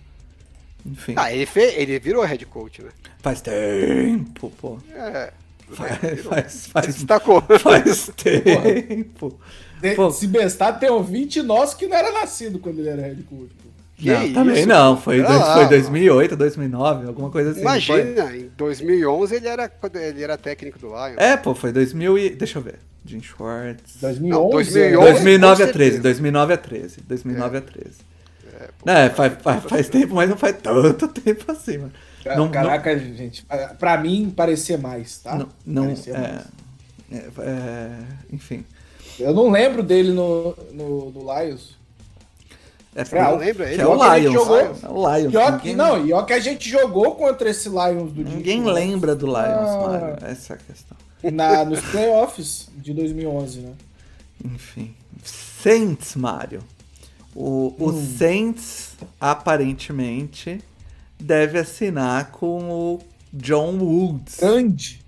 Enfim, 0.86 1.14
Ah, 1.18 1.34
ele, 1.34 1.46
fe... 1.48 1.62
ele 1.62 1.98
virou 2.00 2.24
head 2.24 2.46
coach, 2.46 2.84
né? 2.84 2.90
faz 3.22 3.42
tempo, 3.42 4.52
pô. 4.62 4.78
É. 4.94 5.34
Faz, 5.72 6.22
faz, 6.22 6.52
Se 6.54 6.70
faz, 6.70 6.86
destacou. 6.96 7.42
faz 7.60 8.12
tempo. 8.16 9.40
De-. 9.82 10.12
Se 10.14 10.28
bestar, 10.28 10.80
tem 10.80 10.92
ouvinte 10.92 11.42
nosso 11.42 11.76
que 11.76 11.88
não 11.88 11.98
era 11.98 12.12
nascido 12.12 12.60
quando 12.60 12.80
ele 12.80 12.90
era 12.90 13.02
head 13.02 13.24
coach. 13.24 13.50
Que 13.98 14.10
não, 14.12 14.24
isso? 14.24 14.34
também 14.34 14.66
não. 14.66 14.98
Foi, 15.02 15.18
dois- 15.22 15.30
lá, 15.30 15.46
foi 15.54 15.56
mano. 15.64 15.70
2008, 15.70 16.36
2009, 16.36 17.08
alguma 17.08 17.30
coisa 17.30 17.52
assim. 17.52 17.62
não 17.62 17.82
foi? 17.82 18.02
Imagina, 18.02 18.36
em 18.36 18.50
2011 18.58 19.36
ele 19.36 19.48
era, 19.48 19.72
ele 19.96 20.24
era 20.24 20.38
técnico 20.38 20.78
do 20.80 20.88
Lions. 20.88 21.18
É, 21.18 21.38
pô, 21.38 21.56
foi 21.56 21.72
2000 21.72 22.18
e... 22.18 22.30
Deixa 22.32 22.60
eu 22.60 22.62
ver. 22.62 22.80
Jim 23.06 23.22
Schwartz... 23.22 23.98
2011. 24.02 24.30
Não, 24.30 24.50
2011. 24.50 25.12
2009 25.12 25.64
a 25.64 25.68
com 25.68 25.74
13, 25.74 25.92
certeza. 25.92 26.04
2009 26.04 26.54
a 26.54 26.58
13. 26.58 27.02
2009 27.08 27.58
a 27.58 27.62
13. 27.62 27.90
É, 28.60 28.60
pô. 28.66 28.74
Não, 28.86 28.94
é, 28.94 29.10
faz, 29.10 29.34
faz, 29.42 29.64
faz 29.64 29.90
tempo, 29.90 30.16
mas 30.16 30.30
não 30.30 30.38
faz 30.38 30.56
tanto 30.62 31.08
tempo 31.22 31.52
assim, 31.52 31.78
mano. 31.78 31.92
Não- 32.36 32.50
Caraca, 32.50 32.98
gente. 32.98 33.46
pra- 33.80 33.98
mim, 33.98 34.34
parecia 34.36 34.78
mais, 34.78 35.20
tá? 35.20 35.36
Não, 35.36 35.50
não 35.66 35.84
Parecia 35.84 36.14
mais. 36.18 36.26
é, 37.12 37.16
é, 37.16 37.30
é, 37.48 37.90
enfim. 38.34 38.66
Eu 39.20 39.34
não 39.34 39.50
lembro 39.52 39.84
dele 39.84 40.12
no, 40.12 40.56
no, 40.74 41.12
no 41.12 41.22
Lions. 41.40 41.78
É, 42.96 43.02
É, 43.02 43.22
não 43.24 43.36
lembra 43.38 43.66
que 43.66 43.74
ele? 43.74 43.82
é 43.82 43.88
o 43.88 44.16
Lions. 44.16 44.34
jogou- 44.34 44.58
É 44.58 44.70
o 44.88 45.16
Lions. 45.18 45.32
Pior 45.32 45.52
ninguém 45.52 45.76
não, 45.76 46.06
e 46.08 46.14
ó 46.14 46.22
que 46.24 46.32
a 46.34 46.40
gente 46.40 46.70
jogou 46.70 47.16
contra 47.16 47.50
esse 47.50 47.68
Lions 47.68 48.14
do 48.14 48.24
ninguém 48.24 48.64
lembra 48.64 49.14
do 49.16 49.26
Lions, 49.26 49.38
Ah. 49.42 49.88
Mário. 49.88 50.18
Essa 50.26 50.54
é 50.54 50.56
a 50.56 50.60
questão. 50.60 50.98
Na, 51.34 51.66
nos 51.66 51.82
playoffs 51.82 52.70
de 52.78 52.94
2011, 52.94 53.60
né? 53.60 53.74
Enfim. 54.46 54.94
Saints, 55.24 56.16
Mário. 56.16 56.62
O, 57.36 57.74
o 57.78 57.90
Hum. 57.90 58.16
Saints, 58.18 58.92
aparentemente, 59.20 60.62
deve 61.20 61.58
assinar 61.60 62.32
com 62.32 62.70
o 62.70 63.00
John 63.34 63.78
Woods. 63.78 64.38
Grande. 64.40 65.02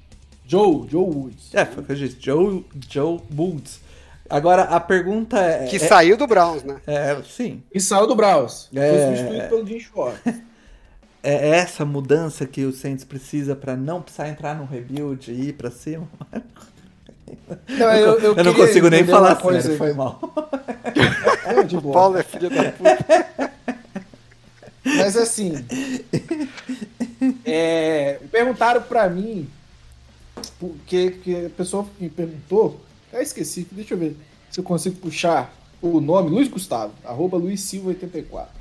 Joe, 0.46 0.88
Joe 0.90 1.04
Woods. 1.04 1.54
É, 1.54 1.66
foi 1.66 1.84
o 1.84 1.86
que 1.86 1.92
eu 1.92 1.96
disse. 1.96 2.18
Joe, 2.20 2.66
Joe 2.90 3.20
Woods. 3.38 3.80
Agora, 4.30 4.64
a 4.64 4.80
pergunta 4.80 5.38
é... 5.40 5.66
Que 5.68 5.78
é, 5.78 5.80
saiu 5.80 6.18
do 6.18 6.28
Browns, 6.28 6.64
né? 6.64 6.78
é, 6.86 7.18
sim. 7.24 7.64
E 7.74 7.80
saiu 7.80 8.08
do 8.08 8.16
Browns. 8.16 8.70
É. 8.76 8.90
Foi 8.90 9.00
substituído 9.00 9.48
pelo 9.50 9.68
Jim 9.68 9.80
Schwartz. 9.80 10.20
É 11.24 11.50
essa 11.50 11.84
mudança 11.84 12.46
que 12.46 12.64
o 12.64 12.72
Saints 12.72 13.04
precisa 13.04 13.56
pra 13.56 13.76
não 13.76 14.02
precisar 14.02 14.30
entrar 14.30 14.56
no 14.56 14.66
rebuild 14.66 15.30
e 15.32 15.50
ir 15.50 15.54
pra 15.54 15.70
cima? 15.70 16.08
Não, 17.68 17.92
Eu, 17.94 18.22
não 18.22 18.36
queria 18.36 18.54
consigo 18.54 18.90
nem 18.90 19.06
falar 19.06 19.30
uma 19.32 19.36
coisa 19.36 19.62
sério, 19.62 19.78
foi 19.78 19.94
mal. 19.94 20.20
É, 21.46 21.64
de 21.64 21.76
O 21.78 21.82
boa. 21.82 21.94
Paulo 21.94 22.18
é 22.18 22.24
filho 22.24 22.50
da 22.50 22.72
puta. 22.72 23.52
Mas 24.86 25.18
assim. 25.18 25.54
é, 27.44 28.20
perguntaram 28.32 28.82
pra 28.82 29.10
mim. 29.10 29.50
Porque 30.60 31.12
que 31.12 31.46
a 31.48 31.50
pessoa 31.50 31.86
me 32.00 32.10
perguntou. 32.10 32.80
Eu 33.12 33.22
esqueci, 33.22 33.68
deixa 33.72 33.94
eu 33.94 33.98
ver 33.98 34.16
se 34.52 34.60
eu 34.60 34.64
consigo 34.64 34.96
puxar 34.98 35.54
o 35.82 36.00
nome, 36.02 36.30
Luiz 36.30 36.48
Gustavo, 36.48 36.94
arroba 37.04 37.38
Luiz 37.38 37.62
Silva 37.62 37.90
84. 37.90 38.56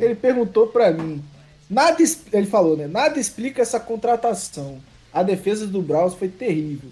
Ele 0.00 0.14
perguntou 0.14 0.66
pra 0.68 0.90
mim. 0.92 1.22
Nada, 1.68 1.96
ele 2.32 2.46
falou, 2.46 2.76
né? 2.76 2.86
Nada 2.86 3.18
explica 3.18 3.60
essa 3.62 3.78
contratação. 3.80 4.78
A 5.12 5.22
defesa 5.22 5.66
do 5.66 5.80
Browns 5.82 6.14
foi 6.14 6.28
terrível. 6.28 6.90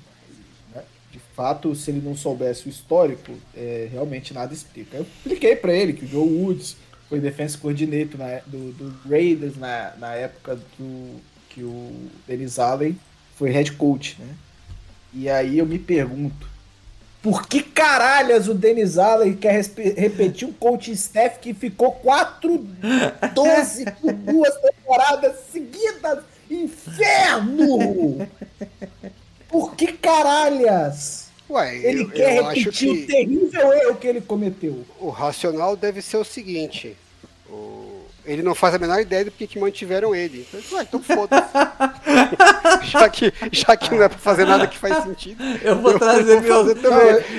né? 0.75 0.83
De 1.11 1.19
fato, 1.35 1.75
se 1.75 1.91
ele 1.91 2.01
não 2.01 2.17
soubesse 2.17 2.67
o 2.67 2.71
histórico, 2.71 3.33
é, 3.55 3.89
realmente 3.91 4.33
nada 4.35 4.53
explica. 4.53 4.97
Eu 4.99 5.03
expliquei 5.03 5.57
pra 5.57 5.73
ele 5.75 5.93
que 5.93 6.05
o 6.05 6.09
Joe 6.09 6.27
Woods 6.29 6.77
foi 7.09 7.21
defense 7.21 7.57
coordinator 7.59 8.19
na- 8.19 8.41
do, 8.47 8.73
do 8.73 9.09
Raiders 9.09 9.57
na, 9.57 9.93
na 9.99 10.15
época 10.15 10.57
do, 10.79 11.17
que 11.51 11.63
o 11.63 11.93
Dennis 12.27 12.59
Allen 12.59 12.99
foi 13.37 13.51
head 13.51 13.73
coach, 13.73 14.17
né? 14.19 14.35
E 15.15 15.29
aí 15.29 15.59
eu 15.59 15.67
me 15.67 15.79
pergunto, 15.79 16.49
por 17.23 17.47
que 17.47 17.63
caralhas 17.63 18.49
o 18.49 18.55
Dennis 18.55 18.99
Allen 18.99 19.35
quer 19.37 19.65
repetir 19.97 20.49
um 20.49 20.53
coaching 20.53 20.93
staff 20.93 21.39
que 21.39 21.55
ficou 21.55 21.93
4 21.93 22.59
12 23.35 23.85
por 24.01 24.13
duas 24.13 24.55
temporadas 24.61 25.37
seguidas? 25.53 26.25
Inferno! 26.51 28.27
Por 29.49 29.75
que 29.77 29.93
caralhas? 29.93 31.29
Ué, 31.49 31.77
Ele 31.79 32.03
eu, 32.03 32.11
quer 32.11 32.37
eu 32.39 32.45
repetir 32.49 32.91
o 32.91 32.95
que 32.95 33.07
terrível 33.07 33.73
erro 33.73 33.97
que 33.97 34.07
ele 34.07 34.21
cometeu. 34.21 34.85
o 34.99 35.11
racional 35.11 35.77
deve 35.77 36.01
ser 36.01 36.17
o 36.17 36.25
seguinte: 36.25 36.97
o- 37.51 37.82
ele 38.25 38.43
não 38.43 38.55
faz 38.55 38.75
a 38.75 38.79
menor 38.79 39.01
ideia 39.01 39.25
do 39.25 39.31
que, 39.31 39.47
que 39.47 39.59
mantiveram 39.59 40.15
ele. 40.15 40.47
Então, 40.53 40.79
ué, 40.79 40.83
então 40.89 41.03
foda-se. 41.03 41.49
já, 42.91 43.09
que, 43.09 43.33
já 43.51 43.77
que 43.77 43.95
não 43.95 44.03
é 44.03 44.09
pra 44.09 44.19
fazer 44.19 44.45
nada 44.45 44.67
que 44.67 44.79
faz 44.79 45.03
sentido. 45.03 45.43
Eu 45.63 45.77
vou 45.77 45.99
trazer 45.99 46.41
vou 46.41 46.65
meus. 46.65 46.77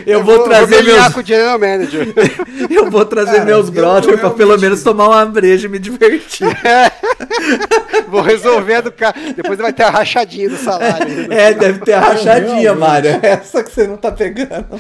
Eu 0.06 0.24
vou 0.24 0.44
trazer 0.44 0.78
alinhar 0.80 1.02
meus. 1.04 1.14
com 1.14 1.20
o 1.22 1.26
general 1.26 1.58
manager. 1.60 2.08
Eu 2.70 2.90
vou 2.92 3.06
trazer 3.06 3.32
Cara, 3.34 3.46
meus 3.46 3.68
eu- 3.68 3.74
brothers 3.74 4.20
pra 4.20 4.30
pelo 4.32 4.58
menos 4.58 4.84
tomar 4.84 5.08
uma 5.10 5.26
breja 5.26 5.68
e 5.68 5.70
me 5.70 5.80
divertir. 5.80 6.48
Vou 8.08 8.22
resolver 8.22 8.82
do 8.82 8.92
cara. 8.92 9.16
Depois 9.36 9.58
vai 9.58 9.74
ter 9.74 9.84
a 9.84 9.90
rachadinha 9.90 10.50
do 10.50 10.58
salário. 10.58 11.32
É, 11.32 11.54
deve 11.54 11.80
ter 11.80 11.94
a 11.94 12.00
rachadinha. 12.00 12.74
Mário. 12.76 13.20
Essa 13.22 13.64
que 13.64 13.72
você 13.72 13.88
não 13.88 13.98
tá 13.98 14.12
pegando. 14.12 14.80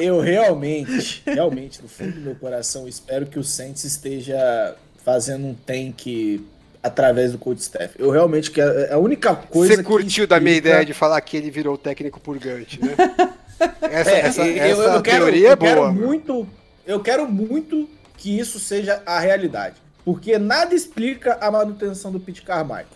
Eu 0.00 0.20
realmente, 0.20 1.22
realmente, 1.26 1.80
no 1.82 1.88
fundo 1.88 2.12
do 2.12 2.20
meu 2.20 2.34
coração, 2.34 2.86
espero 2.86 3.26
que 3.26 3.38
o 3.38 3.44
Saints 3.44 3.84
esteja 3.84 4.74
fazendo 5.04 5.46
um 5.46 5.54
tank 5.54 6.44
através 6.82 7.32
do 7.32 7.38
coach 7.38 7.58
staff. 7.60 7.94
Eu 7.98 8.10
realmente 8.10 8.50
quero. 8.50 8.78
é 8.80 8.92
A 8.92 8.98
única 8.98 9.34
coisa. 9.34 9.74
Você 9.76 9.82
curtiu 9.82 10.24
que 10.24 10.28
da 10.30 10.38
minha 10.40 10.52
explica- 10.54 10.68
ideia 10.76 10.86
de 10.86 10.92
falar 10.94 11.20
que 11.20 11.36
ele 11.36 11.50
virou 11.50 11.76
técnico 11.78 12.20
purgante, 12.20 12.80
né? 12.82 12.94
Essa, 13.80 14.10
É, 14.10 14.18
essa, 14.20 14.42
eu, 14.46 14.82
essa 14.82 14.82
eu 14.96 15.02
quero, 15.02 15.24
teoria 15.24 15.48
eu 15.48 15.52
é 15.52 15.56
quero 15.56 15.80
boa. 15.80 15.92
muito. 15.92 16.46
Eu 16.86 17.00
quero 17.00 17.26
muito 17.26 17.88
que 18.18 18.38
isso 18.38 18.60
seja 18.60 19.02
a 19.06 19.18
realidade. 19.18 19.76
Porque 20.04 20.38
nada 20.38 20.74
explica 20.74 21.38
a 21.40 21.50
manutenção 21.50 22.12
do 22.12 22.20
Pete 22.20 22.42
Carmichael. 22.42 22.86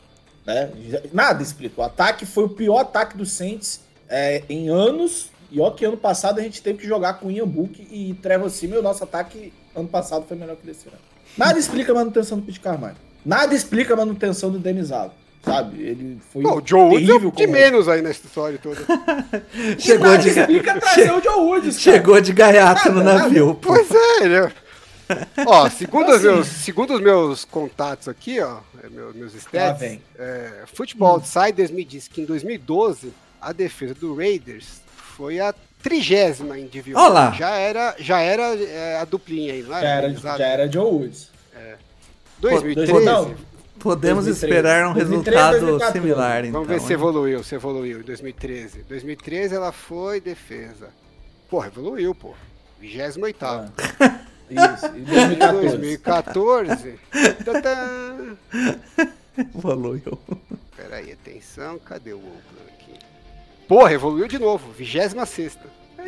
Né? 0.47 0.71
Nada 1.13 1.43
explica. 1.43 1.81
O 1.81 1.85
ataque 1.85 2.27
foi 2.27 2.45
o 2.45 2.49
pior 2.51 2.79
ataque 2.81 3.17
do 3.17 3.25
Saints 3.25 3.81
é, 4.09 4.43
em 4.51 4.69
anos. 4.69 5.31
E 5.51 5.61
ó 5.61 5.71
que 5.71 5.85
ano 5.85 5.97
passado 5.97 6.39
a 6.39 6.43
gente 6.43 6.63
teve 6.63 6.79
que 6.79 6.87
jogar 6.87 7.15
com 7.15 7.31
Ian 7.31 7.47
Book 7.47 7.87
e 7.91 8.15
Trevor 8.23 8.51
Simon. 8.51 8.77
E 8.77 8.79
o 8.79 8.83
nosso 8.83 9.03
ataque 9.05 9.53
ano 9.75 9.89
passado 9.89 10.25
foi 10.27 10.37
melhor 10.37 10.57
que 10.57 10.67
desse 10.67 10.87
ano. 10.89 10.97
Nada 11.37 11.59
explica 11.59 11.93
a 11.93 11.95
manutenção 11.95 12.39
do 12.39 12.45
Pete 12.47 12.61
Carvalho. 12.61 12.97
Nada 13.25 13.55
explica 13.55 13.95
a 13.95 13.97
manutenção 13.97 14.51
do 14.51 14.59
Denis 14.59 14.91
Allen. 14.93 15.13
Sabe? 15.45 15.83
Ele 15.83 16.19
foi 16.33 16.43
Pô, 16.43 16.59
o 16.59 16.63
Joe 16.65 16.81
Woods 16.83 17.09
é 17.09 17.15
o 17.15 17.33
como- 17.33 17.49
menos 17.53 17.89
aí 17.89 18.03
nessa 18.03 18.27
história 18.27 18.59
toda. 18.63 18.81
Chegou 19.79 20.07
nada 20.11 20.23
de, 20.23 20.29
explica 20.29 20.79
trazer 20.79 21.13
o 21.13 21.23
Joe 21.23 21.35
Woods, 21.41 21.83
cara. 21.83 21.97
chegou 21.97 22.21
de 22.21 22.33
gaiato 22.33 22.93
no 22.93 23.03
navio. 23.03 23.55
pô. 23.55 23.69
Pois 23.73 23.89
é, 23.91 24.29
né? 24.29 24.53
Ó, 25.47 25.69
segundo, 25.71 26.09
os 26.11 26.17
Assim. 26.17 26.25
meus, 26.27 26.47
segundo 26.47 26.95
os 26.95 27.01
meus 27.01 27.45
contatos 27.45 28.07
aqui, 28.07 28.39
ó, 28.41 28.59
é, 28.85 28.89
meus, 28.91 29.15
meus 29.15 29.35
stats, 29.35 29.99
é, 30.19 30.63
Futebol 30.75 31.15
Outsiders 31.15 31.71
me 31.71 31.85
disse 31.85 32.11
que 32.11 32.21
em 32.21 32.25
2012 32.27 33.13
a 33.41 33.53
defesa 33.53 33.95
do 33.95 34.15
Raiders 34.15 34.80
foi 35.21 35.39
a 35.39 35.55
trigésima 35.83 36.59
em 36.59 36.67
lá. 37.09 37.31
Já 37.33 37.51
era, 37.51 37.95
já 37.99 38.21
era 38.21 38.43
é, 38.57 38.97
a 38.97 39.05
duplinha 39.05 39.53
aí, 39.53 39.63
não 39.63 39.77
era? 39.77 39.83
Já 39.83 39.89
era, 39.93 40.09
Exato. 40.09 40.39
já 40.39 40.47
era 40.47 40.73
Joe 40.73 40.85
Woods. 40.91 41.31
2013. 42.39 43.05
Não, 43.05 43.35
Podemos 43.79 44.25
2013. 44.25 44.31
esperar 44.31 44.89
um 44.89 44.95
2013, 44.95 45.37
resultado 45.37 45.61
2014. 45.61 45.93
similar, 45.93 46.39
então. 46.41 46.53
Vamos 46.53 46.69
ver 46.69 46.81
se 46.81 46.87
hein? 46.87 46.93
evoluiu, 46.93 47.45
se 47.45 47.55
evoluiu 47.55 48.01
em 48.01 48.03
2013. 48.03 48.83
2013 48.89 49.55
ela 49.55 49.73
foi 49.73 50.23
defesa. 50.23 50.89
Porra, 51.51 51.67
evoluiu, 51.67 52.15
pô. 52.15 52.35
28 52.81 53.45
Ah, 53.45 53.69
Isso, 54.51 54.87
em 54.87 55.05
2014. 55.05 55.77
2014. 55.77 56.99
Tadã. 57.45 58.37
Evoluiu. 59.55 60.19
Peraí, 60.75 61.13
atenção, 61.13 61.79
cadê 61.79 62.15
o 62.15 62.17
Oakland? 62.17 62.70
Porra, 63.71 63.93
evoluiu 63.93 64.27
de 64.27 64.37
novo, 64.37 64.65
26 64.77 65.15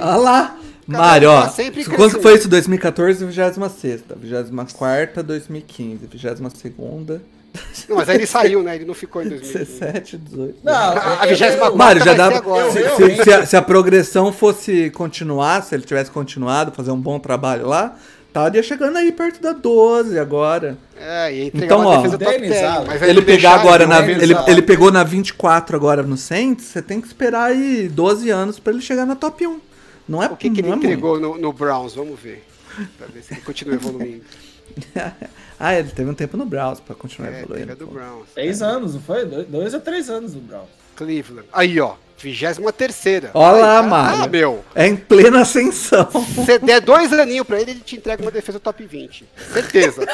Olha 0.01 0.17
lá. 0.17 0.57
Mário, 0.85 1.31
ó. 1.31 1.43
tá 1.43 1.49
que 1.71 1.85
foi 2.21 2.35
isso? 2.35 2.49
2014, 2.49 3.25
26. 3.25 4.03
24, 4.21 5.23
2015. 5.23 6.07
22. 6.09 7.21
Não, 7.89 7.97
mas 7.97 8.09
aí 8.09 8.17
ele 8.17 8.27
saiu, 8.27 8.65
né? 8.65 8.75
Ele 8.75 8.85
não 8.85 8.95
ficou 8.95 9.23
em 9.23 9.29
2015. 9.29 9.79
17, 9.81 10.17
18. 10.19 10.57
Não, 10.65 10.73
A 10.75 11.21
eu- 11.25 11.29
24 11.29 11.67
eu- 11.67 11.77
Mário, 11.77 12.03
já 12.05 12.15
agora. 12.39 12.65
Eu- 12.67 12.73
Se, 12.73 13.17
se- 13.17 13.23
se 13.23 13.33
a, 13.33 13.47
se 13.47 13.57
a 13.57 13.63
progressão 13.63 14.33
fosse 14.33 14.91
continuar, 14.91 15.63
se 15.63 15.73
ele 15.77 15.85
tivesse 15.85 16.11
continuado, 16.11 16.73
fazer 16.73 16.91
um 16.91 17.01
bom 17.01 17.21
trabalho 17.21 17.69
lá, 17.69 17.97
estaria 18.33 18.63
chegando 18.63 18.97
aí 18.97 19.13
perto 19.13 19.43
da 19.43 19.53
12 19.53 20.19
agora. 20.19 20.79
É, 20.99 21.33
e 21.33 21.47
Então, 21.55 21.85
ó, 21.85 21.97
defesa 21.99 22.19
top 22.19 22.33
Dennis 22.33 22.51
10. 22.51 22.65
Allen. 22.65 22.87
Mas 22.89 23.03
aí 23.03 23.11
Ele 23.11 23.23
pegar 23.23 23.55
agora 23.55 23.87
na. 23.87 24.01
Ele, 24.09 24.35
ele 24.47 24.63
pegou 24.63 24.91
na 24.91 25.05
24 25.05 25.77
agora 25.77 26.03
no 26.03 26.17
Saints, 26.17 26.65
você 26.67 26.81
tem 26.81 27.01
que 27.01 27.07
esperar 27.07 27.51
aí 27.51 27.89
12 27.89 28.31
anos 28.31 28.59
pra 28.59 28.73
ele 28.73 28.83
chegar 28.83 29.05
na 29.05 29.15
top 29.15 29.47
1. 29.47 29.61
Não 30.09 30.23
é 30.23 30.27
O 30.27 30.37
que, 30.37 30.51
que 30.51 30.61
ele 30.61 30.69
não 30.69 30.75
é 30.75 30.79
entregou 30.79 31.21
no, 31.21 31.39
no 31.39 31.53
Browns? 31.53 31.95
Vamos 31.95 32.19
ver. 32.19 32.45
Pra 32.99 33.07
ver 33.07 33.23
se 33.23 33.35
ele 33.35 33.43
continua 33.43 33.75
evoluindo. 33.75 34.25
ah, 35.61 35.75
ele 35.75 35.91
teve 35.91 36.11
um 36.11 36.15
tempo 36.15 36.37
no 36.37 36.47
Browns 36.47 36.81
pra 36.81 36.95
continuar 36.95 37.31
É, 37.33 37.41
evoluindo. 37.41 37.67
pega 37.67 37.77
do. 37.77 37.87
Browns. 37.87 38.29
Três 38.35 38.63
anos, 38.63 38.95
não 38.95 39.01
foi? 39.03 39.27
Dois, 39.27 39.47
dois 39.47 39.75
ou 39.75 39.81
três 39.81 40.09
anos 40.09 40.33
do 40.33 40.41
Brown. 40.41 40.65
Cleveland. 40.97 41.47
Aí, 41.53 41.79
ó. 41.79 41.95
23 42.23 43.31
Olha 43.35 43.57
lá, 43.59 43.79
Ah, 43.79 43.83
Mário. 43.83 44.31
meu. 44.31 44.65
É 44.75 44.87
em 44.87 44.97
plena 44.97 45.41
ascensão. 45.43 46.09
Se 46.11 46.35
você 46.35 46.59
der 46.59 46.81
dois 46.81 47.13
aninhos 47.13 47.47
pra 47.47 47.61
ele, 47.61 47.73
ele 47.73 47.81
te 47.81 47.97
entrega 47.97 48.23
uma 48.23 48.31
defesa 48.31 48.59
top 48.61 48.85
20. 48.87 49.25
Certeza. 49.53 50.07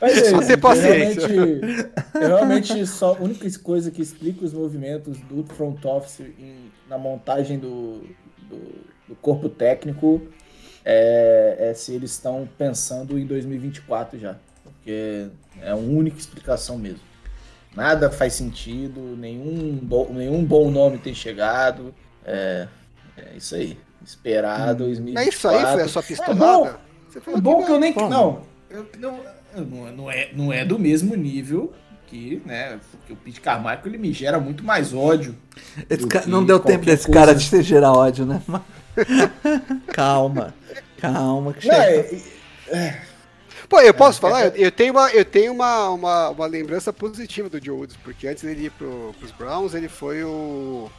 Mas 0.00 0.16
é 0.16 0.30
Só 0.30 0.40
ter 0.40 0.54
eu 0.54 0.58
paciência. 0.58 1.26
Realmente, 1.28 1.90
eu 2.14 2.20
realmente 2.28 2.86
só 2.86 3.14
a 3.14 3.22
única 3.22 3.46
coisa 3.58 3.90
que 3.90 4.00
explica 4.00 4.44
os 4.44 4.52
movimentos 4.54 5.18
do 5.18 5.44
front 5.54 5.84
office 5.84 6.20
em- 6.38 6.70
na 6.88 6.96
montagem 6.96 7.58
do, 7.58 8.02
do, 8.48 8.56
do 9.08 9.14
corpo 9.20 9.48
técnico 9.50 10.22
é, 10.84 11.56
é 11.70 11.74
se 11.74 11.92
eles 11.92 12.12
estão 12.12 12.48
pensando 12.56 13.18
em 13.18 13.26
2024 13.26 14.18
já. 14.18 14.36
Porque 14.64 15.26
é 15.60 15.70
a 15.70 15.76
única 15.76 16.18
explicação 16.18 16.78
mesmo. 16.78 17.09
Nada 17.74 18.10
faz 18.10 18.32
sentido, 18.34 19.00
nenhum, 19.16 19.78
bo- 19.82 20.08
nenhum 20.12 20.44
bom 20.44 20.70
nome 20.70 20.98
tem 20.98 21.14
chegado. 21.14 21.94
É, 22.24 22.66
é 23.16 23.36
isso 23.36 23.54
aí. 23.54 23.78
Esperar 24.04 24.74
2024. 24.74 25.20
É 25.20 25.28
isso 25.28 25.48
aí, 25.48 25.72
foi 25.74 25.82
a 25.82 25.88
sua 25.88 26.00
É 26.02 26.04
bom, 26.04 26.08
pistolada? 26.64 26.80
Você 27.08 27.18
é 27.18 27.20
falou 27.20 27.40
bom 27.40 27.64
que 27.64 27.70
eu 27.72 27.78
nem. 27.78 27.92
Como? 27.92 28.08
Não, 28.08 28.42
eu, 28.70 28.86
não, 28.98 29.20
não, 29.92 30.10
é, 30.10 30.30
não 30.32 30.52
é 30.52 30.64
do 30.64 30.78
mesmo 30.78 31.14
nível 31.14 31.72
que, 32.06 32.42
né? 32.44 32.80
Porque 32.90 33.12
o 33.12 33.16
Pete 33.16 33.40
Carmichael 33.40 33.80
ele 33.86 33.98
me 33.98 34.12
gera 34.12 34.40
muito 34.40 34.64
mais 34.64 34.92
ódio. 34.92 35.36
Ca- 36.08 36.22
que 36.22 36.28
Não 36.30 36.44
deu 36.44 36.58
tempo 36.58 36.84
desse 36.84 37.08
cara 37.10 37.34
de 37.34 37.44
se 37.44 37.62
gerar 37.62 37.92
ódio, 37.92 38.26
né? 38.26 38.42
calma. 39.92 40.54
Calma, 40.98 41.52
que 41.54 41.66
Não, 41.68 41.74
chega. 41.74 42.16
é- 42.68 43.00
Pô, 43.70 43.80
eu 43.80 43.94
posso 43.94 44.20
falar? 44.20 44.46
Eu, 44.46 44.64
eu 44.64 44.72
tenho, 44.72 44.92
uma, 44.92 45.10
eu 45.12 45.24
tenho 45.24 45.52
uma, 45.52 45.90
uma, 45.90 46.28
uma 46.30 46.46
lembrança 46.46 46.92
positiva 46.92 47.48
do 47.48 47.64
Joe 47.64 47.78
Woods, 47.78 47.96
porque 48.02 48.26
antes 48.26 48.42
dele 48.42 48.64
ir 48.64 48.70
pro, 48.70 49.14
pros 49.16 49.30
Browns, 49.30 49.74
ele 49.74 49.88
foi 49.88 50.24
o 50.24 50.90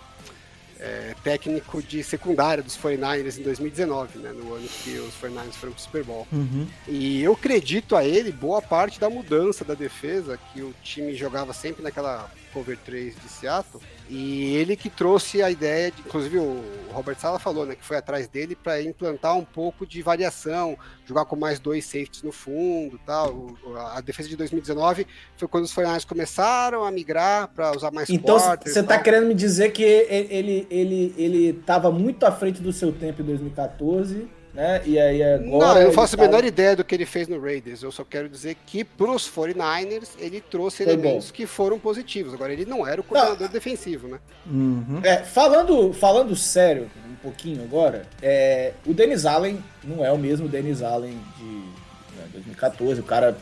é, 0.79 1.13
técnico 1.21 1.83
de 1.83 2.01
secundária 2.01 2.63
dos 2.63 2.77
49ers 2.77 3.37
em 3.37 3.43
2019, 3.43 4.19
né? 4.19 4.31
No 4.31 4.55
ano 4.55 4.65
que 4.83 4.97
os 4.99 5.13
49ers 5.15 5.51
foram 5.51 5.73
pro 5.73 5.81
Super 5.81 6.03
Bowl. 6.05 6.25
Uhum. 6.31 6.65
E 6.87 7.21
eu 7.21 7.33
acredito 7.33 7.93
a 7.93 8.05
ele 8.05 8.31
boa 8.31 8.61
parte 8.61 9.01
da 9.01 9.09
mudança 9.09 9.65
da 9.65 9.73
defesa, 9.73 10.39
que 10.53 10.61
o 10.61 10.73
time 10.81 11.13
jogava 11.13 11.51
sempre 11.51 11.83
naquela 11.83 12.31
cover 12.53 12.77
3 12.85 13.13
de 13.15 13.27
Seattle. 13.27 13.83
E 14.13 14.57
ele 14.57 14.75
que 14.75 14.89
trouxe 14.89 15.41
a 15.41 15.49
ideia, 15.49 15.89
de, 15.89 16.01
inclusive 16.01 16.37
o 16.37 16.61
Robert 16.91 17.17
Sala 17.17 17.39
falou, 17.39 17.65
né, 17.65 17.75
que 17.75 17.85
foi 17.85 17.95
atrás 17.95 18.27
dele 18.27 18.57
para 18.57 18.81
implantar 18.81 19.37
um 19.37 19.45
pouco 19.45 19.87
de 19.87 20.01
variação, 20.01 20.77
jogar 21.05 21.23
com 21.23 21.37
mais 21.37 21.61
dois 21.61 21.85
safeties 21.85 22.21
no 22.21 22.33
fundo, 22.33 22.99
tal. 23.05 23.55
A 23.93 24.01
defesa 24.01 24.27
de 24.27 24.35
2019 24.35 25.07
foi 25.37 25.47
quando 25.47 25.63
os 25.63 25.73
49ers 25.73 26.05
começaram 26.05 26.83
a 26.83 26.91
migrar 26.91 27.47
para 27.55 27.71
usar 27.73 27.89
mais 27.91 28.09
Então 28.09 28.37
você 28.37 28.79
e 28.79 28.83
tá 28.83 28.95
tal. 28.95 29.03
querendo 29.03 29.27
me 29.27 29.33
dizer 29.33 29.71
que 29.71 29.81
ele, 29.81 30.27
ele, 30.29 30.67
ele, 30.69 31.15
ele 31.17 31.53
tava 31.65 31.89
muito 31.89 32.25
à 32.25 32.33
frente 32.33 32.61
do 32.61 32.73
seu 32.73 32.91
tempo 32.91 33.21
em 33.21 33.25
2014, 33.25 34.27
né? 34.53 34.81
E 34.85 34.99
aí 34.99 35.23
agora. 35.23 35.73
Não, 35.73 35.77
eu 35.81 35.87
não 35.87 35.93
faço 35.93 36.15
a 36.15 36.17
tá- 36.17 36.23
menor 36.23 36.43
ideia 36.43 36.75
do 36.75 36.83
que 36.83 36.93
ele 36.93 37.05
fez 37.05 37.27
no 37.27 37.39
Raiders. 37.39 37.83
Eu 37.83 37.91
só 37.91 38.03
quero 38.03 38.27
dizer 38.27 38.57
que 38.65 38.83
pros 38.83 39.29
49ers 39.29 40.09
ele 40.19 40.41
trouxe 40.41 40.83
Foi 40.83 40.93
elementos 40.93 41.31
que 41.31 41.45
foram 41.45 41.79
positivos. 41.79 42.33
Agora, 42.33 42.51
ele 42.51 42.65
não 42.65 42.85
era 42.85 42.99
o 43.01 43.03
coordenador 43.03 43.47
defensivo, 43.49 44.07
né? 44.07 44.19
Uhum. 44.45 44.99
É, 45.03 45.17
falando, 45.17 45.93
falando 45.93 46.35
sério, 46.35 46.89
um 47.09 47.15
pouquinho 47.15 47.63
agora, 47.63 48.05
é, 48.21 48.73
o 48.85 48.93
Dennis 48.93 49.25
Allen 49.25 49.63
não 49.83 50.03
é 50.03 50.11
o 50.11 50.17
mesmo 50.17 50.47
Dennis 50.47 50.81
Allen 50.81 51.17
de 51.37 51.43
né, 51.43 52.25
2014. 52.33 52.99
O 52.99 53.03
cara 53.03 53.37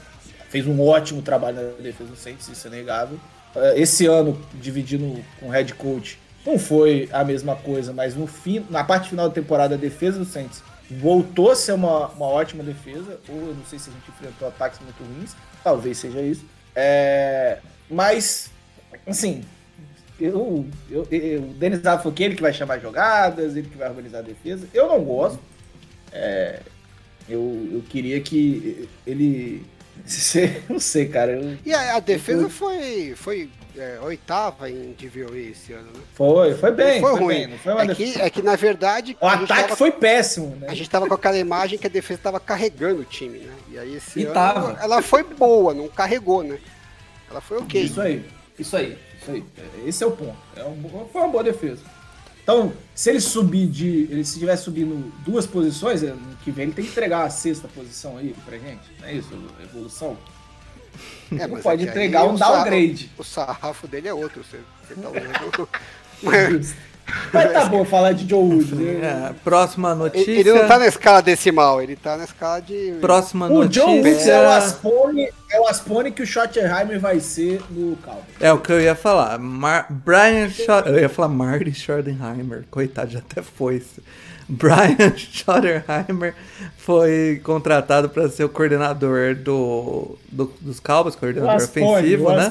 fez 0.50 0.66
um 0.68 0.82
ótimo 0.82 1.22
trabalho 1.22 1.58
na 1.58 1.84
defesa 1.84 2.10
do 2.10 2.16
Saints, 2.16 2.48
isso 2.48 2.68
é 2.68 2.72
negável. 2.72 3.20
É, 3.56 3.80
Esse 3.80 4.06
ano, 4.06 4.40
dividindo 4.56 5.24
com 5.40 5.48
o 5.48 5.50
head 5.50 5.74
coach, 5.74 6.20
não 6.46 6.58
foi 6.58 7.10
a 7.12 7.24
mesma 7.24 7.56
coisa, 7.56 7.94
mas 7.94 8.16
no 8.16 8.26
fim, 8.26 8.66
na 8.70 8.84
parte 8.84 9.10
final 9.10 9.28
da 9.28 9.34
temporada, 9.36 9.76
a 9.76 9.78
defesa 9.78 10.20
do 10.20 10.26
Saints 10.26 10.64
voltou 10.90 11.52
a 11.52 11.56
ser 11.56 11.74
uma, 11.74 12.08
uma 12.10 12.26
ótima 12.26 12.64
defesa. 12.64 13.20
Ou 13.28 13.38
eu 13.50 13.56
não 13.56 13.66
sei 13.66 13.80
se 13.80 13.90
a 13.90 13.94
gente 13.94 14.10
enfrentou 14.10 14.48
ataques 14.48 14.80
muito 14.80 15.02
ruins, 15.04 15.36
talvez 15.64 15.98
seja 15.98 16.22
isso. 16.22 16.46
É, 16.76 17.60
mas, 17.90 18.50
assim, 19.08 19.44
eu, 20.20 20.66
eu, 20.90 21.08
eu- 21.12 21.42
o 21.44 21.54
Denis 21.54 21.80
foi 22.04 22.14
ele 22.20 22.36
que 22.36 22.42
vai 22.42 22.54
chamar 22.54 22.80
jogadas, 22.80 23.56
ele 23.56 23.68
que 23.70 23.78
vai 23.78 23.90
organizar 23.90 24.20
a 24.20 24.24
defesa. 24.24 24.68
Eu 24.74 24.88
não 24.88 25.04
gosto. 25.04 25.40
É, 26.12 26.62
eu, 27.28 27.70
eu 27.72 27.84
queria 27.88 28.20
que 28.22 28.88
ele. 29.06 29.66
Não 30.70 30.80
sei, 30.80 31.08
cara. 31.10 31.34
eu- 31.34 31.58
E 31.66 31.74
a, 31.74 31.98
a 31.98 32.00
defesa 32.00 32.50
foi, 32.50 33.14
foi 33.16 33.50
é, 33.80 34.00
oitava 34.02 34.70
em 34.70 34.94
DVOE 34.94 35.52
esse 35.52 35.74
ano, 35.74 35.88
né? 35.94 36.00
foi, 36.14 36.54
foi 36.56 36.72
bem. 36.72 37.02
Não 37.02 37.08
Foi, 37.10 37.12
foi 37.18 37.20
ruim. 37.26 37.36
bem. 37.36 37.48
Não 37.48 37.58
foi 37.58 37.74
uma 37.74 37.82
É 37.84 37.96
que, 37.96 38.22
é 38.22 38.30
que, 38.30 38.42
na 38.42 38.56
verdade, 38.56 39.18
O 39.22 39.26
ataque 39.28 39.48
tava- 39.64 39.76
foi 39.76 39.92
péssimo, 39.92 40.56
né? 40.58 40.68
A 40.70 40.74
gente 40.76 40.90
tava 40.90 41.08
com 41.08 41.14
aquela 41.14 41.38
imagem 41.38 41.80
que 41.80 41.88
a 41.88 41.90
defesa 41.90 42.20
tava 42.24 42.40
carregando 42.40 43.02
o 43.02 43.06
time, 43.06 43.40
né? 43.40 43.54
E 43.72 43.80
aí 43.80 43.96
esse 43.96 44.20
E 44.20 44.24
ano 44.26 44.34
tava. 44.34 44.78
ela 44.82 45.02
foi 45.02 45.24
boa, 45.24 45.74
não 45.74 45.88
carregou, 45.88 46.44
né? 46.44 46.60
Ela 47.30 47.42
foi 47.42 47.58
ok. 47.60 47.82
Isso 47.84 48.02
aí, 48.02 48.26
isso 48.58 48.76
aí, 48.76 48.98
isso 49.22 49.32
aí. 49.32 49.44
Esse 49.86 50.04
é 50.04 50.08
o 50.08 50.12
ponto. 50.12 50.36
É 50.56 50.64
um, 50.64 51.08
foi 51.12 51.22
uma 51.22 51.30
boa 51.30 51.44
defesa. 51.44 51.82
Então, 52.42 52.74
se 52.96 53.12
ele 53.12 53.22
subir 53.22 53.68
de. 53.68 54.08
Ele 54.10 54.26
se 54.26 54.40
tiver 54.40 54.56
subindo 54.56 55.14
duas 55.24 55.46
posições, 55.46 56.02
ano 56.02 56.20
que 56.44 56.50
vem 56.50 56.64
ele 56.66 56.74
tem 56.74 56.84
que 56.84 56.90
entregar 56.90 57.24
a 57.26 57.30
sexta 57.30 57.68
posição 57.68 58.18
aí 58.18 58.36
pra 58.44 58.58
gente. 58.58 58.82
Não 59.00 59.08
é 59.08 59.14
isso? 59.14 59.30
Evolução? 59.62 60.18
É, 61.38 61.48
pode 61.48 61.86
é 61.86 61.90
entregar 61.90 62.26
um 62.26 62.36
downgrade. 62.36 63.12
O 63.18 63.24
sarrafo 63.24 63.88
dele 63.88 64.08
é 64.08 64.14
outro, 64.14 64.44
você, 64.44 64.60
você 64.88 64.96
tá 64.96 65.10
usando. 65.10 65.70
Mas 66.24 66.76
Mas 67.34 67.54
tá 67.54 67.66
bom 67.66 67.84
falar 67.86 68.14
de 68.14 68.28
Joe 68.28 68.40
Wood. 68.44 68.76
né? 68.76 69.30
É, 69.30 69.34
próxima 69.44 69.96
notícia. 69.96 70.32
ele 70.32 70.42
ele 70.42 70.54
não 70.54 70.68
tá 70.68 70.80
na 70.80 70.88
escala 70.88 71.22
decimal, 71.22 71.82
ele 71.82 71.96
tá 71.96 72.18
na 72.18 72.24
escala 72.24 72.62
de. 72.62 72.96
Próxima 73.00 73.48
O 73.48 73.72
Joe 73.72 73.86
Woods 73.86 74.04
notícia. 74.04 74.32
é 74.32 74.48
o 74.48 74.50
Aspone, 74.52 75.30
é 75.52 75.60
o 75.60 75.68
Aspone 75.68 76.12
que 76.12 76.22
o 76.22 76.26
Schottenheimer 76.26 77.00
vai 77.00 77.20
ser 77.20 77.62
no 77.70 77.96
Calvo. 77.98 78.24
É 78.40 78.52
o 78.52 78.60
que 78.60 78.72
eu 78.72 78.82
ia 78.82 78.96
falar. 78.96 79.38
Mar 79.40 79.88
Brian 79.90 80.50
Schott... 80.50 80.88
Eu 80.88 81.00
ia 81.00 81.10
falar 81.10 81.30
Marty 81.30 81.74
Schottenheimer. 81.74 82.64
Coitado, 82.70 83.12
já 83.12 83.20
até 83.20 83.42
foi 83.42 83.78
isso. 83.78 84.02
Brian 84.52 85.16
Schottenheimer 85.16 86.34
foi 86.76 87.40
contratado 87.44 88.10
para 88.10 88.28
ser 88.30 88.44
o 88.46 88.50
coordenador 88.50 89.36
do, 89.36 90.18
do 90.32 90.52
dos 90.60 90.80
Cowboys, 90.80 91.16
coordenador 91.16 91.56
Aspone, 91.56 91.86
ofensivo, 91.86 92.32
né? 92.32 92.46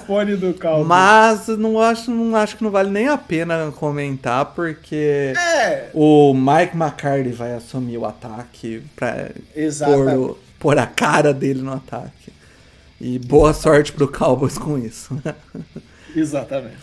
Mas 0.84 1.48
não 1.48 1.80
acho, 1.80 2.10
não 2.12 2.36
acho 2.36 2.56
que 2.56 2.62
não 2.62 2.70
vale 2.70 2.88
nem 2.90 3.08
a 3.08 3.18
pena 3.18 3.72
comentar, 3.72 4.44
porque 4.46 5.32
É, 5.36 5.90
o 5.92 6.32
Mike 6.32 6.76
McCarthy 6.76 7.32
vai 7.32 7.54
assumir 7.54 7.98
o 7.98 8.06
ataque 8.06 8.80
Exatamente. 9.56 10.16
pôr, 10.16 10.38
pôr 10.60 10.78
a 10.78 10.86
cara 10.86 11.34
dele 11.34 11.62
no 11.62 11.72
ataque. 11.72 12.32
E 13.00 13.18
boa 13.18 13.52
sorte 13.52 13.92
pro 13.92 14.06
Cowboys 14.06 14.56
com 14.56 14.78
isso. 14.78 15.20
exatamente. 16.14 16.76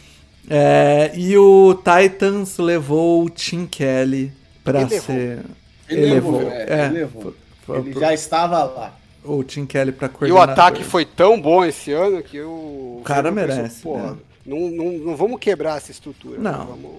É, 0.49 1.11
e 1.16 1.38
o 1.38 1.74
Titans 1.76 2.57
levou 2.57 3.24
o 3.24 3.30
Tim 3.30 3.66
Kelly 3.66 4.32
levou. 4.74 4.99
ser. 5.01 5.39
Ele 5.88 6.05
levou, 6.13 6.41
é, 6.51 6.86
ele 6.86 6.93
levou. 6.99 7.22
foi- 7.22 7.34
foi 7.66 7.78
Ele 7.80 7.91
pro- 7.91 7.99
já 7.99 8.13
estava 8.13 8.63
lá. 8.63 8.97
O 9.24 9.43
Tim 9.43 9.66
Kelly 9.66 9.91
pra 9.91 10.09
E 10.28 10.32
o 10.32 10.39
ataque 10.39 10.84
foi 10.84 11.03
tão 11.05 11.39
bom 11.41 11.63
esse 11.66 11.91
ano 11.91 12.22
que 12.22 12.39
o. 12.41 12.97
O 12.99 13.01
cara 13.03 13.32
pensou, 13.32 13.55
merece, 13.55 13.82
Porra, 13.82 14.11
né? 14.11 14.18
não, 14.45 14.59
não, 14.70 14.91
não 14.93 15.16
vamos 15.16 15.39
quebrar 15.39 15.78
essa 15.78 15.91
estrutura. 15.91 16.38
né? 16.39 16.51
Não. 16.51 16.66
Vamos, 16.66 16.91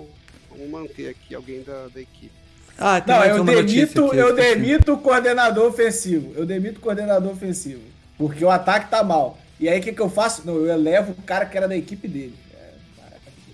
vamos 0.51 0.71
manter 0.71 1.09
aqui 1.11 1.35
alguém 1.35 1.63
da, 1.63 1.87
da 1.95 2.01
equipe. 2.01 2.33
Ah, 2.79 3.01
tem 3.01 3.15
Não, 3.15 3.21
mais 3.21 3.37
eu 3.37 3.45
demito, 3.45 4.07
aqui, 4.07 4.17
eu 4.19 4.35
demito 4.37 4.93
o 4.93 4.99
coordenador 4.99 5.67
ofensivo. 5.69 6.33
Eu 6.37 6.45
demito 6.45 6.79
o 6.79 6.83
coordenador 6.83 7.31
ofensivo. 7.33 7.81
Porque 8.19 8.45
o 8.45 8.51
ataque 8.51 8.91
tá 8.91 9.03
mal. 9.03 9.39
E 9.59 9.69
aí 9.69 9.79
o 9.79 9.83
que, 9.83 9.93
que 9.93 10.01
eu 10.03 10.11
faço? 10.11 10.43
Não, 10.45 10.57
eu 10.57 10.69
elevo 10.69 11.13
o 11.13 11.23
cara 11.23 11.47
que 11.47 11.57
era 11.57 11.67
da 11.69 11.77
equipe 11.77 12.07
dele. 12.07 12.35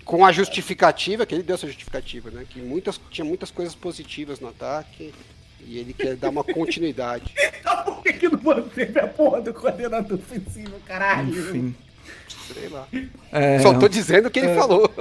É, 0.03 0.05
Com 0.05 0.25
a 0.25 0.31
justificativa, 0.31 1.25
que 1.25 1.33
ele 1.33 1.43
deu 1.43 1.55
essa 1.55 1.67
justificativa, 1.67 2.29
né? 2.29 2.45
Que 2.47 2.59
muitas, 2.61 2.99
tinha 3.09 3.25
muitas 3.25 3.49
coisas 3.49 3.73
positivas 3.73 4.39
no 4.39 4.49
ataque 4.49 5.13
e 5.65 5.77
ele 5.77 5.93
quer 5.93 6.15
dar 6.15 6.29
uma 6.29 6.43
continuidade. 6.43 7.33
Então 7.63 7.95
por 7.95 8.03
que, 8.03 8.13
que 8.13 8.27
não 8.27 8.39
manteve 8.43 8.99
a 8.99 9.07
porra 9.07 9.41
do 9.41 9.53
coordenador 9.53 10.19
ofensivo, 10.19 10.73
caralho? 10.85 11.29
Enfim. 11.29 11.73
Sei 12.53 12.67
lá. 12.67 12.85
É, 13.31 13.59
Só 13.59 13.73
tô 13.79 13.87
dizendo 13.87 14.27
o 14.27 14.31
que 14.31 14.39
ele 14.39 14.53
falou. 14.53 14.91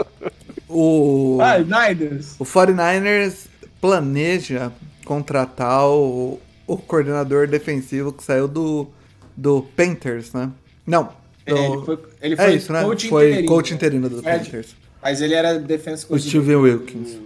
o, 0.69 1.39
Niners. 1.67 2.37
o 2.39 2.45
49ers 2.45 3.47
planeja 3.81 4.73
contratar 5.05 5.87
o, 5.89 6.41
o 6.67 6.77
coordenador 6.77 7.49
defensivo 7.49 8.13
que 8.13 8.23
saiu 8.23 8.47
do, 8.47 8.89
do 9.37 9.63
Panthers, 9.77 10.33
né? 10.33 10.51
Não. 10.87 11.13
do- 11.45 11.57
É, 11.57 11.67
ele 11.67 11.85
foi, 11.85 11.99
ele 12.23 12.35
é 12.35 12.37
foi 12.37 12.55
isso, 12.55 12.73
né? 12.73 12.83
coach 12.85 13.09
foi 13.09 13.29
interino, 13.31 13.49
coach 13.49 13.71
né? 13.71 13.77
interino 13.77 14.09
do 14.09 14.29
É, 14.29 14.39
Panthers. 14.39 14.77
Mas 15.03 15.21
ele 15.21 15.35
era 15.35 15.59
defense 15.59 16.07
O 16.09 16.19
Steven 16.19 16.57
Wilkins. 16.57 17.17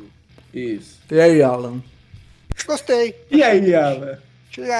Isso. 0.52 0.98
E 1.10 1.20
aí, 1.20 1.42
Alan? 1.42 1.82
Gostei. 2.66 3.14
E 3.30 3.42
aí, 3.42 3.74
Alan? 3.74 4.18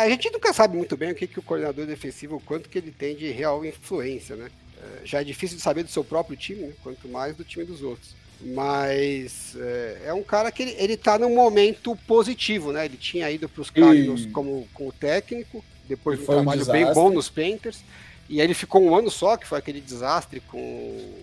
A 0.02 0.08
gente 0.08 0.30
nunca 0.30 0.54
sabe 0.54 0.74
muito 0.76 0.96
bem 0.96 1.12
o 1.12 1.14
que, 1.14 1.26
que 1.26 1.38
o 1.38 1.42
coordenador 1.42 1.84
defensivo, 1.84 2.36
o 2.36 2.40
quanto 2.40 2.68
que 2.68 2.78
ele 2.78 2.90
tem 2.90 3.14
de 3.14 3.30
real 3.30 3.62
influência, 3.64 4.34
né? 4.34 4.48
É, 4.82 5.06
Já 5.06 5.20
é 5.20 5.24
difícil 5.24 5.58
de 5.58 5.62
saber 5.62 5.82
do 5.82 5.90
seu 5.90 6.02
próprio 6.02 6.36
time, 6.36 6.62
né? 6.62 6.72
quanto 6.82 7.06
mais 7.08 7.36
do 7.36 7.44
time 7.44 7.64
dos 7.66 7.82
outros. 7.82 8.14
Mas 8.40 9.54
é, 9.58 10.02
é 10.06 10.14
um 10.14 10.22
cara 10.22 10.50
que 10.50 10.62
ele, 10.62 10.74
ele 10.78 10.96
tá 10.96 11.18
num 11.18 11.34
momento 11.34 11.94
positivo, 12.06 12.72
né? 12.72 12.86
Ele 12.86 12.96
tinha 12.96 13.30
ido 13.30 13.48
para 13.48 13.60
os 13.60 13.68
Cardinals 13.70 14.22
E- 14.22 14.28
como, 14.28 14.66
como 14.72 14.92
técnico, 14.92 15.62
depois 15.86 16.18
de 16.18 16.22
um 16.22 16.26
foi 16.26 16.36
um 16.36 16.38
trabalho 16.44 16.64
bem 16.66 16.92
bom 16.94 17.10
nos 17.10 17.28
Panthers. 17.28 17.80
E 18.28 18.40
aí 18.40 18.46
ele 18.46 18.54
ficou 18.54 18.82
um 18.82 18.94
ano 18.96 19.10
só, 19.10 19.36
que 19.36 19.46
foi 19.46 19.58
aquele 19.58 19.80
desastre 19.80 20.40
com. 20.40 21.14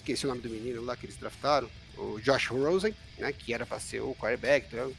Esqueci 0.00 0.24
o 0.24 0.28
nome 0.28 0.40
do 0.40 0.48
menino 0.48 0.82
lá 0.82 0.96
que 0.96 1.04
eles 1.06 1.16
draftaram, 1.16 1.68
o 1.98 2.18
Josh 2.20 2.46
Rosen, 2.48 2.94
né? 3.18 3.32
Que 3.32 3.52
era 3.52 3.66
para 3.66 3.78
ser 3.78 4.00
o 4.00 4.14
quarterback. 4.14 4.66
Então, 4.72 4.92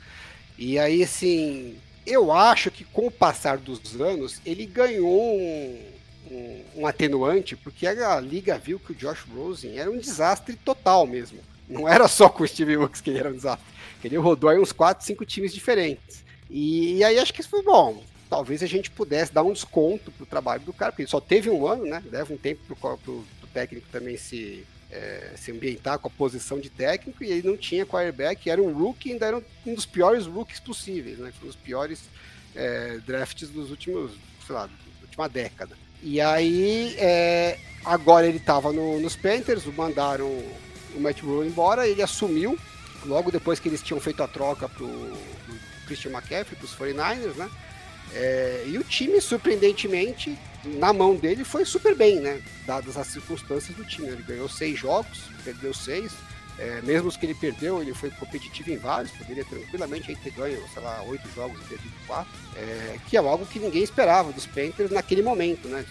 e 0.58 0.78
aí, 0.78 1.02
assim, 1.04 1.76
eu 2.06 2.32
acho 2.32 2.70
que 2.70 2.84
com 2.84 3.08
o 3.08 3.12
passar 3.12 3.58
dos 3.58 3.99
anos, 3.99 4.39
ele 4.45 4.66
ganhou 4.66 5.36
um, 5.39 5.86
um- 6.30 6.64
um 6.78 6.88
atenuante, 6.88 7.56
porque 7.56 7.88
a 7.88 8.20
liga 8.20 8.58
viu 8.60 8.80
que 8.80 8.91
o 8.91 8.95
Josh 8.95 9.22
Rosen 9.34 9.78
era 9.80 9.89
um 9.89 9.97
desastre 9.97 10.56
total 10.56 11.08
mesmo. 11.08 11.39
Não 11.68 11.88
era 11.88 12.08
só 12.08 12.30
com 12.30 12.43
o 12.43 12.47
Steve 12.47 12.78
Wilkes 12.78 13.02
que 13.02 13.10
ele 13.10 13.20
era 13.20 13.30
um 13.30 13.36
desastre. 13.36 13.66
Ele 14.04 14.18
rodou 14.18 14.49
aí 14.49 14.60
uns 14.60 14.72
4, 14.72 15.04
5 15.06 15.26
times 15.26 15.54
diferentes. 15.54 16.24
E, 16.49 17.04
aí 17.04 17.18
acho 17.18 17.34
que 17.34 17.41
isso 17.41 17.49
foi 17.49 17.64
bom. 17.64 18.04
Talvez 18.30 18.62
a 18.62 18.68
gente 18.68 18.91
pudesse 18.91 19.34
dar 19.34 19.43
um 19.43 19.54
desconto 19.54 20.12
pro 20.12 20.26
trabalho 20.26 20.62
do 20.64 20.74
cara, 20.74 20.91
porque 20.91 21.02
ele 21.04 21.10
só 21.10 21.20
teve 21.20 21.49
um 21.49 21.66
ano, 21.68 21.86
né? 21.86 22.04
Leva 22.12 22.34
um 22.34 22.38
tempo 22.38 22.62
pro, 22.68 22.76
pro, 22.76 22.97
pro 22.97 23.47
técnico 23.54 23.88
também 23.91 24.16
se, 24.18 24.66
é, 24.91 25.31
se 25.35 25.51
ambientar 25.51 25.97
com 25.99 26.07
a 26.07 26.11
posição 26.11 26.59
de 26.59 26.69
técnico, 26.69 27.23
e 27.23 27.31
ele 27.31 27.47
não 27.47 27.57
tinha 27.57 27.85
quarterback, 27.85 28.49
era 28.49 28.61
um 28.61 28.73
rookie, 28.73 29.13
ainda 29.13 29.25
era 29.25 29.37
um, 29.37 29.43
um 29.65 29.73
dos 29.73 29.85
piores 29.85 30.25
rookies 30.25 30.59
possíveis, 30.59 31.17
né? 31.17 31.31
Foi 31.39 31.47
um 31.47 31.51
dos 31.51 31.55
piores 31.55 32.03
é, 32.55 32.99
drafts 33.05 33.49
dos 33.49 33.69
últimos, 33.69 34.11
sei 34.45 34.55
lá, 34.55 34.67
da 34.67 34.73
última 35.01 35.29
década. 35.29 35.77
E 36.03 36.19
aí, 36.19 36.95
é, 36.97 37.57
agora 37.85 38.27
ele 38.27 38.37
estava 38.37 38.73
no, 38.73 38.99
nos 38.99 39.15
Panthers, 39.15 39.65
o 39.65 39.71
mandaram 39.71 40.27
o 40.95 40.99
Matt 40.99 41.21
Rule 41.21 41.47
embora, 41.47 41.87
ele 41.87 42.01
assumiu, 42.01 42.57
logo 43.05 43.31
depois 43.31 43.59
que 43.59 43.69
eles 43.69 43.81
tinham 43.81 43.99
feito 43.99 44.21
a 44.21 44.27
troca 44.27 44.67
pro, 44.67 44.87
pro 44.87 45.55
Christian 45.85 46.11
McCaffrey, 46.11 46.57
pros 46.57 46.75
49ers, 46.75 47.35
né? 47.35 47.49
É, 48.14 48.64
e 48.68 48.78
o 48.78 48.84
time, 48.84 49.22
surpreendentemente, 49.22 50.38
na 50.66 50.93
mão 50.93 51.16
dele 51.16 51.43
foi 51.43 51.66
super 51.66 51.95
bem, 51.95 52.20
né? 52.20 52.41
Dadas 52.66 52.97
as 52.97 53.07
circunstâncias 53.07 53.76
do 53.76 53.86
time. 53.86 54.09
Ele 54.09 54.24
ganhou 54.24 54.49
seis 54.49 54.78
jogos, 54.78 55.24
perdeu 55.43 55.74
seis. 55.74 56.12
É, 56.59 56.80
mesmo 56.84 57.07
os 57.07 57.18
que 57.18 57.26
ele 57.26 57.34
perdeu, 57.34 57.82
ele 57.82 57.93
foi 57.93 58.12
competitivo 58.12 58.72
em 58.72 58.78
vários, 58.78 59.12
poderia 59.14 59.43
tranquilamente 59.43 60.12
aí 60.12 60.18
ter 60.18 60.32
ganho, 60.32 60.59
sei 60.72 60.84
lá, 60.84 61.01
oito 61.07 61.28
jogos 61.34 61.59
e 61.62 61.70
perdido 61.70 61.93
quatro. 62.05 62.32
É, 62.55 62.97
que 63.07 63.18
é 63.18 63.20
algo 63.20 63.45
que 63.45 63.57
ninguém 63.57 63.82
esperava 63.82 64.32
dos 64.32 64.45
Panthers 64.45 64.91
naquele 64.91 65.24
momento, 65.24 65.68
né? 65.68 65.84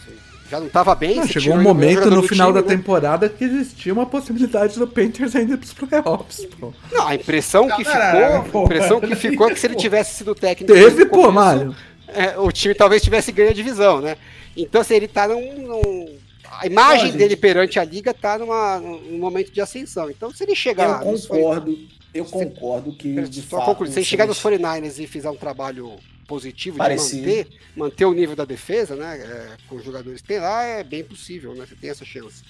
Já 0.50 0.58
não 0.58 0.66
estava 0.66 0.96
bem. 0.96 1.16
Não, 1.16 1.26
chegou 1.26 1.54
um 1.54 1.62
momento 1.62 2.10
no 2.10 2.22
final 2.24 2.52
time, 2.52 2.60
da 2.60 2.68
né? 2.68 2.76
temporada 2.76 3.28
que 3.28 3.44
existia 3.44 3.92
uma 3.92 4.04
possibilidade 4.04 4.78
do 4.78 4.86
Panthers 4.86 5.36
ainda 5.36 5.54
ir 5.54 5.56
pros 5.56 5.72
playoffs, 5.72 6.44
pô. 6.58 6.72
Não, 6.90 7.06
a 7.06 7.14
impressão 7.14 7.68
que 7.68 7.84
ficou, 7.84 8.42
pô. 8.50 8.60
a 8.60 8.64
impressão 8.64 9.00
que 9.00 9.14
ficou 9.14 9.48
é 9.48 9.54
que 9.54 9.60
se 9.60 9.66
ele 9.68 9.76
tivesse 9.76 10.16
sido 10.16 10.34
técnico 10.34 10.72
Teve, 10.72 11.06
pô, 11.06 11.18
começo, 11.18 11.32
Mário. 11.32 11.76
É, 12.14 12.38
o 12.38 12.50
time 12.52 12.74
talvez 12.74 13.02
tivesse 13.02 13.32
ganho 13.32 13.50
a 13.50 13.54
divisão, 13.54 14.00
né? 14.00 14.16
Então, 14.56 14.80
assim, 14.80 14.94
ele 14.94 15.08
tá 15.08 15.26
num. 15.28 15.58
num- 15.66 16.18
a 16.52 16.66
imagem 16.66 17.10
Olha, 17.10 17.16
dele 17.18 17.36
perante 17.36 17.78
a 17.78 17.84
liga 17.84 18.12
tá 18.12 18.36
numa, 18.36 18.78
num 18.80 19.18
momento 19.18 19.52
de 19.52 19.60
ascensão. 19.60 20.10
Então, 20.10 20.32
se 20.32 20.42
ele 20.42 20.54
chegar. 20.54 21.00
Eu 21.06 21.12
concordo. 21.18 21.78
Eu 22.12 22.24
Se- 22.24 22.32
concordo 22.32 22.92
que 22.92 23.22
de 23.22 23.40
Só 23.42 23.58
fato, 23.58 23.66
concluir, 23.66 23.92
se 23.92 24.00
ele 24.00 24.04
chegar 24.04 24.26
nos 24.26 24.36
se- 24.38 24.42
49ers 24.42 24.98
e 24.98 25.06
fizer 25.06 25.30
um 25.30 25.36
trabalho 25.36 25.96
positivo 26.26 26.76
Parecido. 26.76 27.22
de 27.22 27.28
manter, 27.28 27.46
manter 27.76 28.04
o 28.04 28.12
nível 28.12 28.34
da 28.34 28.44
defesa, 28.44 28.96
né? 28.96 29.16
é, 29.18 29.56
com 29.68 29.76
os 29.76 29.84
jogadores 29.84 30.20
que 30.20 30.26
tem 30.26 30.40
lá, 30.40 30.64
é 30.64 30.82
bem 30.82 31.04
possível, 31.04 31.54
né? 31.54 31.64
Você 31.68 31.76
tem 31.76 31.88
essa 31.90 32.04
chance. 32.04 32.42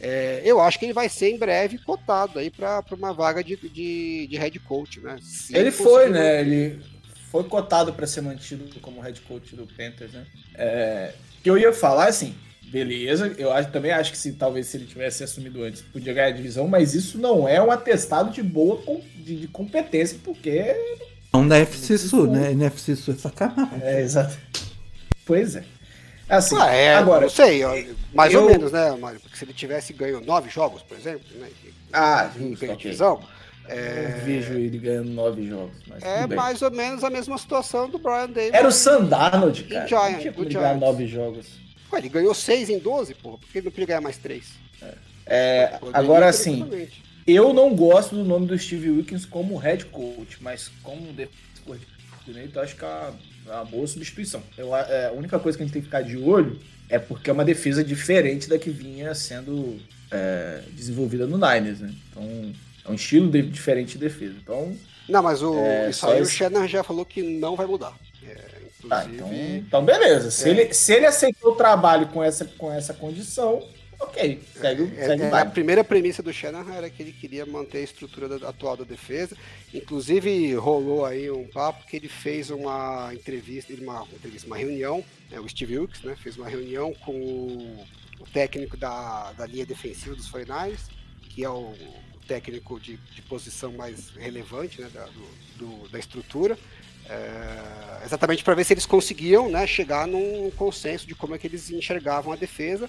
É, 0.00 0.40
eu 0.44 0.60
acho 0.60 0.78
que 0.78 0.86
ele 0.86 0.92
vai 0.94 1.08
ser 1.10 1.28
em 1.30 1.38
breve 1.38 1.78
cotado 1.78 2.38
aí 2.38 2.50
para 2.50 2.82
uma 2.92 3.12
vaga 3.12 3.44
de, 3.44 3.56
de, 3.56 4.26
de 4.28 4.36
head 4.38 4.58
coach, 4.60 4.98
né? 5.00 5.16
Se 5.22 5.54
Ele 5.56 5.70
foi, 5.70 6.08
né? 6.08 6.40
Ele 6.40 6.80
foi 7.32 7.44
cotado 7.44 7.94
para 7.94 8.06
ser 8.06 8.20
mantido 8.20 8.68
como 8.82 9.00
head 9.00 9.18
coach 9.22 9.56
do 9.56 9.66
Panthers, 9.66 10.12
né? 10.12 10.26
É, 10.54 11.12
que 11.42 11.48
eu 11.48 11.56
ia 11.56 11.72
falar 11.72 12.08
assim, 12.08 12.34
beleza, 12.64 13.34
eu 13.38 13.50
acho, 13.50 13.70
também 13.70 13.90
acho 13.90 14.12
que 14.12 14.18
se 14.18 14.32
talvez 14.34 14.66
se 14.66 14.76
ele 14.76 14.84
tivesse 14.84 15.24
assumido 15.24 15.62
antes, 15.64 15.80
podia 15.80 16.12
ganhar 16.12 16.26
a 16.28 16.30
divisão, 16.30 16.68
mas 16.68 16.94
isso 16.94 17.16
não 17.16 17.48
é 17.48 17.60
um 17.62 17.70
atestado 17.70 18.30
de 18.30 18.42
boa 18.42 18.78
de, 19.16 19.40
de 19.40 19.48
competência, 19.48 20.18
porque 20.22 20.76
Não 21.32 21.48
da 21.48 21.56
FC 21.56 21.96
Sul, 21.96 22.26
né? 22.30 22.52
NFC 22.52 22.94
Sul 22.94 23.14
é 23.14 23.16
sacanagem. 23.16 23.80
é 23.82 24.02
exato. 24.02 24.36
Pois 25.24 25.56
é. 25.56 25.64
Assim, 26.28 26.56
Ah, 26.58 26.70
é, 26.72 26.94
agora, 26.94 27.22
não 27.22 27.28
sei, 27.30 27.62
mais 28.14 28.32
eu- 28.32 28.42
ou 28.42 28.50
menos, 28.50 28.72
né, 28.72 28.90
Mário? 28.96 29.20
Porque 29.20 29.36
se 29.36 29.44
ele 29.44 29.52
tivesse 29.54 29.92
ganho 29.94 30.20
nove 30.20 30.50
jogos, 30.50 30.82
por 30.82 30.96
exemplo, 30.96 31.26
né? 31.38 31.48
ah, 31.92 32.30
justo, 32.36 32.60
ganho 32.60 32.72
a 32.72 32.74
ok. 32.76 32.90
Divisão, 33.68 33.92
Eu 33.92 34.08
é, 34.08 34.20
vejo 34.24 34.52
ele 34.54 34.78
ganhando 34.78 35.10
nove 35.10 35.48
jogos, 35.48 35.76
mas 35.86 36.02
é 36.02 36.26
mais 36.26 36.62
ou 36.62 36.70
menos 36.70 37.04
a 37.04 37.10
mesma 37.10 37.38
situação 37.38 37.88
do 37.88 37.98
Brian 37.98 38.28
Davis. 38.28 38.52
Era 38.52 38.68
o 38.68 38.72
Sandarnold, 38.72 39.64
cara. 39.64 39.86
Giant, 39.86 40.12
não 40.12 40.18
tinha 40.20 40.32
como 40.32 40.46
ele 40.46 40.54
ganhar 40.54 40.76
nove 40.76 41.06
jogos. 41.06 41.46
Ué, 41.92 41.98
ele 41.98 42.08
ganhou 42.08 42.34
seis 42.34 42.68
em 42.70 42.78
12, 42.78 43.14
porra, 43.14 43.38
por 43.38 43.48
que 43.48 43.58
ele 43.58 43.64
não 43.66 43.72
podia 43.72 43.86
ganhar 43.86 44.00
mais 44.00 44.16
três? 44.16 44.52
É, 45.26 45.66
Poderia 45.78 45.98
agora, 45.98 46.28
assim. 46.28 46.88
Eu 47.26 47.52
não 47.52 47.74
gosto 47.76 48.16
do 48.16 48.24
nome 48.24 48.46
do 48.46 48.58
Steve 48.58 48.90
Wilkins 48.90 49.24
como 49.24 49.56
head 49.56 49.84
coach, 49.86 50.38
mas 50.40 50.70
como 50.82 51.06
coordenador, 51.64 52.50
eu 52.54 52.62
acho 52.62 52.76
que 52.76 52.84
é 52.84 52.88
uma, 52.88 53.14
é 53.46 53.54
uma 53.54 53.64
boa 53.64 53.86
substituição. 53.86 54.42
Eu, 54.56 54.74
é, 54.74 55.06
a 55.06 55.12
única 55.12 55.38
coisa 55.38 55.56
que 55.56 55.62
a 55.62 55.66
gente 55.66 55.72
tem 55.72 55.82
que 55.82 55.86
ficar 55.86 56.02
de 56.02 56.16
olho 56.16 56.58
é 56.88 56.98
porque 56.98 57.30
é 57.30 57.32
uma 57.32 57.44
defesa 57.44 57.84
diferente 57.84 58.48
da 58.48 58.58
que 58.58 58.70
vinha 58.70 59.14
sendo 59.14 59.78
é, 60.10 60.62
desenvolvida 60.72 61.26
no 61.26 61.36
Niners, 61.36 61.80
né? 61.80 61.94
Então, 62.10 62.52
é 62.84 62.90
um 62.90 62.94
estilo 62.94 63.30
de- 63.30 63.42
diferente 63.42 63.92
de 63.92 63.98
defesa. 63.98 64.34
Então, 64.42 64.76
Não, 65.08 65.22
mas 65.22 65.42
o, 65.42 65.56
É, 65.58 65.90
isso 65.90 66.06
aí 66.06 66.20
o 66.22 66.26
Shannon 66.26 66.66
já 66.66 66.82
falou 66.82 67.04
que 67.04 67.22
não 67.22 67.56
vai 67.56 67.66
mudar. 67.66 67.94
É, 68.24 68.52
Tá, 68.88 69.04
então, 69.08 69.32
então, 69.32 69.84
beleza. 69.84 70.30
Se, 70.30 70.48
é. 70.48 70.50
ele, 70.50 70.74
se 70.74 70.92
ele 70.92 71.06
aceitou 71.06 71.52
o 71.52 71.56
trabalho 71.56 72.08
com 72.08 72.22
essa, 72.22 72.44
com 72.44 72.72
essa 72.72 72.92
condição, 72.92 73.62
ok. 74.00 74.42
Segue, 74.56 74.92
é, 74.96 75.06
segue 75.06 75.22
é, 75.22 75.30
a 75.32 75.46
primeira 75.46 75.84
premissa 75.84 76.22
do 76.22 76.32
Shanahan 76.32 76.74
era 76.74 76.90
que 76.90 77.02
ele 77.02 77.12
queria 77.12 77.46
manter 77.46 77.78
a 77.78 77.82
estrutura 77.82 78.28
da, 78.28 78.48
atual 78.48 78.76
da 78.76 78.84
defesa. 78.84 79.36
Inclusive, 79.72 80.54
rolou 80.54 81.04
aí 81.04 81.30
um 81.30 81.46
papo 81.46 81.86
que 81.86 81.96
ele 81.96 82.08
fez 82.08 82.50
uma 82.50 83.10
entrevista, 83.14 83.72
uma, 83.74 84.04
entrevista, 84.12 84.46
uma 84.46 84.56
reunião, 84.56 85.04
né, 85.30 85.38
o 85.38 85.48
Steve 85.48 85.78
Wilkes, 85.78 86.02
né, 86.02 86.16
fez 86.20 86.36
uma 86.36 86.48
reunião 86.48 86.92
com 87.04 87.12
o, 87.12 87.84
o 88.20 88.24
técnico 88.32 88.76
da, 88.76 89.32
da 89.32 89.46
linha 89.46 89.64
defensiva 89.64 90.14
dos 90.16 90.28
49 90.28 90.76
que 91.34 91.42
é 91.42 91.48
o 91.48 91.72
técnico 92.26 92.78
de, 92.80 92.96
de 92.96 93.22
posição 93.22 93.72
mais 93.72 94.10
relevante 94.10 94.80
né, 94.80 94.88
da, 94.92 95.04
do, 95.04 95.28
do, 95.58 95.88
da 95.88 95.98
estrutura. 95.98 96.58
É, 97.08 98.04
exatamente 98.04 98.44
para 98.44 98.54
ver 98.54 98.64
se 98.64 98.72
eles 98.72 98.86
conseguiam 98.86 99.48
né, 99.48 99.66
chegar 99.66 100.06
num 100.06 100.50
consenso 100.52 101.06
de 101.06 101.14
como 101.14 101.34
é 101.34 101.38
que 101.38 101.46
eles 101.46 101.68
enxergavam 101.70 102.32
a 102.32 102.36
defesa 102.36 102.88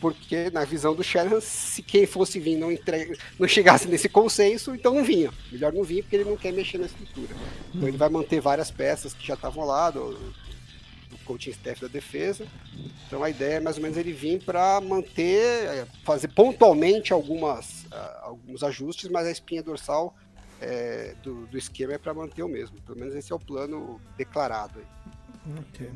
porque 0.00 0.50
na 0.50 0.64
visão 0.64 0.94
do 0.94 1.02
Shanahan, 1.02 1.40
se 1.40 1.82
quem 1.82 2.06
fosse 2.06 2.38
vir 2.38 2.56
não, 2.56 2.70
entre... 2.70 3.18
não 3.38 3.48
chegasse 3.48 3.88
nesse 3.88 4.08
consenso, 4.08 4.74
então 4.74 4.94
não 4.94 5.04
vinha. 5.04 5.30
Melhor 5.50 5.72
não 5.72 5.82
vir 5.82 6.02
porque 6.02 6.16
ele 6.16 6.30
não 6.30 6.36
quer 6.36 6.52
mexer 6.52 6.78
na 6.78 6.86
estrutura. 6.86 7.34
Então 7.74 7.88
ele 7.88 7.96
vai 7.96 8.08
manter 8.08 8.40
várias 8.40 8.70
peças 8.70 9.12
que 9.12 9.26
já 9.26 9.34
estavam 9.34 9.64
lá 9.64 9.90
do 9.90 10.18
coaching 11.30 11.50
staff 11.50 11.80
da 11.80 11.86
defesa. 11.86 12.44
Então 13.06 13.22
a 13.22 13.30
ideia 13.30 13.54
é 13.54 13.60
mais 13.60 13.76
ou 13.76 13.82
menos 13.82 13.96
ele 13.96 14.12
vir 14.12 14.42
para 14.42 14.80
manter, 14.80 15.64
é, 15.64 15.86
fazer 16.04 16.28
pontualmente 16.28 17.12
algumas, 17.12 17.84
uh, 17.84 18.22
alguns 18.22 18.64
ajustes, 18.64 19.08
mas 19.08 19.26
a 19.26 19.30
espinha 19.30 19.62
dorsal 19.62 20.14
é, 20.60 21.14
do, 21.22 21.46
do, 21.46 21.56
esquema 21.56 21.92
é 21.92 21.98
para 21.98 22.12
manter 22.12 22.42
o 22.42 22.48
mesmo. 22.48 22.76
Pelo 22.84 22.98
menos 22.98 23.14
esse 23.14 23.32
é 23.32 23.34
o 23.34 23.38
plano 23.38 24.00
declarado. 24.18 24.80
Aí. 24.80 25.54
Okay. 25.70 25.90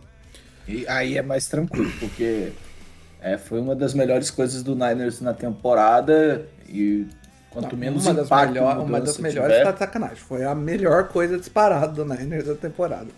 E 0.68 0.89
aí 0.89 1.18
é 1.18 1.22
mais 1.22 1.49
tranquilo, 1.49 1.93
porque 1.99 2.53
é, 3.20 3.37
foi 3.37 3.61
uma 3.61 3.74
das 3.74 3.93
melhores 3.93 4.30
coisas 4.30 4.62
do 4.62 4.74
Niners 4.74 5.20
na 5.20 5.35
temporada 5.35 6.49
e 6.68 7.07
quanto 7.51 7.76
menos 7.76 8.07
uma 8.07 8.14
das 8.14 8.30
melhor, 8.30 8.78
Uma 8.78 9.01
das 9.01 9.18
melhores 9.18 9.53
tiver... 9.53 9.64
tá 9.64 9.72
de 9.72 9.78
sacanagem. 9.80 10.16
Foi 10.16 10.45
a 10.45 10.55
melhor 10.55 11.09
coisa 11.09 11.37
disparada 11.37 11.89
do 11.89 12.05
Niners 12.05 12.47
da 12.47 12.55
temporada. 12.55 13.09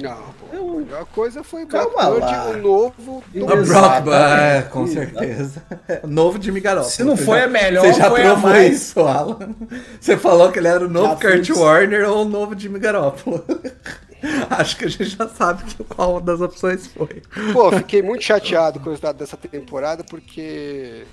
Não, 0.00 0.16
pô, 0.16 0.74
a 0.74 0.78
melhor 0.78 1.06
coisa 1.06 1.44
foi 1.44 1.66
Calma 1.66 2.08
o 2.08 2.56
novo 2.56 3.22
Brock, 3.32 4.08
é, 4.12 4.62
com 4.62 4.86
certeza. 4.86 5.62
O 6.02 6.06
novo 6.08 6.40
Jimmy 6.40 6.60
Garoppolo. 6.60 6.90
Se 6.90 7.04
não 7.04 7.16
foi 7.16 7.38
já, 7.38 7.44
a 7.44 7.48
melhor, 7.48 7.84
você 7.84 7.92
já 7.92 8.10
provou 8.10 8.50
mais... 8.50 8.72
isso, 8.74 9.00
Alan. 9.00 9.54
Você 10.00 10.16
falou 10.16 10.50
que 10.50 10.58
ele 10.58 10.68
era 10.68 10.84
o 10.84 10.88
novo 10.88 11.20
já 11.20 11.30
Kurt 11.30 11.50
Warner 11.50 12.08
ou 12.08 12.24
o 12.24 12.28
novo 12.28 12.58
Jimmy 12.58 12.78
Garoppolo. 12.78 13.44
Acho 14.50 14.76
que 14.76 14.86
a 14.86 14.88
gente 14.88 15.16
já 15.16 15.28
sabe 15.28 15.62
qual 15.88 16.20
das 16.20 16.40
opções 16.40 16.86
foi. 16.86 17.22
Pô, 17.52 17.70
fiquei 17.72 18.02
muito 18.02 18.24
chateado 18.24 18.80
com 18.80 18.86
o 18.86 18.90
resultado 18.90 19.16
dessa 19.18 19.36
temporada 19.36 20.02
porque. 20.04 21.04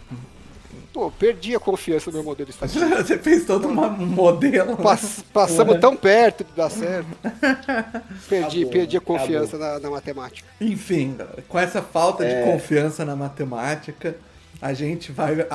Pô, 0.93 1.09
perdi 1.11 1.55
a 1.55 1.59
confiança 1.59 2.09
no 2.09 2.17
meu 2.17 2.23
modelo 2.23 2.49
estatístico. 2.51 2.95
Você 2.95 3.17
fez 3.17 3.45
todo 3.45 3.67
um 3.67 3.73
modelo. 3.73 4.77
Pass, 4.77 5.23
passamos 5.33 5.79
tão 5.79 5.95
perto 5.95 6.43
de 6.43 6.51
dar 6.53 6.69
certo. 6.69 7.07
Perdi, 8.27 8.59
acabou, 8.59 8.71
perdi 8.71 8.97
a 8.97 9.01
confiança 9.01 9.57
na, 9.57 9.79
na, 9.79 9.89
matemática. 9.89 10.47
Enfim, 10.59 11.17
com 11.47 11.59
essa 11.59 11.81
falta 11.81 12.23
é... 12.23 12.43
de 12.43 12.51
confiança 12.51 13.05
na 13.05 13.15
matemática, 13.15 14.15
a 14.61 14.73
gente 14.73 15.11
vai 15.11 15.45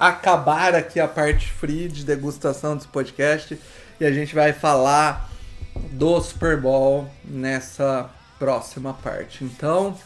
acabar 0.00 0.74
aqui 0.74 0.98
a 0.98 1.06
parte 1.06 1.50
free 1.50 1.88
de 1.88 2.04
degustação 2.04 2.76
desse 2.76 2.88
podcast 2.88 3.58
e 4.00 4.04
a 4.04 4.12
gente 4.12 4.34
vai 4.34 4.52
falar 4.52 5.30
do 5.92 6.20
Super 6.20 6.60
Bowl 6.60 7.06
nessa 7.24 8.10
próxima 8.38 8.94
parte. 8.94 9.44
Então, 9.44 9.96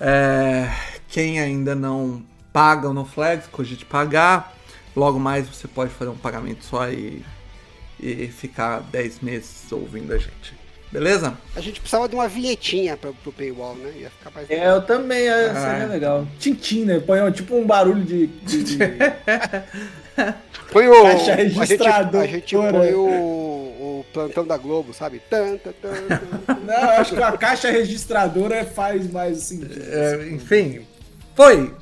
é, 0.00 0.70
quem 1.08 1.40
ainda 1.40 1.74
não 1.74 2.22
paga 2.56 2.88
no 2.88 3.04
Flex, 3.04 3.46
cogite 3.48 3.84
pagar. 3.84 4.56
Logo 4.96 5.20
mais 5.20 5.46
você 5.46 5.68
pode 5.68 5.90
fazer 5.90 6.10
um 6.10 6.16
pagamento 6.16 6.64
só 6.64 6.88
e, 6.88 7.22
e 8.00 8.28
ficar 8.28 8.80
10 8.80 9.20
meses 9.20 9.70
ouvindo 9.70 10.14
a 10.14 10.16
gente. 10.16 10.54
Beleza? 10.90 11.36
A 11.54 11.60
gente 11.60 11.80
precisava 11.80 12.08
de 12.08 12.14
uma 12.14 12.26
vinhetinha 12.26 12.96
pra, 12.96 13.12
pro 13.12 13.30
paywall, 13.30 13.74
né? 13.74 13.92
Ia 13.98 14.08
ficar 14.08 14.30
mais. 14.30 14.48
É, 14.48 14.70
eu 14.70 14.80
também, 14.80 15.26
é, 15.26 15.50
ah. 15.50 15.54
seria 15.54 15.86
legal. 15.86 16.26
Tintim, 16.38 16.86
né? 16.86 16.98
Põe 16.98 17.30
tipo 17.30 17.54
um 17.56 17.66
barulho 17.66 18.02
de. 18.02 18.26
de... 18.28 18.78
põe 20.72 20.88
o. 20.88 21.02
Caixa 21.02 21.34
registrador. 21.34 22.22
A 22.22 22.26
gente, 22.26 22.56
a 22.56 22.62
gente 22.62 22.72
põe 22.72 22.94
o 22.94 23.66
o 23.78 24.04
plantão 24.12 24.46
da 24.46 24.56
Globo, 24.56 24.94
sabe? 24.94 25.20
Tan, 25.28 25.58
tan, 25.58 25.72
tan, 25.72 26.54
Não, 26.64 26.90
acho 26.92 27.14
que 27.14 27.22
a 27.22 27.32
caixa 27.32 27.70
registradora 27.70 28.64
faz 28.64 29.10
mais 29.10 29.38
sentido. 29.40 29.84
É, 29.86 30.28
enfim, 30.30 30.86
foi 31.34 31.74